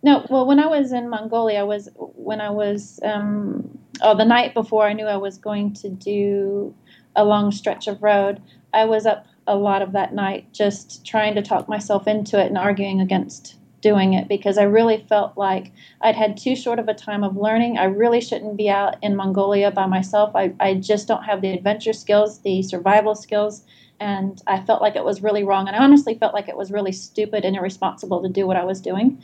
No, 0.04 0.28
well, 0.30 0.46
when 0.46 0.60
I 0.60 0.68
was 0.68 0.94
in 0.94 1.10
Mongolia, 1.10 1.62
I 1.62 1.64
was 1.64 1.90
when 1.96 2.40
I 2.40 2.52
was, 2.52 3.00
um, 3.04 3.80
oh, 4.04 4.16
the 4.16 4.26
night 4.26 4.54
before 4.54 4.86
I 4.86 4.94
knew 4.94 5.06
I 5.06 5.18
was 5.18 5.40
going 5.40 5.74
to 5.74 5.90
do 5.90 6.76
a 7.16 7.26
long 7.26 7.52
stretch 7.52 7.88
of 7.88 8.04
road, 8.04 8.44
I 8.76 8.86
was 8.86 9.08
up 9.08 9.26
a 9.48 9.56
lot 9.56 9.82
of 9.82 9.94
that 9.94 10.14
night 10.14 10.54
just 10.54 11.04
trying 11.04 11.34
to 11.34 11.42
talk 11.42 11.68
myself 11.68 12.08
into 12.08 12.40
it 12.40 12.46
and 12.46 12.60
arguing 12.60 13.02
against 13.02 13.56
doing 13.82 14.14
it 14.14 14.28
because 14.28 14.58
I 14.58 14.64
really 14.64 15.06
felt 15.10 15.38
like 15.38 15.72
I'd 16.02 16.16
had 16.16 16.38
too 16.38 16.56
short 16.56 16.80
of 16.80 16.88
a 16.88 16.94
time 16.94 17.24
of 17.24 17.36
learning. 17.36 17.78
I 17.78 17.86
really 17.86 18.22
shouldn't 18.22 18.58
be 18.58 18.70
out 18.70 18.96
in 19.02 19.16
Mongolia 19.16 19.72
by 19.72 19.86
myself. 19.88 20.36
I, 20.36 20.54
I 20.60 20.76
just 20.76 21.08
don't 21.08 21.24
have 21.24 21.42
the 21.42 21.52
adventure 21.52 21.94
skills, 21.94 22.42
the 22.42 22.62
survival 22.64 23.16
skills, 23.16 23.64
and 24.00 24.42
I 24.48 24.62
felt 24.62 24.82
like 24.82 24.96
it 24.96 25.06
was 25.06 25.22
really 25.22 25.44
wrong. 25.44 25.68
And 25.68 25.76
I 25.76 25.84
honestly 25.84 26.16
felt 26.16 26.34
like 26.34 26.48
it 26.48 26.58
was 26.58 26.72
really 26.72 26.92
stupid 26.92 27.46
and 27.46 27.56
irresponsible 27.56 28.22
to 28.22 28.30
do 28.30 28.48
what 28.48 28.58
I 28.58 28.64
was 28.64 28.82
doing. 28.82 29.22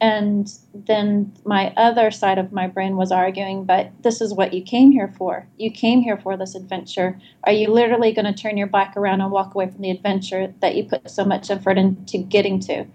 And 0.00 0.50
then 0.72 1.30
my 1.44 1.74
other 1.76 2.10
side 2.10 2.38
of 2.38 2.52
my 2.52 2.66
brain 2.66 2.96
was 2.96 3.12
arguing, 3.12 3.64
but 3.64 3.90
this 4.02 4.22
is 4.22 4.32
what 4.32 4.54
you 4.54 4.62
came 4.62 4.92
here 4.92 5.12
for. 5.18 5.46
You 5.58 5.70
came 5.70 6.00
here 6.00 6.16
for 6.16 6.38
this 6.38 6.54
adventure. 6.54 7.20
Are 7.44 7.52
you 7.52 7.68
literally 7.68 8.12
going 8.12 8.24
to 8.24 8.32
turn 8.32 8.56
your 8.56 8.66
back 8.66 8.96
around 8.96 9.20
and 9.20 9.30
walk 9.30 9.54
away 9.54 9.68
from 9.68 9.82
the 9.82 9.90
adventure 9.90 10.54
that 10.60 10.74
you 10.74 10.84
put 10.84 11.10
so 11.10 11.24
much 11.24 11.50
effort 11.50 11.76
into 11.76 12.16
getting 12.16 12.60
to? 12.60 12.86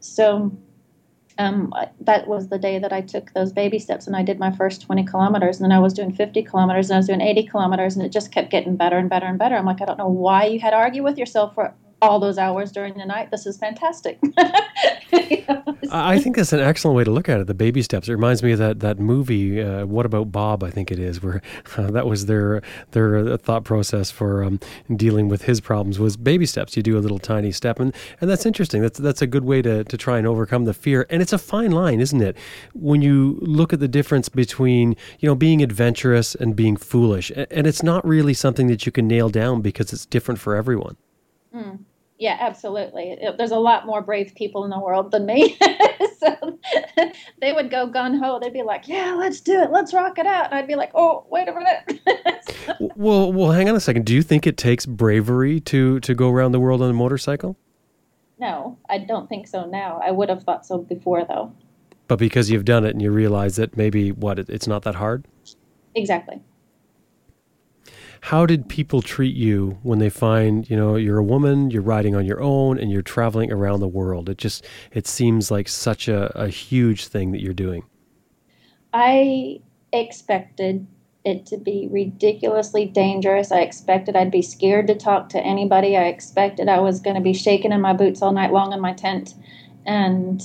So 0.00 0.52
um, 1.38 1.72
that 2.00 2.26
was 2.26 2.48
the 2.48 2.58
day 2.58 2.78
that 2.78 2.92
I 2.92 3.00
took 3.00 3.32
those 3.32 3.52
baby 3.52 3.78
steps 3.78 4.06
and 4.06 4.16
I 4.16 4.22
did 4.22 4.38
my 4.38 4.50
first 4.50 4.82
20 4.82 5.04
kilometers. 5.04 5.60
And 5.60 5.64
then 5.64 5.76
I 5.76 5.80
was 5.80 5.94
doing 5.94 6.12
50 6.12 6.42
kilometers 6.42 6.90
and 6.90 6.96
I 6.96 6.98
was 6.98 7.06
doing 7.06 7.20
80 7.20 7.44
kilometers 7.44 7.96
and 7.96 8.04
it 8.04 8.10
just 8.10 8.32
kept 8.32 8.50
getting 8.50 8.76
better 8.76 8.98
and 8.98 9.08
better 9.08 9.26
and 9.26 9.38
better. 9.38 9.56
I'm 9.56 9.64
like, 9.64 9.80
I 9.80 9.84
don't 9.84 9.98
know 9.98 10.08
why 10.08 10.46
you 10.46 10.58
had 10.58 10.70
to 10.70 10.76
argue 10.76 11.04
with 11.04 11.16
yourself 11.16 11.54
for 11.54 11.74
all 12.00 12.20
those 12.20 12.38
hours 12.38 12.70
during 12.70 12.94
the 12.96 13.04
night. 13.04 13.30
This 13.30 13.46
is 13.46 13.56
fantastic. 13.56 14.18
you 15.12 15.44
know? 15.48 15.76
I 15.90 16.18
think 16.18 16.36
that's 16.36 16.52
an 16.52 16.60
excellent 16.60 16.96
way 16.96 17.04
to 17.04 17.10
look 17.10 17.28
at 17.28 17.40
it. 17.40 17.46
The 17.46 17.54
baby 17.54 17.82
steps. 17.82 18.08
It 18.08 18.12
reminds 18.12 18.42
me 18.42 18.52
of 18.52 18.58
that 18.58 18.80
that 18.80 18.98
movie. 18.98 19.60
Uh, 19.60 19.86
what 19.86 20.06
about 20.06 20.30
Bob? 20.30 20.62
I 20.62 20.70
think 20.70 20.90
it 20.90 20.98
is 20.98 21.22
where 21.22 21.42
uh, 21.76 21.90
that 21.90 22.06
was 22.06 22.26
their 22.26 22.62
their 22.92 23.16
uh, 23.16 23.36
thought 23.36 23.64
process 23.64 24.10
for 24.10 24.44
um, 24.44 24.60
dealing 24.94 25.28
with 25.28 25.42
his 25.42 25.60
problems 25.60 25.98
was 25.98 26.16
baby 26.16 26.46
steps. 26.46 26.76
You 26.76 26.82
do 26.82 26.98
a 26.98 27.00
little 27.00 27.18
tiny 27.18 27.52
step, 27.52 27.80
and 27.80 27.94
and 28.20 28.30
that's 28.30 28.46
interesting. 28.46 28.82
That's 28.82 28.98
that's 28.98 29.22
a 29.22 29.26
good 29.26 29.44
way 29.44 29.62
to 29.62 29.84
to 29.84 29.96
try 29.96 30.18
and 30.18 30.26
overcome 30.26 30.64
the 30.64 30.74
fear. 30.74 31.06
And 31.10 31.22
it's 31.22 31.32
a 31.32 31.38
fine 31.38 31.72
line, 31.72 32.00
isn't 32.00 32.20
it? 32.20 32.36
When 32.74 33.02
you 33.02 33.38
look 33.40 33.72
at 33.72 33.80
the 33.80 33.88
difference 33.88 34.28
between 34.28 34.96
you 35.18 35.28
know 35.28 35.34
being 35.34 35.62
adventurous 35.62 36.34
and 36.34 36.54
being 36.54 36.76
foolish, 36.76 37.30
and 37.30 37.66
it's 37.66 37.82
not 37.82 38.06
really 38.06 38.34
something 38.34 38.68
that 38.68 38.86
you 38.86 38.92
can 38.92 39.08
nail 39.08 39.28
down 39.28 39.62
because 39.62 39.92
it's 39.92 40.06
different 40.06 40.38
for 40.40 40.54
everyone. 40.54 40.96
Mm. 41.54 41.80
Yeah, 42.18 42.36
absolutely. 42.40 43.16
There's 43.36 43.52
a 43.52 43.58
lot 43.58 43.86
more 43.86 44.02
brave 44.02 44.34
people 44.34 44.64
in 44.64 44.70
the 44.70 44.78
world 44.80 45.12
than 45.12 45.24
me. 45.24 45.56
so 46.18 46.58
they 47.40 47.52
would 47.52 47.70
go 47.70 47.86
gun 47.86 48.18
ho. 48.18 48.40
They'd 48.42 48.52
be 48.52 48.64
like, 48.64 48.88
"Yeah, 48.88 49.14
let's 49.14 49.40
do 49.40 49.60
it. 49.62 49.70
Let's 49.70 49.94
rock 49.94 50.18
it 50.18 50.26
out." 50.26 50.46
And 50.46 50.54
I'd 50.54 50.66
be 50.66 50.74
like, 50.74 50.90
"Oh, 50.94 51.26
wait 51.30 51.48
a 51.48 51.52
minute." 51.54 52.00
well, 52.96 53.32
well, 53.32 53.52
hang 53.52 53.68
on 53.68 53.76
a 53.76 53.80
second. 53.80 54.04
Do 54.04 54.14
you 54.14 54.22
think 54.22 54.46
it 54.46 54.56
takes 54.56 54.84
bravery 54.84 55.60
to 55.60 56.00
to 56.00 56.14
go 56.14 56.30
around 56.30 56.52
the 56.52 56.60
world 56.60 56.82
on 56.82 56.90
a 56.90 56.94
motorcycle? 56.94 57.56
No, 58.40 58.78
I 58.88 58.98
don't 58.98 59.28
think 59.28 59.46
so 59.46 59.64
now. 59.66 60.00
I 60.04 60.10
would 60.10 60.28
have 60.28 60.42
thought 60.42 60.66
so 60.66 60.78
before 60.78 61.24
though. 61.24 61.52
But 62.08 62.18
because 62.18 62.50
you've 62.50 62.64
done 62.64 62.84
it 62.84 62.90
and 62.90 63.02
you 63.02 63.12
realize 63.12 63.56
that 63.56 63.76
maybe 63.76 64.10
what 64.10 64.38
it's 64.38 64.66
not 64.66 64.82
that 64.82 64.96
hard? 64.96 65.26
Exactly 65.94 66.40
how 68.20 68.46
did 68.46 68.68
people 68.68 69.02
treat 69.02 69.34
you 69.34 69.78
when 69.82 69.98
they 69.98 70.10
find 70.10 70.68
you 70.68 70.76
know 70.76 70.96
you're 70.96 71.18
a 71.18 71.24
woman 71.24 71.70
you're 71.70 71.82
riding 71.82 72.14
on 72.14 72.24
your 72.24 72.40
own 72.40 72.78
and 72.78 72.90
you're 72.90 73.02
traveling 73.02 73.52
around 73.52 73.80
the 73.80 73.88
world? 73.88 74.28
It 74.28 74.38
just 74.38 74.64
it 74.92 75.06
seems 75.06 75.50
like 75.50 75.68
such 75.68 76.08
a, 76.08 76.32
a 76.38 76.48
huge 76.48 77.06
thing 77.06 77.32
that 77.32 77.40
you're 77.42 77.54
doing. 77.54 77.84
I 78.92 79.60
expected 79.92 80.86
it 81.24 81.46
to 81.46 81.56
be 81.56 81.88
ridiculously 81.90 82.86
dangerous. 82.86 83.52
I 83.52 83.60
expected 83.60 84.16
i'd 84.16 84.30
be 84.30 84.42
scared 84.42 84.86
to 84.86 84.94
talk 84.94 85.28
to 85.30 85.40
anybody. 85.40 85.96
I 85.96 86.04
expected 86.04 86.68
i 86.68 86.80
was 86.80 87.00
going 87.00 87.16
to 87.16 87.22
be 87.22 87.34
shaking 87.34 87.72
in 87.72 87.80
my 87.80 87.92
boots 87.92 88.22
all 88.22 88.32
night 88.32 88.52
long 88.52 88.72
in 88.72 88.80
my 88.80 88.92
tent. 88.92 89.34
And 89.86 90.42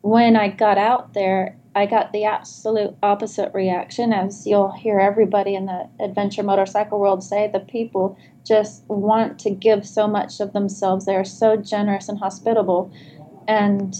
when 0.00 0.36
i 0.36 0.48
got 0.48 0.78
out 0.78 1.14
there 1.14 1.56
I 1.76 1.84
got 1.84 2.12
the 2.12 2.24
absolute 2.24 2.96
opposite 3.02 3.52
reaction, 3.52 4.10
as 4.10 4.46
you'll 4.46 4.72
hear 4.72 4.98
everybody 4.98 5.54
in 5.54 5.66
the 5.66 5.86
adventure 6.00 6.42
motorcycle 6.42 6.98
world 6.98 7.22
say. 7.22 7.50
The 7.52 7.60
people 7.60 8.16
just 8.46 8.82
want 8.88 9.38
to 9.40 9.50
give 9.50 9.86
so 9.86 10.08
much 10.08 10.40
of 10.40 10.54
themselves. 10.54 11.04
They 11.04 11.14
are 11.14 11.24
so 11.24 11.54
generous 11.54 12.08
and 12.08 12.18
hospitable. 12.18 12.90
And 13.46 13.94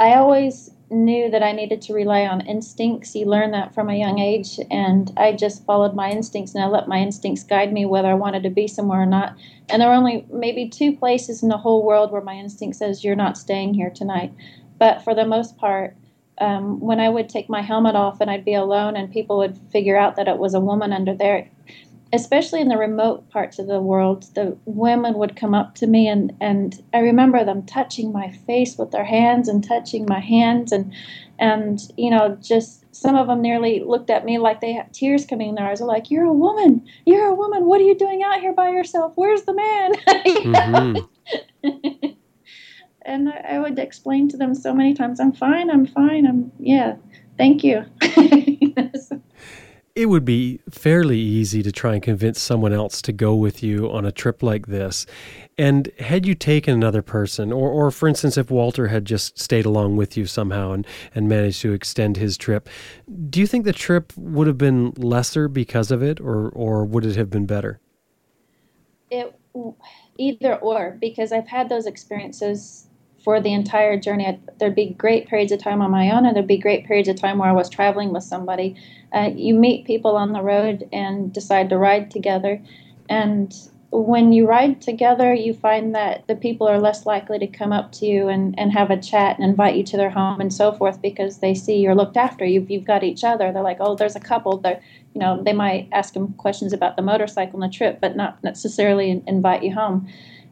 I 0.00 0.14
always 0.14 0.72
knew 0.90 1.30
that 1.30 1.40
I 1.40 1.52
needed 1.52 1.82
to 1.82 1.94
rely 1.94 2.26
on 2.26 2.40
instincts. 2.40 3.14
You 3.14 3.26
learn 3.26 3.52
that 3.52 3.72
from 3.72 3.88
a 3.88 3.96
young 3.96 4.18
age, 4.18 4.58
and 4.68 5.12
I 5.16 5.34
just 5.34 5.64
followed 5.64 5.94
my 5.94 6.10
instincts 6.10 6.52
and 6.52 6.64
I 6.64 6.66
let 6.66 6.88
my 6.88 6.98
instincts 6.98 7.44
guide 7.44 7.72
me 7.72 7.86
whether 7.86 8.08
I 8.08 8.14
wanted 8.14 8.42
to 8.42 8.50
be 8.50 8.66
somewhere 8.66 9.02
or 9.02 9.06
not. 9.06 9.36
And 9.68 9.80
there 9.80 9.88
were 9.88 9.94
only 9.94 10.26
maybe 10.32 10.68
two 10.68 10.96
places 10.96 11.44
in 11.44 11.48
the 11.48 11.58
whole 11.58 11.84
world 11.84 12.10
where 12.10 12.22
my 12.22 12.34
instinct 12.34 12.74
says, 12.74 13.04
You're 13.04 13.14
not 13.14 13.38
staying 13.38 13.74
here 13.74 13.90
tonight. 13.90 14.32
But 14.80 15.04
for 15.04 15.14
the 15.14 15.26
most 15.26 15.56
part, 15.58 15.94
um, 16.40 16.80
when 16.80 17.00
I 17.00 17.08
would 17.08 17.28
take 17.28 17.48
my 17.48 17.62
helmet 17.62 17.96
off 17.96 18.20
and 18.20 18.30
I'd 18.30 18.44
be 18.44 18.54
alone 18.54 18.96
and 18.96 19.12
people 19.12 19.38
would 19.38 19.58
figure 19.70 19.96
out 19.96 20.16
that 20.16 20.28
it 20.28 20.38
was 20.38 20.54
a 20.54 20.60
woman 20.60 20.92
under 20.92 21.14
there, 21.14 21.48
especially 22.12 22.60
in 22.60 22.68
the 22.68 22.76
remote 22.76 23.28
parts 23.30 23.58
of 23.58 23.66
the 23.66 23.80
world, 23.80 24.26
the 24.34 24.56
women 24.64 25.14
would 25.14 25.36
come 25.36 25.54
up 25.54 25.74
to 25.76 25.86
me 25.86 26.08
and, 26.08 26.34
and 26.40 26.82
I 26.94 26.98
remember 27.00 27.44
them 27.44 27.66
touching 27.66 28.12
my 28.12 28.30
face 28.46 28.78
with 28.78 28.90
their 28.90 29.04
hands 29.04 29.48
and 29.48 29.66
touching 29.66 30.06
my 30.06 30.20
hands 30.20 30.72
and 30.72 30.92
and 31.40 31.80
you 31.96 32.10
know 32.10 32.36
just 32.42 32.84
some 32.94 33.14
of 33.14 33.28
them 33.28 33.40
nearly 33.40 33.80
looked 33.80 34.10
at 34.10 34.24
me 34.24 34.38
like 34.38 34.60
they 34.60 34.72
had 34.72 34.92
tears 34.92 35.24
coming 35.24 35.50
in 35.50 35.54
their 35.54 35.66
eyes. 35.66 35.78
They're 35.78 35.86
like, 35.86 36.10
"You're 36.10 36.24
a 36.24 36.32
woman. 36.32 36.84
You're 37.06 37.26
a 37.26 37.34
woman. 37.34 37.66
What 37.66 37.80
are 37.80 37.84
you 37.84 37.94
doing 37.94 38.24
out 38.24 38.40
here 38.40 38.52
by 38.52 38.70
yourself? 38.70 39.12
Where's 39.14 39.42
the 39.42 39.54
man?" 39.54 39.92
mm-hmm. 41.64 42.06
and 43.08 43.30
I 43.30 43.58
would 43.58 43.78
explain 43.78 44.28
to 44.28 44.36
them 44.36 44.54
so 44.54 44.74
many 44.74 44.92
times, 44.94 45.18
I'm 45.18 45.32
fine, 45.32 45.70
I'm 45.70 45.86
fine, 45.86 46.26
I'm, 46.26 46.52
yeah, 46.58 46.96
thank 47.38 47.64
you. 47.64 47.86
it 49.94 50.06
would 50.06 50.26
be 50.26 50.60
fairly 50.70 51.18
easy 51.18 51.62
to 51.62 51.72
try 51.72 51.94
and 51.94 52.02
convince 52.02 52.38
someone 52.40 52.74
else 52.74 53.00
to 53.02 53.12
go 53.12 53.34
with 53.34 53.62
you 53.62 53.90
on 53.90 54.04
a 54.04 54.12
trip 54.12 54.42
like 54.42 54.66
this. 54.66 55.06
And 55.56 55.90
had 55.98 56.26
you 56.26 56.34
taken 56.34 56.74
another 56.74 57.00
person, 57.00 57.50
or, 57.50 57.70
or 57.70 57.90
for 57.90 58.08
instance, 58.08 58.36
if 58.36 58.50
Walter 58.50 58.88
had 58.88 59.06
just 59.06 59.38
stayed 59.38 59.64
along 59.64 59.96
with 59.96 60.16
you 60.16 60.26
somehow 60.26 60.72
and, 60.72 60.86
and 61.14 61.28
managed 61.28 61.62
to 61.62 61.72
extend 61.72 62.18
his 62.18 62.36
trip, 62.36 62.68
do 63.30 63.40
you 63.40 63.46
think 63.46 63.64
the 63.64 63.72
trip 63.72 64.12
would 64.18 64.46
have 64.46 64.58
been 64.58 64.92
lesser 64.98 65.48
because 65.48 65.90
of 65.90 66.02
it, 66.02 66.20
or, 66.20 66.50
or 66.50 66.84
would 66.84 67.06
it 67.06 67.16
have 67.16 67.30
been 67.30 67.46
better? 67.46 67.80
It 69.10 69.34
either 70.18 70.56
or, 70.56 70.98
because 71.00 71.32
I've 71.32 71.48
had 71.48 71.68
those 71.68 71.86
experiences 71.86 72.87
for 73.22 73.40
the 73.40 73.52
entire 73.52 73.98
journey. 73.98 74.38
There'd 74.58 74.74
be 74.74 74.90
great 74.90 75.28
periods 75.28 75.52
of 75.52 75.60
time 75.60 75.82
on 75.82 75.90
my 75.90 76.10
own, 76.10 76.26
and 76.26 76.34
there'd 76.34 76.46
be 76.46 76.58
great 76.58 76.86
periods 76.86 77.08
of 77.08 77.16
time 77.16 77.38
where 77.38 77.50
I 77.50 77.52
was 77.52 77.68
traveling 77.68 78.12
with 78.12 78.24
somebody. 78.24 78.76
Uh, 79.12 79.30
you 79.34 79.54
meet 79.54 79.86
people 79.86 80.16
on 80.16 80.32
the 80.32 80.42
road 80.42 80.88
and 80.92 81.32
decide 81.32 81.68
to 81.70 81.78
ride 81.78 82.10
together. 82.10 82.60
And 83.08 83.54
when 83.90 84.32
you 84.32 84.46
ride 84.46 84.82
together, 84.82 85.32
you 85.32 85.54
find 85.54 85.94
that 85.94 86.26
the 86.28 86.36
people 86.36 86.68
are 86.68 86.78
less 86.78 87.06
likely 87.06 87.38
to 87.38 87.46
come 87.46 87.72
up 87.72 87.90
to 87.92 88.06
you 88.06 88.28
and, 88.28 88.58
and 88.58 88.70
have 88.70 88.90
a 88.90 89.00
chat 89.00 89.38
and 89.38 89.48
invite 89.48 89.76
you 89.76 89.82
to 89.84 89.96
their 89.96 90.10
home 90.10 90.40
and 90.40 90.52
so 90.52 90.72
forth 90.72 91.00
because 91.00 91.38
they 91.38 91.54
see 91.54 91.78
you're 91.78 91.94
looked 91.94 92.18
after. 92.18 92.44
You've, 92.44 92.70
you've 92.70 92.84
got 92.84 93.02
each 93.02 93.24
other. 93.24 93.50
They're 93.50 93.62
like, 93.62 93.78
oh, 93.80 93.96
there's 93.96 94.16
a 94.16 94.20
couple. 94.20 94.58
They're, 94.58 94.80
you 95.14 95.20
know, 95.20 95.42
they 95.42 95.54
might 95.54 95.88
ask 95.92 96.12
them 96.12 96.34
questions 96.34 96.74
about 96.74 96.96
the 96.96 97.02
motorcycle 97.02 97.62
and 97.62 97.72
the 97.72 97.74
trip, 97.74 97.98
but 97.98 98.14
not 98.14 98.42
necessarily 98.44 99.22
invite 99.26 99.62
you 99.62 99.72
home. 99.72 100.06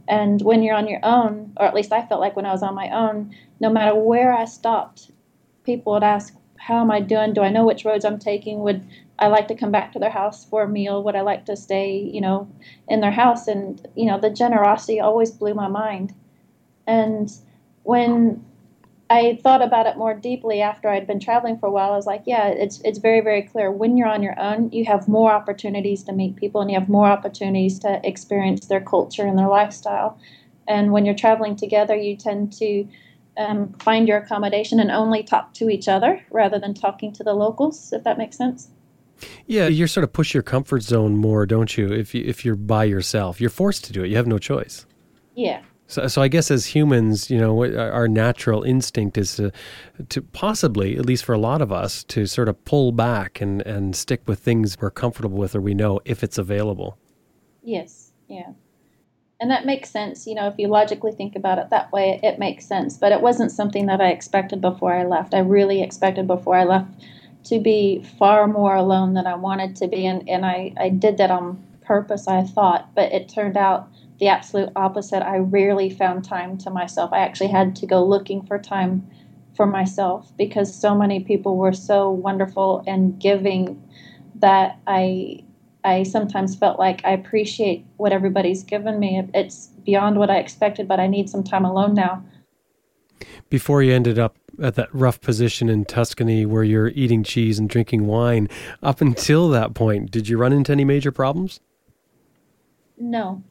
And 0.08 0.40
when 0.42 0.62
you're 0.62 0.76
on 0.76 0.88
your 0.88 1.00
own, 1.02 1.52
or 1.56 1.66
at 1.66 1.74
least 1.74 1.92
I 1.92 2.06
felt 2.06 2.20
like 2.20 2.36
when 2.36 2.46
I 2.46 2.52
was 2.52 2.62
on 2.62 2.74
my 2.74 2.90
own, 2.90 3.34
no 3.60 3.70
matter 3.70 3.94
where 3.94 4.32
I 4.32 4.44
stopped, 4.44 5.10
people 5.64 5.92
would 5.94 6.04
ask, 6.04 6.34
How 6.58 6.80
am 6.80 6.90
I 6.90 7.00
doing? 7.00 7.32
Do 7.32 7.42
I 7.42 7.50
know 7.50 7.66
which 7.66 7.84
roads 7.84 8.04
I'm 8.04 8.18
taking? 8.18 8.60
Would 8.60 8.86
I 9.18 9.28
like 9.28 9.48
to 9.48 9.54
come 9.54 9.72
back 9.72 9.92
to 9.92 9.98
their 9.98 10.10
house 10.10 10.44
for 10.44 10.62
a 10.62 10.68
meal? 10.68 11.02
Would 11.02 11.16
I 11.16 11.22
like 11.22 11.46
to 11.46 11.56
stay, 11.56 11.98
you 11.98 12.20
know, 12.20 12.48
in 12.88 13.00
their 13.00 13.10
house? 13.10 13.48
And, 13.48 13.86
you 13.96 14.06
know, 14.06 14.20
the 14.20 14.30
generosity 14.30 15.00
always 15.00 15.30
blew 15.30 15.54
my 15.54 15.68
mind. 15.68 16.14
And 16.86 17.32
when 17.82 18.44
I 19.08 19.38
thought 19.42 19.62
about 19.62 19.86
it 19.86 19.96
more 19.96 20.14
deeply 20.14 20.60
after 20.60 20.88
I'd 20.88 21.06
been 21.06 21.20
traveling 21.20 21.58
for 21.58 21.66
a 21.66 21.70
while. 21.70 21.92
I 21.92 21.96
was 21.96 22.06
like, 22.06 22.22
yeah, 22.26 22.48
it's 22.48 22.80
it's 22.80 22.98
very 22.98 23.20
very 23.20 23.42
clear. 23.42 23.70
When 23.70 23.96
you're 23.96 24.08
on 24.08 24.22
your 24.22 24.38
own, 24.38 24.70
you 24.72 24.84
have 24.86 25.06
more 25.06 25.30
opportunities 25.30 26.02
to 26.04 26.12
meet 26.12 26.36
people, 26.36 26.60
and 26.60 26.70
you 26.70 26.78
have 26.78 26.88
more 26.88 27.06
opportunities 27.06 27.78
to 27.80 28.00
experience 28.04 28.66
their 28.66 28.80
culture 28.80 29.24
and 29.24 29.38
their 29.38 29.48
lifestyle. 29.48 30.18
And 30.66 30.90
when 30.92 31.06
you're 31.06 31.14
traveling 31.14 31.54
together, 31.54 31.94
you 31.94 32.16
tend 32.16 32.52
to 32.54 32.88
um, 33.36 33.72
find 33.74 34.08
your 34.08 34.18
accommodation 34.18 34.80
and 34.80 34.90
only 34.90 35.22
talk 35.22 35.54
to 35.54 35.70
each 35.70 35.86
other 35.86 36.24
rather 36.30 36.58
than 36.58 36.74
talking 36.74 37.12
to 37.12 37.22
the 37.22 37.34
locals. 37.34 37.92
If 37.92 38.02
that 38.02 38.18
makes 38.18 38.36
sense. 38.36 38.70
Yeah, 39.46 39.68
you're 39.68 39.88
sort 39.88 40.04
of 40.04 40.12
push 40.12 40.34
your 40.34 40.42
comfort 40.42 40.82
zone 40.82 41.16
more, 41.16 41.46
don't 41.46 41.76
you? 41.76 41.92
If 41.92 42.12
you 42.12 42.24
if 42.26 42.44
you're 42.44 42.56
by 42.56 42.84
yourself, 42.84 43.40
you're 43.40 43.50
forced 43.50 43.84
to 43.84 43.92
do 43.92 44.02
it. 44.02 44.08
You 44.08 44.16
have 44.16 44.26
no 44.26 44.38
choice. 44.38 44.84
Yeah, 45.36 45.60
so, 45.86 46.08
so 46.08 46.20
I 46.22 46.28
guess 46.28 46.50
as 46.50 46.66
humans, 46.66 47.30
you 47.30 47.38
know, 47.38 47.64
our 47.78 48.08
natural 48.08 48.62
instinct 48.62 49.16
is 49.16 49.36
to, 49.36 49.52
to 50.08 50.22
possibly, 50.22 50.96
at 50.96 51.06
least 51.06 51.24
for 51.24 51.32
a 51.32 51.38
lot 51.38 51.62
of 51.62 51.70
us, 51.70 52.02
to 52.04 52.26
sort 52.26 52.48
of 52.48 52.64
pull 52.64 52.92
back 52.92 53.40
and, 53.40 53.62
and 53.62 53.94
stick 53.94 54.22
with 54.26 54.40
things 54.40 54.76
we're 54.80 54.90
comfortable 54.90 55.38
with 55.38 55.54
or 55.54 55.60
we 55.60 55.74
know 55.74 56.00
if 56.04 56.24
it's 56.24 56.38
available. 56.38 56.98
Yes, 57.62 58.12
yeah. 58.28 58.52
And 59.40 59.50
that 59.50 59.66
makes 59.66 59.90
sense. 59.90 60.26
You 60.26 60.34
know, 60.34 60.48
if 60.48 60.54
you 60.58 60.66
logically 60.66 61.12
think 61.12 61.36
about 61.36 61.58
it 61.58 61.70
that 61.70 61.92
way, 61.92 62.18
it 62.22 62.38
makes 62.38 62.64
sense. 62.64 62.96
But 62.96 63.12
it 63.12 63.20
wasn't 63.20 63.52
something 63.52 63.86
that 63.86 64.00
I 64.00 64.08
expected 64.08 64.60
before 64.60 64.94
I 64.94 65.04
left. 65.04 65.34
I 65.34 65.40
really 65.40 65.82
expected 65.82 66.26
before 66.26 66.56
I 66.56 66.64
left 66.64 66.90
to 67.44 67.60
be 67.60 68.02
far 68.18 68.48
more 68.48 68.74
alone 68.74 69.14
than 69.14 69.26
I 69.26 69.34
wanted 69.34 69.76
to 69.76 69.88
be. 69.88 70.06
And, 70.06 70.28
and 70.28 70.44
I, 70.44 70.72
I 70.78 70.88
did 70.88 71.18
that 71.18 71.30
on 71.30 71.62
purpose, 71.82 72.26
I 72.26 72.42
thought. 72.42 72.94
But 72.94 73.12
it 73.12 73.28
turned 73.28 73.56
out 73.56 73.88
the 74.18 74.28
absolute 74.28 74.70
opposite. 74.76 75.22
I 75.22 75.38
rarely 75.38 75.90
found 75.90 76.24
time 76.24 76.56
to 76.58 76.70
myself. 76.70 77.12
I 77.12 77.18
actually 77.18 77.48
had 77.48 77.76
to 77.76 77.86
go 77.86 78.04
looking 78.04 78.44
for 78.46 78.58
time 78.58 79.06
for 79.54 79.66
myself 79.66 80.30
because 80.36 80.74
so 80.74 80.94
many 80.94 81.20
people 81.20 81.56
were 81.56 81.72
so 81.72 82.10
wonderful 82.10 82.84
and 82.86 83.18
giving 83.18 83.82
that 84.36 84.78
I 84.86 85.42
I 85.84 86.02
sometimes 86.02 86.56
felt 86.56 86.80
like 86.80 87.00
I 87.04 87.12
appreciate 87.12 87.84
what 87.96 88.12
everybody's 88.12 88.64
given 88.64 88.98
me. 88.98 89.22
It's 89.32 89.68
beyond 89.84 90.18
what 90.18 90.30
I 90.30 90.38
expected, 90.38 90.88
but 90.88 90.98
I 90.98 91.06
need 91.06 91.30
some 91.30 91.44
time 91.44 91.64
alone 91.64 91.94
now. 91.94 92.24
Before 93.48 93.82
you 93.82 93.94
ended 93.94 94.18
up 94.18 94.36
at 94.60 94.74
that 94.74 94.92
rough 94.92 95.20
position 95.20 95.68
in 95.68 95.84
Tuscany 95.84 96.44
where 96.44 96.64
you're 96.64 96.88
eating 96.88 97.22
cheese 97.22 97.58
and 97.58 97.68
drinking 97.68 98.06
wine, 98.06 98.48
up 98.82 99.00
until 99.00 99.48
that 99.50 99.74
point, 99.74 100.10
did 100.10 100.28
you 100.28 100.36
run 100.36 100.52
into 100.52 100.72
any 100.72 100.84
major 100.84 101.12
problems? 101.12 101.60
No, 102.98 103.44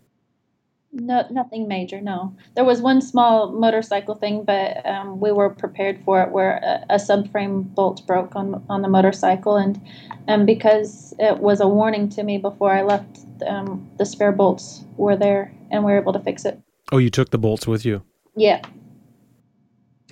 no, 0.95 1.27
nothing 1.29 1.67
major. 1.67 1.99
No, 2.01 2.35
there 2.55 2.63
was 2.63 2.81
one 2.81 3.01
small 3.01 3.51
motorcycle 3.51 4.15
thing, 4.15 4.43
but 4.43 4.85
um, 4.85 5.19
we 5.19 5.31
were 5.31 5.49
prepared 5.49 5.99
for 6.05 6.21
it, 6.21 6.31
where 6.31 6.57
a, 6.63 6.95
a, 6.95 6.95
subframe 6.95 7.73
bolt 7.75 8.05
broke 8.07 8.35
on 8.35 8.63
on 8.69 8.81
the 8.81 8.87
motorcycle, 8.87 9.57
and 9.57 9.79
and 10.27 10.45
because 10.45 11.13
it 11.19 11.39
was 11.39 11.59
a 11.59 11.67
warning 11.67 12.09
to 12.09 12.23
me 12.23 12.37
before 12.37 12.71
I 12.71 12.81
left, 12.81 13.19
um, 13.45 13.89
the 13.97 14.05
spare 14.05 14.31
bolts 14.31 14.85
were 14.97 15.17
there, 15.17 15.53
and 15.69 15.83
we 15.83 15.91
were 15.91 15.99
able 15.99 16.13
to 16.13 16.19
fix 16.19 16.45
it. 16.45 16.59
Oh, 16.91 16.97
you 16.97 17.09
took 17.09 17.29
the 17.29 17.37
bolts 17.37 17.67
with 17.67 17.85
you? 17.85 18.03
Yeah. 18.35 18.61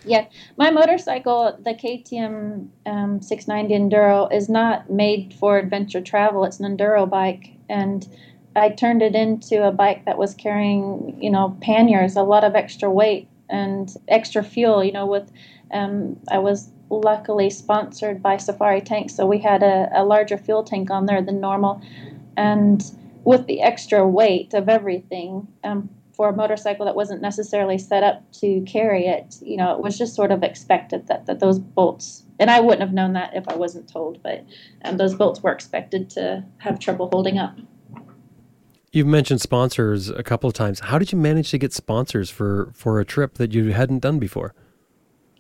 Yeah, 0.06 0.26
my 0.58 0.70
motorcycle, 0.70 1.58
the 1.64 1.74
KTM 1.74 2.68
um, 2.86 3.22
690 3.22 3.96
Enduro, 3.96 4.34
is 4.34 4.50
not 4.50 4.90
made 4.90 5.34
for 5.34 5.58
adventure 5.58 6.02
travel. 6.02 6.44
It's 6.44 6.60
an 6.60 6.78
enduro 6.78 7.10
bike, 7.10 7.52
and 7.70 8.06
I 8.56 8.70
turned 8.70 9.02
it 9.02 9.16
into 9.16 9.66
a 9.66 9.72
bike 9.72 10.06
that 10.06 10.18
was 10.18 10.34
carrying, 10.34 11.18
you 11.22 11.30
know, 11.30 11.58
panniers, 11.62 12.16
a 12.16 12.24
lot 12.24 12.44
of 12.44 12.56
extra 12.56 12.90
weight 12.90 13.28
and 13.50 13.94
extra 14.08 14.44
fuel. 14.44 14.84
You 14.84 14.92
know, 14.92 15.06
with 15.06 15.32
um, 15.72 16.20
I 16.30 16.40
was 16.40 16.70
luckily 16.90 17.50
sponsored 17.50 18.22
by 18.22 18.38
Safari 18.38 18.82
Tank, 18.82 19.10
so 19.10 19.26
we 19.26 19.40
had 19.40 19.64
a, 19.64 19.90
a 19.94 20.04
larger 20.04 20.38
fuel 20.38 20.64
tank 20.64 20.92
on 20.92 21.06
there 21.06 21.22
than 21.22 21.40
normal, 21.40 21.82
and 22.38 22.84
with 23.24 23.48
the 23.48 23.62
extra 23.62 24.08
weight 24.08 24.54
of 24.54 24.70
everything. 24.70 25.48
Um, 25.64 25.90
for 26.14 26.30
a 26.30 26.36
motorcycle 26.36 26.86
that 26.86 26.96
wasn't 26.96 27.22
necessarily 27.24 27.78
set 27.78 28.04
up 28.04 28.22
to 28.34 28.62
carry 28.68 29.08
it, 29.08 29.36
you 29.42 29.58
know, 29.58 29.76
it 29.76 29.82
was 29.82 29.98
just 29.98 30.16
sort 30.16 30.32
of 30.32 30.44
expected 30.44 31.08
that, 31.08 31.26
that 31.26 31.40
those 31.40 31.58
bolts, 31.58 32.24
and 32.40 32.52
I 32.52 32.60
wouldn't 32.60 32.82
have 32.82 32.94
known 32.94 33.14
that 33.14 33.36
if 33.36 33.48
I 33.48 33.56
wasn't 33.56 33.90
told, 33.90 34.22
but 34.22 34.46
um, 34.86 34.98
those 34.98 35.16
bolts 35.16 35.42
were 35.42 35.52
expected 35.52 36.12
to 36.12 36.46
have 36.60 36.78
trouble 36.78 37.10
holding 37.12 37.40
up. 37.40 37.58
You've 38.94 39.08
mentioned 39.08 39.42
sponsors 39.42 40.10
a 40.10 40.22
couple 40.22 40.48
of 40.48 40.54
times. 40.54 40.80
How 40.80 41.00
did 41.00 41.12
you 41.12 41.18
manage 41.18 41.50
to 41.50 41.58
get 41.58 41.74
sponsors 41.74 42.30
for 42.30 42.72
for 42.76 43.00
a 43.00 43.06
trip 43.06 43.34
that 43.36 43.52
you 43.52 43.72
hadn't 43.72 44.00
done 44.00 44.20
before? 44.20 44.54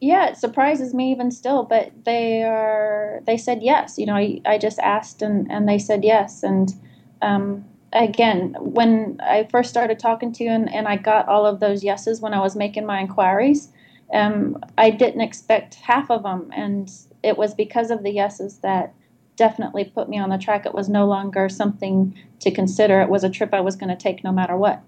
Yeah, 0.01 0.27
it 0.27 0.37
surprises 0.37 0.95
me 0.95 1.11
even 1.11 1.29
still, 1.29 1.61
but 1.63 1.91
they 2.03 2.41
are 2.41 3.21
they 3.27 3.37
said 3.37 3.61
yes. 3.61 3.99
You 3.99 4.07
know, 4.07 4.15
I, 4.15 4.41
I 4.43 4.57
just 4.57 4.79
asked 4.79 5.21
and 5.21 5.49
and 5.51 5.69
they 5.69 5.77
said 5.77 6.03
yes. 6.03 6.41
And 6.41 6.73
um, 7.21 7.63
again, 7.93 8.55
when 8.59 9.19
I 9.21 9.47
first 9.51 9.69
started 9.69 9.99
talking 9.99 10.33
to 10.33 10.43
you 10.43 10.49
and, 10.49 10.73
and 10.73 10.87
I 10.87 10.97
got 10.97 11.27
all 11.27 11.45
of 11.45 11.59
those 11.59 11.83
yeses 11.83 12.21
when 12.21 12.33
I 12.33 12.39
was 12.39 12.55
making 12.55 12.87
my 12.87 13.01
inquiries, 13.01 13.69
um, 14.15 14.57
I 14.79 14.89
didn't 14.89 15.21
expect 15.21 15.75
half 15.75 16.09
of 16.09 16.23
them, 16.23 16.49
and 16.55 16.91
it 17.21 17.37
was 17.37 17.53
because 17.53 17.91
of 17.91 18.01
the 18.01 18.11
yeses 18.11 18.57
that 18.63 18.95
definitely 19.35 19.85
put 19.85 20.09
me 20.09 20.17
on 20.17 20.29
the 20.29 20.37
track. 20.37 20.65
It 20.65 20.73
was 20.73 20.89
no 20.89 21.05
longer 21.05 21.49
something 21.49 22.17
to 22.39 22.51
consider. 22.51 23.01
It 23.01 23.09
was 23.09 23.23
a 23.23 23.29
trip 23.29 23.53
I 23.53 23.61
was 23.61 23.75
going 23.75 23.89
to 23.89 23.95
take 23.95 24.23
no 24.23 24.31
matter 24.31 24.55
what. 24.55 24.81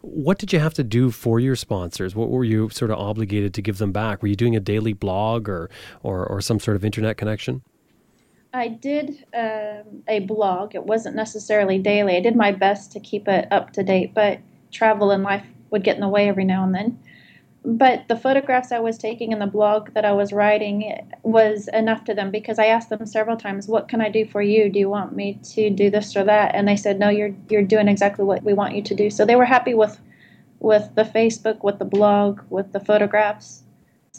What 0.00 0.38
did 0.38 0.52
you 0.52 0.60
have 0.60 0.74
to 0.74 0.84
do 0.84 1.10
for 1.10 1.40
your 1.40 1.56
sponsors? 1.56 2.14
What 2.14 2.30
were 2.30 2.44
you 2.44 2.68
sort 2.70 2.90
of 2.90 2.98
obligated 2.98 3.52
to 3.54 3.62
give 3.62 3.78
them 3.78 3.90
back? 3.90 4.22
Were 4.22 4.28
you 4.28 4.36
doing 4.36 4.54
a 4.54 4.60
daily 4.60 4.92
blog 4.92 5.48
or 5.48 5.68
or, 6.02 6.24
or 6.24 6.40
some 6.40 6.60
sort 6.60 6.76
of 6.76 6.84
internet 6.84 7.16
connection? 7.16 7.62
I 8.54 8.68
did 8.68 9.24
um, 9.34 10.02
a 10.06 10.20
blog. 10.20 10.74
It 10.74 10.84
wasn't 10.84 11.16
necessarily 11.16 11.78
daily. 11.78 12.16
I 12.16 12.20
did 12.20 12.36
my 12.36 12.52
best 12.52 12.92
to 12.92 13.00
keep 13.00 13.28
it 13.28 13.48
up 13.50 13.72
to 13.72 13.82
date, 13.82 14.14
but 14.14 14.40
travel 14.70 15.10
and 15.10 15.22
life 15.22 15.44
would 15.70 15.84
get 15.84 15.96
in 15.96 16.00
the 16.00 16.08
way 16.08 16.28
every 16.28 16.44
now 16.44 16.64
and 16.64 16.74
then 16.74 16.98
but 17.64 18.06
the 18.08 18.16
photographs 18.16 18.72
I 18.72 18.78
was 18.78 18.98
taking 18.98 19.32
in 19.32 19.40
the 19.40 19.46
blog 19.46 19.92
that 19.94 20.04
I 20.04 20.12
was 20.12 20.32
writing 20.32 21.06
was 21.22 21.68
enough 21.72 22.04
to 22.04 22.14
them 22.14 22.30
because 22.30 22.58
I 22.58 22.66
asked 22.66 22.88
them 22.88 23.04
several 23.04 23.36
times, 23.36 23.68
"What 23.68 23.88
can 23.88 24.00
I 24.00 24.08
do 24.08 24.24
for 24.24 24.40
you? 24.40 24.68
Do 24.68 24.78
you 24.78 24.88
want 24.88 25.14
me 25.16 25.38
to 25.54 25.68
do 25.70 25.90
this 25.90 26.16
or 26.16 26.24
that?" 26.24 26.54
And 26.54 26.68
they 26.68 26.76
said, 26.76 26.98
"No, 26.98 27.08
you're 27.08 27.34
you're 27.48 27.62
doing 27.62 27.88
exactly 27.88 28.24
what 28.24 28.42
we 28.44 28.54
want 28.54 28.74
you 28.74 28.82
to 28.82 28.94
do." 28.94 29.10
So 29.10 29.24
they 29.24 29.36
were 29.36 29.44
happy 29.44 29.74
with 29.74 30.00
with 30.60 30.94
the 30.94 31.04
Facebook, 31.04 31.62
with 31.62 31.78
the 31.78 31.84
blog, 31.84 32.40
with 32.50 32.72
the 32.72 32.80
photographs. 32.80 33.62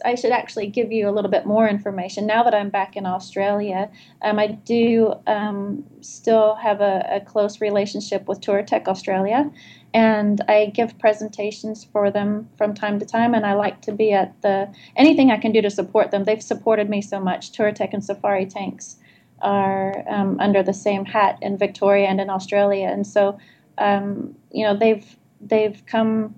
I 0.06 0.16
should 0.16 0.32
actually 0.32 0.68
give 0.68 0.92
you 0.92 1.10
a 1.10 1.12
little 1.12 1.32
bit 1.32 1.46
more 1.46 1.68
information 1.68 2.26
now 2.26 2.44
that 2.44 2.54
I'm 2.54 2.70
back 2.70 2.96
in 2.96 3.06
Australia. 3.06 3.90
Um, 4.22 4.40
I 4.40 4.48
do 4.48 5.14
um, 5.28 5.84
still 6.02 6.56
have 6.56 6.80
a, 6.82 7.06
a, 7.12 7.20
close 7.22 7.60
relationship 7.60 8.28
with 8.28 8.40
Touratech 8.40 8.88
Australia, 8.88 9.52
and 9.94 10.42
I 10.48 10.68
give 10.68 11.00
presentations 11.00 11.84
for 11.84 12.12
them 12.12 12.50
from 12.58 12.74
time 12.74 13.00
to 13.00 13.06
time. 13.06 13.34
And 13.34 13.46
I 13.46 13.54
like 13.54 13.82
to 13.84 13.92
be 13.92 14.12
at 14.12 14.40
the 14.42 14.74
anything 14.96 15.32
I 15.32 15.38
can 15.38 15.52
do 15.52 15.62
to 15.62 15.70
support 15.70 16.12
them. 16.12 16.24
They've 16.24 16.42
supported 16.42 16.90
me 16.90 17.02
so 17.02 17.20
much. 17.20 17.52
Touratech 17.52 17.94
and 17.94 18.04
Safari 18.04 18.46
Tanks 18.46 18.98
are 19.42 20.04
um, 20.08 20.38
under 20.40 20.62
the 20.62 20.74
same 20.74 21.06
hat 21.06 21.40
in 21.42 21.58
Victoria 21.58 22.08
and 22.08 22.20
in 22.22 22.30
Australia, 22.30 22.88
and 22.88 23.08
so 23.08 23.40
um, 23.78 24.36
you 24.52 24.66
know 24.66 24.76
they've 24.76 25.18
they've 25.42 25.82
come 25.86 26.36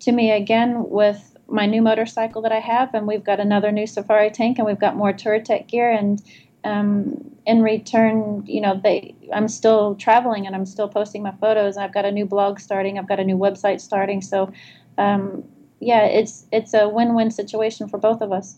to 0.00 0.12
me 0.12 0.32
again 0.32 0.88
with 0.88 1.36
my 1.46 1.66
new 1.66 1.82
motorcycle 1.82 2.42
that 2.42 2.52
I 2.52 2.60
have, 2.60 2.94
and 2.94 3.06
we've 3.06 3.24
got 3.24 3.40
another 3.40 3.70
new 3.70 3.86
Safari 3.86 4.30
tank, 4.30 4.58
and 4.58 4.66
we've 4.66 4.78
got 4.80 4.96
more 4.96 5.12
Touratech 5.12 5.68
gear, 5.68 5.90
and 5.90 6.22
um, 6.64 7.30
in 7.46 7.62
return, 7.62 8.44
you 8.46 8.60
know, 8.60 8.80
they 8.82 9.14
I'm 9.32 9.48
still 9.48 9.94
traveling 9.94 10.46
and 10.46 10.54
I'm 10.54 10.66
still 10.66 10.88
posting 10.88 11.22
my 11.22 11.32
photos. 11.32 11.76
I've 11.76 11.94
got 11.94 12.04
a 12.04 12.12
new 12.12 12.26
blog 12.26 12.60
starting. 12.60 12.98
I've 12.98 13.08
got 13.08 13.20
a 13.20 13.24
new 13.24 13.36
website 13.36 13.80
starting. 13.80 14.20
So, 14.20 14.52
um, 14.98 15.44
yeah, 15.80 16.04
it's 16.04 16.46
it's 16.52 16.74
a 16.74 16.88
win-win 16.88 17.30
situation 17.30 17.88
for 17.88 17.98
both 17.98 18.20
of 18.20 18.32
us. 18.32 18.56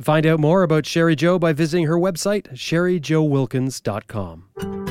Find 0.00 0.26
out 0.26 0.40
more 0.40 0.62
about 0.62 0.86
Sherri 0.86 1.16
Jo 1.16 1.38
by 1.38 1.52
visiting 1.52 1.86
her 1.86 1.98
website, 1.98 2.52
sherrijowilkins.com. 2.54 4.81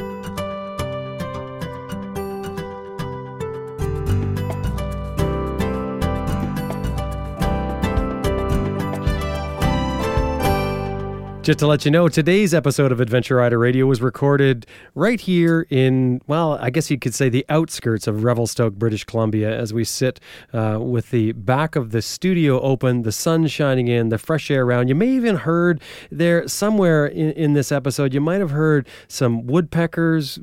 Just 11.44 11.58
to 11.58 11.66
let 11.66 11.86
you 11.86 11.90
know, 11.90 12.08
today's 12.08 12.54
episode 12.54 12.92
of 12.92 13.02
Adventure 13.02 13.38
Rider 13.38 13.58
Radio 13.58 13.88
was 13.88 14.00
recorded 14.00 14.68
right 14.94 15.20
here 15.20 15.66
in, 15.72 16.22
well, 16.28 16.60
I 16.62 16.70
guess 16.70 16.92
you 16.92 17.00
could 17.00 17.16
say 17.16 17.30
the 17.30 17.44
outskirts 17.50 18.06
of 18.06 18.24
Revelstoke, 18.24 18.76
British 18.76 19.06
Columbia, 19.06 19.52
as 19.58 19.74
we 19.74 19.84
sit 19.84 20.20
uh, 20.54 20.78
with 20.80 21.10
the 21.10 21.32
back 21.32 21.76
of 21.76 21.90
the 21.90 22.04
studio 22.04 22.62
open, 22.62 23.02
the 23.02 23.12
sun 23.12 23.48
shining 23.48 23.88
in, 23.88 24.10
the 24.10 24.20
fresh 24.20 24.52
air 24.52 24.66
around. 24.66 24.88
You 24.88 24.94
may 24.94 25.10
even 25.10 25.36
heard 25.36 25.82
there 26.12 26.48
somewhere 26.48 27.08
in, 27.08 27.32
in 27.32 27.54
this 27.54 27.72
episode, 27.72 28.14
you 28.14 28.22
might 28.22 28.40
have 28.40 28.52
heard 28.52 28.88
some 29.08 29.48
woodpeckers 29.48 30.38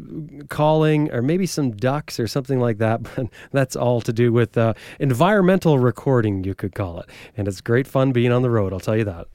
calling, 0.48 1.12
or 1.12 1.22
maybe 1.22 1.46
some 1.46 1.70
ducks 1.70 2.18
or 2.18 2.26
something 2.26 2.58
like 2.58 2.78
that. 2.78 3.02
But 3.14 3.28
that's 3.52 3.76
all 3.76 4.00
to 4.00 4.12
do 4.12 4.32
with 4.32 4.58
uh, 4.58 4.74
environmental 4.98 5.78
recording, 5.78 6.42
you 6.42 6.56
could 6.56 6.74
call 6.74 6.98
it. 6.98 7.08
And 7.36 7.46
it's 7.46 7.60
great 7.60 7.86
fun 7.86 8.10
being 8.10 8.32
on 8.32 8.42
the 8.42 8.50
road, 8.50 8.72
I'll 8.72 8.80
tell 8.80 8.96
you 8.96 9.04
that. 9.04 9.28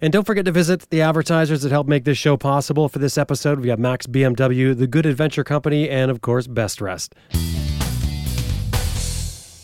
And 0.00 0.12
don't 0.12 0.26
forget 0.26 0.44
to 0.44 0.52
visit 0.52 0.88
the 0.90 1.02
advertisers 1.02 1.62
that 1.62 1.72
help 1.72 1.86
make 1.86 2.04
this 2.04 2.18
show 2.18 2.36
possible. 2.36 2.88
For 2.88 2.98
this 2.98 3.18
episode, 3.18 3.60
we 3.60 3.68
have 3.68 3.78
Max 3.78 4.06
BMW, 4.06 4.76
The 4.76 4.86
Good 4.86 5.06
Adventure 5.06 5.44
Company, 5.44 5.88
and 5.88 6.10
of 6.10 6.20
course, 6.20 6.46
Best 6.46 6.80
Rest. 6.80 7.14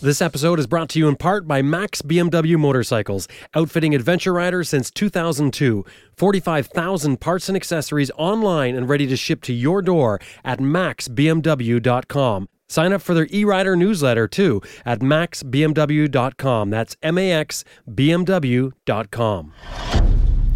This 0.03 0.21
episode 0.21 0.59
is 0.59 0.67
brought 0.67 0.91
to 0.91 0.99
you 0.99 1.09
in 1.09 1.17
part 1.17 1.49
by 1.49 1.63
Max 1.63 2.03
BMW 2.03 2.59
Motorcycles, 2.59 3.27
outfitting 3.55 3.95
adventure 3.95 4.33
riders 4.33 4.69
since 4.69 4.91
2002. 4.91 5.85
45,000 6.17 7.21
parts 7.21 7.49
and 7.49 7.57
accessories 7.57 8.11
online 8.17 8.77
and 8.77 8.89
ready 8.89 9.07
to 9.07 9.17
ship 9.17 9.41
to 9.43 9.55
your 9.55 9.81
door 9.81 10.21
at 10.45 10.59
maxbmw.com. 10.61 12.49
Sign 12.69 12.93
up 12.93 13.03
for 13.03 13.15
their 13.15 13.29
e-rider 13.33 13.77
newsletter 13.77 14.29
too 14.29 14.61
at 14.85 15.01
maxbmw.com. 15.01 16.71
That's 16.71 16.97
M 17.03 17.19
A 17.19 17.33
X 17.33 17.65
B 17.93 18.13
M 18.13 18.25
W.com. 18.25 19.53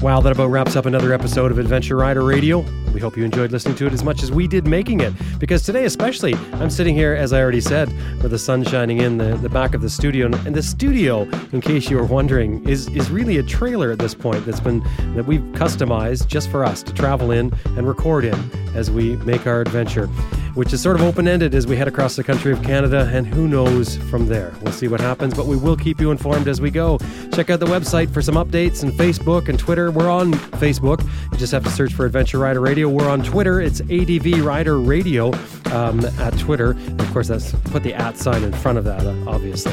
Wow, 0.00 0.20
that 0.20 0.30
about 0.30 0.46
wraps 0.46 0.76
up 0.76 0.86
another 0.86 1.12
episode 1.12 1.50
of 1.50 1.58
Adventure 1.58 1.96
Rider 1.96 2.22
Radio. 2.22 2.64
We 2.94 3.00
hope 3.00 3.16
you 3.16 3.24
enjoyed 3.24 3.50
listening 3.50 3.74
to 3.76 3.86
it 3.86 3.92
as 3.92 4.04
much 4.04 4.22
as 4.22 4.30
we 4.30 4.46
did 4.46 4.64
making 4.64 5.00
it. 5.00 5.12
Because 5.40 5.64
today, 5.64 5.86
especially, 5.86 6.34
I'm 6.54 6.70
sitting 6.70 6.94
here, 6.94 7.14
as 7.14 7.32
I 7.32 7.42
already 7.42 7.60
said, 7.60 7.88
with 8.22 8.30
the 8.30 8.38
sun 8.38 8.62
shining 8.62 8.98
in 8.98 9.18
the, 9.18 9.36
the 9.38 9.48
back 9.48 9.74
of 9.74 9.82
the 9.82 9.90
studio. 9.90 10.26
And 10.26 10.54
the 10.54 10.62
studio, 10.62 11.22
in 11.52 11.60
case 11.60 11.90
you 11.90 11.96
were 11.96 12.04
wondering, 12.04 12.66
is, 12.68 12.86
is 12.90 13.10
really 13.10 13.38
a 13.38 13.42
trailer 13.42 13.90
at 13.90 13.98
this 13.98 14.14
point 14.14 14.46
that's 14.46 14.60
been 14.60 14.84
that 15.16 15.26
we've 15.26 15.42
customized 15.52 16.28
just 16.28 16.48
for 16.48 16.64
us 16.64 16.84
to 16.84 16.94
travel 16.94 17.32
in 17.32 17.52
and 17.76 17.86
record 17.86 18.24
in 18.24 18.36
as 18.76 18.92
we 18.92 19.16
make 19.16 19.48
our 19.48 19.60
adventure, 19.60 20.06
which 20.54 20.72
is 20.72 20.80
sort 20.80 20.94
of 20.94 21.02
open 21.02 21.26
ended 21.26 21.54
as 21.54 21.66
we 21.66 21.76
head 21.76 21.88
across 21.88 22.14
the 22.14 22.22
country 22.22 22.52
of 22.52 22.62
Canada. 22.62 23.10
And 23.12 23.26
who 23.26 23.48
knows 23.48 23.96
from 24.10 24.28
there? 24.28 24.54
We'll 24.62 24.72
see 24.72 24.86
what 24.86 25.00
happens, 25.00 25.34
but 25.34 25.46
we 25.46 25.56
will 25.56 25.76
keep 25.76 26.00
you 26.00 26.12
informed 26.12 26.46
as 26.46 26.60
we 26.60 26.70
go. 26.70 26.98
Check 27.32 27.50
out 27.50 27.58
the 27.58 27.66
website 27.66 28.12
for 28.12 28.22
some 28.22 28.36
updates 28.36 28.84
and 28.84 28.92
Facebook 28.92 29.48
and 29.48 29.58
Twitter. 29.58 29.87
We're 29.90 30.10
on 30.10 30.32
Facebook. 30.32 31.02
You 31.32 31.38
just 31.38 31.52
have 31.52 31.64
to 31.64 31.70
search 31.70 31.92
for 31.92 32.06
Adventure 32.06 32.38
Rider 32.38 32.60
Radio. 32.60 32.88
We're 32.88 33.08
on 33.08 33.22
Twitter. 33.22 33.60
It's 33.60 33.80
ADV 33.80 34.44
Rider 34.44 34.78
Radio 34.78 35.32
um, 35.72 36.04
at 36.18 36.38
Twitter. 36.38 36.72
And 36.72 37.00
of 37.00 37.10
course, 37.12 37.28
that's 37.28 37.52
put 37.70 37.82
the 37.82 37.94
at 37.94 38.16
sign 38.16 38.44
in 38.44 38.52
front 38.52 38.78
of 38.78 38.84
that, 38.84 39.06
obviously. 39.26 39.72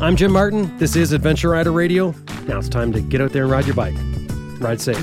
I'm 0.00 0.16
Jim 0.16 0.32
Martin. 0.32 0.76
This 0.78 0.96
is 0.96 1.12
Adventure 1.12 1.50
Rider 1.50 1.72
Radio. 1.72 2.14
Now 2.46 2.58
it's 2.58 2.68
time 2.68 2.92
to 2.92 3.00
get 3.00 3.20
out 3.20 3.32
there 3.32 3.42
and 3.42 3.52
ride 3.52 3.66
your 3.66 3.74
bike. 3.74 3.94
Ride 4.58 4.80
safe. 4.80 4.98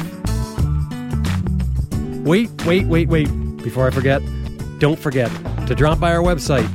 Wait, 2.25 2.49
wait, 2.65 2.87
wait, 2.87 3.07
wait. 3.07 3.57
Before 3.57 3.87
I 3.87 3.91
forget, 3.91 4.21
don't 4.79 4.97
forget 4.97 5.31
to 5.67 5.75
drop 5.75 5.99
by 5.99 6.13
our 6.13 6.23
website. 6.23 6.67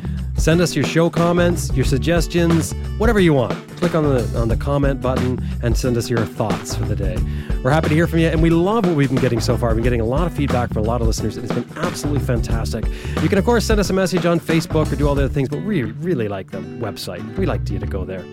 Send 0.43 0.61
us 0.61 0.75
your 0.75 0.85
show 0.85 1.09
comments, 1.09 1.73
your 1.73 1.85
suggestions, 1.85 2.73
whatever 2.99 3.21
you 3.21 3.33
want. 3.33 3.53
Click 3.77 3.95
on 3.95 4.03
the 4.03 4.27
on 4.37 4.49
the 4.49 4.57
comment 4.57 5.01
button 5.01 5.41
and 5.63 5.79
send 5.79 5.97
us 5.97 6.11
your 6.11 6.27
thoughts 6.27 6.75
for 6.75 6.85
the 6.85 6.97
day. 6.97 7.17
We're 7.63 7.71
happy 7.71 7.91
to 7.91 7.95
hear 7.95 8.09
from 8.09 8.19
you, 8.19 8.27
and 8.27 8.43
we 8.43 8.51
love 8.51 8.85
what 8.85 8.97
we've 8.97 9.09
been 9.09 9.21
getting 9.21 9.39
so 9.39 9.57
far. 9.57 9.69
We've 9.69 9.77
been 9.77 9.85
getting 9.85 10.01
a 10.01 10.05
lot 10.05 10.27
of 10.27 10.35
feedback 10.35 10.71
from 10.71 10.79
a 10.79 10.85
lot 10.85 11.01
of 11.01 11.07
listeners, 11.07 11.37
and 11.37 11.45
it's 11.45 11.55
been 11.55 11.79
absolutely 11.79 12.27
fantastic. 12.27 12.85
You 13.23 13.29
can 13.29 13.39
of 13.39 13.45
course 13.45 13.65
send 13.65 13.79
us 13.79 13.91
a 13.91 13.93
message 13.93 14.27
on 14.27 14.41
Facebook 14.41 14.93
or 14.93 14.97
do 14.97 15.07
all 15.07 15.15
the 15.15 15.27
other 15.27 15.33
things, 15.33 15.49
but 15.49 15.63
we 15.63 15.85
really 15.85 16.27
like 16.27 16.51
the 16.51 16.59
website. 16.59 17.39
We 17.39 17.47
like 17.47 17.71
you 17.71 17.79
to 17.79 17.87
go 17.87 18.05
there. 18.05 18.25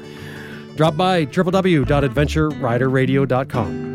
Drop 0.78 0.97
by 0.97 1.28
www.adventureriderradio.com. 1.28 3.89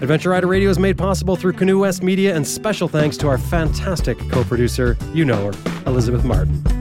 Adventure 0.00 0.30
Rider 0.30 0.46
Radio 0.46 0.70
is 0.70 0.78
made 0.78 0.96
possible 0.96 1.34
through 1.34 1.54
Canoe 1.54 1.80
West 1.80 2.04
Media, 2.04 2.36
and 2.36 2.46
special 2.46 2.86
thanks 2.86 3.16
to 3.16 3.26
our 3.26 3.36
fantastic 3.36 4.16
co 4.30 4.44
producer, 4.44 4.96
you 5.12 5.24
know 5.24 5.50
her, 5.50 5.82
Elizabeth 5.86 6.24
Martin. 6.24 6.77